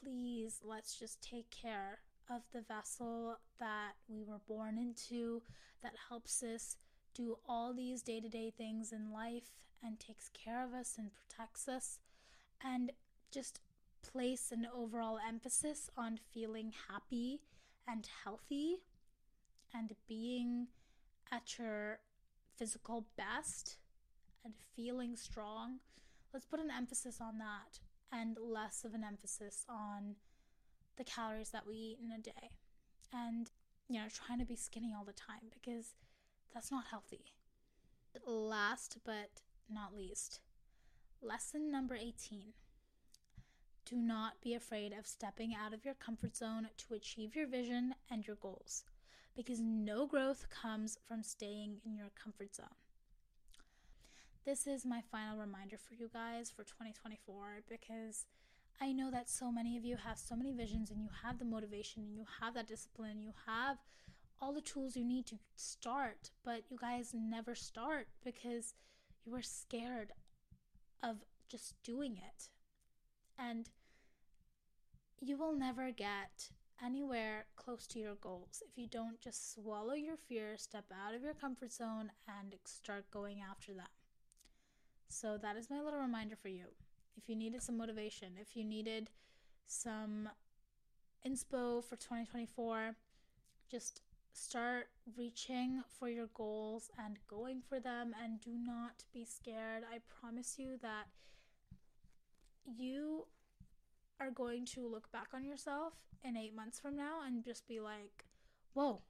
please, 0.00 0.60
let's 0.64 0.98
just 0.98 1.22
take 1.22 1.50
care 1.50 1.98
of 2.30 2.42
the 2.52 2.60
vessel 2.60 3.38
that 3.58 3.92
we 4.08 4.22
were 4.22 4.40
born 4.46 4.78
into 4.78 5.42
that 5.82 5.94
helps 6.08 6.42
us 6.42 6.76
do 7.14 7.38
all 7.48 7.72
these 7.72 8.02
day 8.02 8.20
to 8.20 8.28
day 8.28 8.52
things 8.56 8.92
in 8.92 9.12
life 9.12 9.54
and 9.82 9.98
takes 9.98 10.28
care 10.28 10.64
of 10.64 10.74
us 10.74 10.96
and 10.98 11.10
protects 11.12 11.68
us. 11.68 11.98
And 12.62 12.92
just 13.30 13.60
place 14.02 14.52
an 14.52 14.66
overall 14.74 15.18
emphasis 15.26 15.90
on 15.96 16.18
feeling 16.32 16.72
happy 16.88 17.40
and 17.88 18.08
healthy 18.24 18.78
and 19.74 19.94
being 20.08 20.68
at 21.30 21.58
your 21.58 21.98
physical 22.56 23.06
best 23.16 23.76
and 24.46 24.54
feeling 24.74 25.16
strong. 25.16 25.80
Let's 26.32 26.46
put 26.46 26.60
an 26.60 26.70
emphasis 26.70 27.18
on 27.20 27.38
that 27.38 27.80
and 28.12 28.38
less 28.40 28.84
of 28.84 28.94
an 28.94 29.04
emphasis 29.04 29.66
on 29.68 30.14
the 30.96 31.04
calories 31.04 31.50
that 31.50 31.66
we 31.66 31.74
eat 31.74 31.98
in 32.02 32.12
a 32.12 32.22
day. 32.22 32.52
And, 33.12 33.50
you 33.88 34.00
know, 34.00 34.06
trying 34.08 34.38
to 34.38 34.46
be 34.46 34.56
skinny 34.56 34.94
all 34.96 35.04
the 35.04 35.12
time 35.12 35.50
because 35.52 35.94
that's 36.54 36.70
not 36.70 36.84
healthy. 36.90 37.32
Last 38.24 38.98
but 39.04 39.42
not 39.68 39.94
least, 39.94 40.40
lesson 41.20 41.70
number 41.70 41.96
18 41.96 42.54
do 43.84 43.96
not 43.96 44.40
be 44.40 44.54
afraid 44.54 44.92
of 44.92 45.06
stepping 45.06 45.54
out 45.54 45.72
of 45.74 45.84
your 45.84 45.94
comfort 45.94 46.36
zone 46.36 46.68
to 46.76 46.94
achieve 46.94 47.36
your 47.36 47.46
vision 47.46 47.94
and 48.10 48.26
your 48.26 48.36
goals 48.36 48.84
because 49.36 49.60
no 49.60 50.06
growth 50.06 50.46
comes 50.50 50.98
from 51.06 51.22
staying 51.22 51.76
in 51.84 51.96
your 51.96 52.10
comfort 52.20 52.54
zone. 52.54 52.66
This 54.46 54.68
is 54.68 54.86
my 54.86 55.00
final 55.10 55.36
reminder 55.36 55.76
for 55.76 55.94
you 55.94 56.08
guys 56.12 56.52
for 56.52 56.62
2024 56.62 57.62
because 57.68 58.26
I 58.80 58.92
know 58.92 59.10
that 59.10 59.28
so 59.28 59.50
many 59.50 59.76
of 59.76 59.84
you 59.84 59.96
have 59.96 60.18
so 60.18 60.36
many 60.36 60.52
visions 60.52 60.88
and 60.88 61.02
you 61.02 61.08
have 61.24 61.40
the 61.40 61.44
motivation 61.44 62.04
and 62.04 62.16
you 62.16 62.26
have 62.40 62.54
that 62.54 62.68
discipline, 62.68 63.20
you 63.20 63.32
have 63.48 63.78
all 64.40 64.52
the 64.52 64.60
tools 64.60 64.94
you 64.94 65.04
need 65.04 65.26
to 65.26 65.38
start, 65.56 66.30
but 66.44 66.62
you 66.70 66.78
guys 66.80 67.10
never 67.12 67.56
start 67.56 68.06
because 68.24 68.74
you 69.24 69.34
are 69.34 69.42
scared 69.42 70.12
of 71.02 71.16
just 71.48 71.74
doing 71.82 72.12
it. 72.12 72.48
And 73.36 73.68
you 75.20 75.36
will 75.36 75.56
never 75.56 75.90
get 75.90 76.50
anywhere 76.80 77.46
close 77.56 77.88
to 77.88 77.98
your 77.98 78.14
goals 78.14 78.62
if 78.64 78.78
you 78.78 78.86
don't 78.86 79.20
just 79.20 79.54
swallow 79.54 79.94
your 79.94 80.16
fear, 80.16 80.56
step 80.56 80.84
out 81.04 81.16
of 81.16 81.22
your 81.22 81.34
comfort 81.34 81.72
zone, 81.72 82.12
and 82.28 82.54
start 82.64 83.10
going 83.10 83.40
after 83.40 83.74
them. 83.74 83.86
So, 85.08 85.38
that 85.38 85.56
is 85.56 85.70
my 85.70 85.80
little 85.80 86.00
reminder 86.00 86.36
for 86.36 86.48
you. 86.48 86.64
If 87.16 87.28
you 87.28 87.36
needed 87.36 87.62
some 87.62 87.78
motivation, 87.78 88.32
if 88.40 88.56
you 88.56 88.64
needed 88.64 89.10
some 89.66 90.28
inspo 91.26 91.82
for 91.82 91.96
2024, 91.96 92.94
just 93.70 94.02
start 94.32 94.88
reaching 95.16 95.82
for 95.98 96.08
your 96.08 96.28
goals 96.34 96.90
and 97.02 97.16
going 97.28 97.62
for 97.66 97.80
them 97.80 98.14
and 98.22 98.40
do 98.40 98.50
not 98.52 99.04
be 99.12 99.24
scared. 99.24 99.82
I 99.90 99.98
promise 100.20 100.56
you 100.58 100.78
that 100.82 101.06
you 102.66 103.26
are 104.20 104.30
going 104.30 104.66
to 104.66 104.86
look 104.86 105.10
back 105.10 105.28
on 105.34 105.44
yourself 105.44 105.94
in 106.22 106.36
eight 106.36 106.54
months 106.54 106.78
from 106.78 106.96
now 106.96 107.20
and 107.26 107.44
just 107.44 107.66
be 107.66 107.80
like, 107.80 108.24
whoa. 108.74 109.00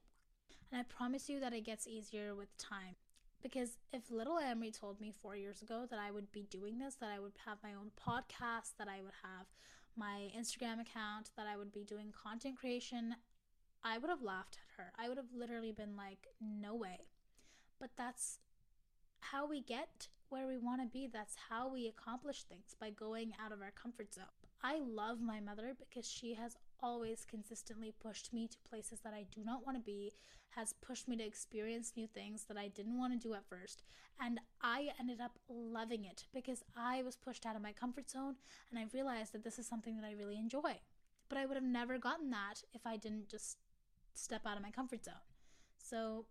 And 0.71 0.79
I 0.79 0.83
promise 0.83 1.29
you 1.29 1.39
that 1.39 1.53
it 1.53 1.65
gets 1.65 1.87
easier 1.87 2.35
with 2.35 2.57
time. 2.57 2.95
Because 3.41 3.77
if 3.93 4.09
little 4.09 4.37
Amri 4.37 4.77
told 4.77 4.99
me 4.99 5.11
four 5.11 5.35
years 5.35 5.61
ago 5.61 5.85
that 5.89 5.99
I 5.99 6.11
would 6.11 6.31
be 6.31 6.47
doing 6.49 6.79
this, 6.79 6.95
that 6.95 7.11
I 7.15 7.19
would 7.19 7.33
have 7.45 7.59
my 7.63 7.73
own 7.73 7.91
podcast, 7.97 8.71
that 8.77 8.87
I 8.87 9.01
would 9.01 9.13
have 9.23 9.47
my 9.95 10.29
Instagram 10.37 10.81
account, 10.81 11.31
that 11.37 11.47
I 11.47 11.57
would 11.57 11.71
be 11.71 11.83
doing 11.83 12.11
content 12.11 12.57
creation, 12.57 13.15
I 13.83 13.97
would 13.97 14.09
have 14.09 14.21
laughed 14.21 14.57
at 14.57 14.83
her. 14.83 14.91
I 14.97 15.07
would 15.07 15.17
have 15.17 15.33
literally 15.35 15.71
been 15.71 15.95
like, 15.95 16.27
no 16.41 16.75
way. 16.75 17.07
But 17.79 17.91
that's 17.95 18.39
how 19.19 19.47
we 19.47 19.61
get 19.61 20.07
where 20.29 20.47
we 20.47 20.57
want 20.57 20.81
to 20.81 20.87
be. 20.87 21.07
That's 21.11 21.35
how 21.49 21.69
we 21.69 21.87
accomplish 21.87 22.43
things 22.43 22.75
by 22.79 22.89
going 22.89 23.33
out 23.43 23.51
of 23.51 23.61
our 23.61 23.71
comfort 23.71 24.13
zone. 24.13 24.25
I 24.63 24.79
love 24.79 25.21
my 25.21 25.39
mother 25.39 25.73
because 25.77 26.09
she 26.09 26.33
has 26.33 26.57
always 26.81 27.25
consistently 27.29 27.93
pushed 28.01 28.33
me 28.33 28.47
to 28.47 28.57
places 28.69 28.99
that 29.01 29.13
I 29.13 29.25
do 29.33 29.43
not 29.43 29.65
want 29.65 29.77
to 29.77 29.83
be, 29.83 30.13
has 30.51 30.73
pushed 30.73 31.07
me 31.07 31.15
to 31.17 31.25
experience 31.25 31.93
new 31.95 32.07
things 32.07 32.45
that 32.45 32.57
I 32.57 32.67
didn't 32.67 32.97
want 32.97 33.13
to 33.13 33.27
do 33.27 33.33
at 33.33 33.47
first. 33.47 33.83
And 34.19 34.39
I 34.61 34.89
ended 34.99 35.21
up 35.21 35.39
loving 35.49 36.05
it 36.05 36.25
because 36.33 36.63
I 36.75 37.03
was 37.03 37.15
pushed 37.15 37.45
out 37.45 37.55
of 37.55 37.61
my 37.61 37.71
comfort 37.71 38.09
zone 38.09 38.35
and 38.69 38.79
I 38.79 38.85
realized 38.93 39.33
that 39.33 39.43
this 39.43 39.59
is 39.59 39.67
something 39.67 39.95
that 39.97 40.07
I 40.07 40.13
really 40.13 40.37
enjoy. 40.37 40.79
But 41.29 41.37
I 41.37 41.45
would 41.45 41.57
have 41.57 41.63
never 41.63 41.97
gotten 41.97 42.29
that 42.31 42.63
if 42.73 42.81
I 42.85 42.97
didn't 42.97 43.29
just 43.29 43.57
step 44.13 44.41
out 44.45 44.57
of 44.57 44.63
my 44.63 44.71
comfort 44.71 45.05
zone. 45.05 45.13
So 45.77 46.25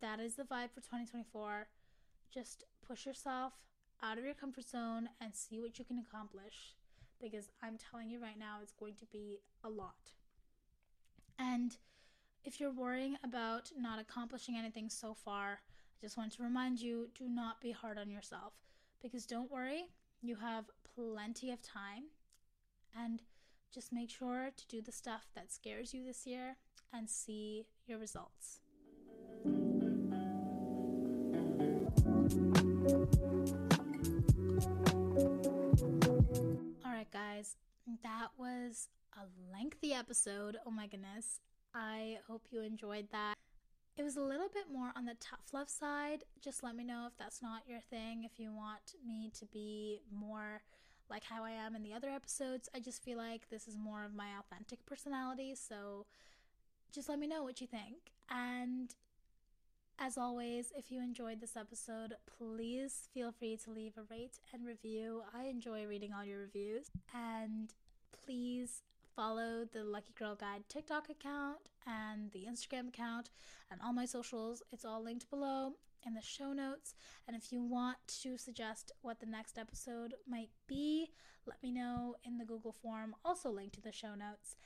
that 0.00 0.20
is 0.20 0.34
the 0.34 0.44
vibe 0.44 0.70
for 0.74 0.80
2024. 0.80 1.66
Just 2.32 2.64
push 2.86 3.06
yourself 3.06 3.54
out 4.02 4.18
of 4.18 4.24
your 4.24 4.34
comfort 4.34 4.68
zone 4.68 5.08
and 5.20 5.34
see 5.34 5.58
what 5.58 5.78
you 5.78 5.84
can 5.84 5.98
accomplish 5.98 6.74
because 7.20 7.48
I'm 7.62 7.78
telling 7.78 8.10
you 8.10 8.20
right 8.20 8.38
now, 8.38 8.58
it's 8.62 8.72
going 8.72 8.94
to 8.96 9.06
be 9.06 9.40
a 9.64 9.68
lot. 9.68 10.12
And 11.38 11.76
if 12.44 12.60
you're 12.60 12.72
worrying 12.72 13.16
about 13.24 13.70
not 13.76 13.98
accomplishing 13.98 14.56
anything 14.56 14.88
so 14.88 15.14
far, 15.14 15.52
I 15.52 16.00
just 16.00 16.16
want 16.16 16.32
to 16.32 16.42
remind 16.42 16.80
you 16.80 17.08
do 17.18 17.28
not 17.28 17.60
be 17.60 17.72
hard 17.72 17.98
on 17.98 18.10
yourself 18.10 18.52
because 19.02 19.26
don't 19.26 19.50
worry, 19.50 19.86
you 20.22 20.36
have 20.36 20.64
plenty 20.94 21.50
of 21.50 21.60
time 21.62 22.04
and 22.98 23.22
just 23.72 23.92
make 23.92 24.10
sure 24.10 24.50
to 24.56 24.66
do 24.68 24.80
the 24.80 24.92
stuff 24.92 25.26
that 25.34 25.52
scares 25.52 25.92
you 25.92 26.04
this 26.04 26.26
year 26.26 26.56
and 26.92 27.10
see 27.10 27.66
your 27.86 27.98
results. 27.98 28.60
Guys, 37.36 37.56
that 38.02 38.28
was 38.38 38.88
a 39.14 39.24
lengthy 39.52 39.92
episode. 39.92 40.56
Oh 40.66 40.70
my 40.70 40.86
goodness. 40.86 41.40
I 41.74 42.18
hope 42.26 42.46
you 42.50 42.62
enjoyed 42.62 43.08
that. 43.12 43.34
It 43.96 44.02
was 44.02 44.16
a 44.16 44.22
little 44.22 44.48
bit 44.48 44.64
more 44.72 44.92
on 44.96 45.04
the 45.04 45.16
tough 45.20 45.52
love 45.52 45.68
side. 45.68 46.24
Just 46.42 46.62
let 46.62 46.74
me 46.74 46.84
know 46.84 47.04
if 47.06 47.16
that's 47.18 47.42
not 47.42 47.62
your 47.66 47.80
thing, 47.80 48.24
if 48.24 48.38
you 48.38 48.52
want 48.52 48.94
me 49.06 49.30
to 49.38 49.46
be 49.46 50.00
more 50.10 50.62
like 51.10 51.24
how 51.24 51.44
I 51.44 51.50
am 51.50 51.74
in 51.74 51.82
the 51.82 51.92
other 51.92 52.08
episodes. 52.08 52.68
I 52.74 52.80
just 52.80 53.02
feel 53.02 53.18
like 53.18 53.50
this 53.50 53.68
is 53.68 53.76
more 53.76 54.04
of 54.04 54.14
my 54.14 54.28
authentic 54.38 54.84
personality, 54.86 55.54
so 55.54 56.06
just 56.92 57.08
let 57.08 57.18
me 57.18 57.26
know 57.26 57.42
what 57.42 57.60
you 57.60 57.66
think. 57.66 58.12
And 58.30 58.94
as 59.98 60.18
always, 60.18 60.72
if 60.76 60.90
you 60.90 61.00
enjoyed 61.00 61.40
this 61.40 61.56
episode, 61.56 62.14
please 62.38 63.08
feel 63.12 63.32
free 63.32 63.56
to 63.64 63.70
leave 63.70 63.96
a 63.96 64.02
rate 64.10 64.38
and 64.52 64.66
review. 64.66 65.22
I 65.34 65.44
enjoy 65.44 65.86
reading 65.86 66.12
all 66.12 66.24
your 66.24 66.40
reviews. 66.40 66.90
And 67.14 67.72
please 68.24 68.82
follow 69.14 69.64
the 69.72 69.84
Lucky 69.84 70.12
Girl 70.18 70.34
Guide 70.34 70.64
TikTok 70.68 71.08
account 71.08 71.58
and 71.86 72.30
the 72.32 72.46
Instagram 72.50 72.88
account 72.88 73.30
and 73.70 73.80
all 73.82 73.92
my 73.92 74.04
socials. 74.04 74.62
It's 74.70 74.84
all 74.84 75.02
linked 75.02 75.30
below 75.30 75.72
in 76.06 76.14
the 76.14 76.22
show 76.22 76.52
notes. 76.52 76.94
And 77.26 77.36
if 77.36 77.50
you 77.50 77.62
want 77.62 77.96
to 78.22 78.36
suggest 78.36 78.92
what 79.00 79.20
the 79.20 79.26
next 79.26 79.56
episode 79.58 80.14
might 80.28 80.50
be, 80.66 81.10
let 81.46 81.62
me 81.62 81.72
know 81.72 82.16
in 82.24 82.38
the 82.38 82.44
Google 82.44 82.72
form, 82.72 83.14
also 83.24 83.50
linked 83.50 83.76
to 83.76 83.80
the 83.80 83.92
show 83.92 84.14
notes. 84.14 84.56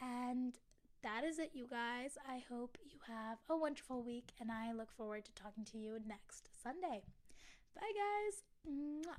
And 0.00 0.58
that 1.02 1.24
is 1.24 1.38
it, 1.38 1.50
you 1.54 1.66
guys. 1.68 2.18
I 2.28 2.42
hope 2.50 2.76
you 2.84 2.98
have 3.06 3.38
a 3.48 3.56
wonderful 3.56 4.02
week, 4.02 4.32
and 4.40 4.50
I 4.50 4.72
look 4.72 4.90
forward 4.90 5.24
to 5.26 5.32
talking 5.34 5.64
to 5.66 5.78
you 5.78 5.98
next 6.06 6.48
Sunday. 6.62 7.02
Bye, 7.74 7.92
guys. 7.94 8.42
Mwah. 8.68 9.16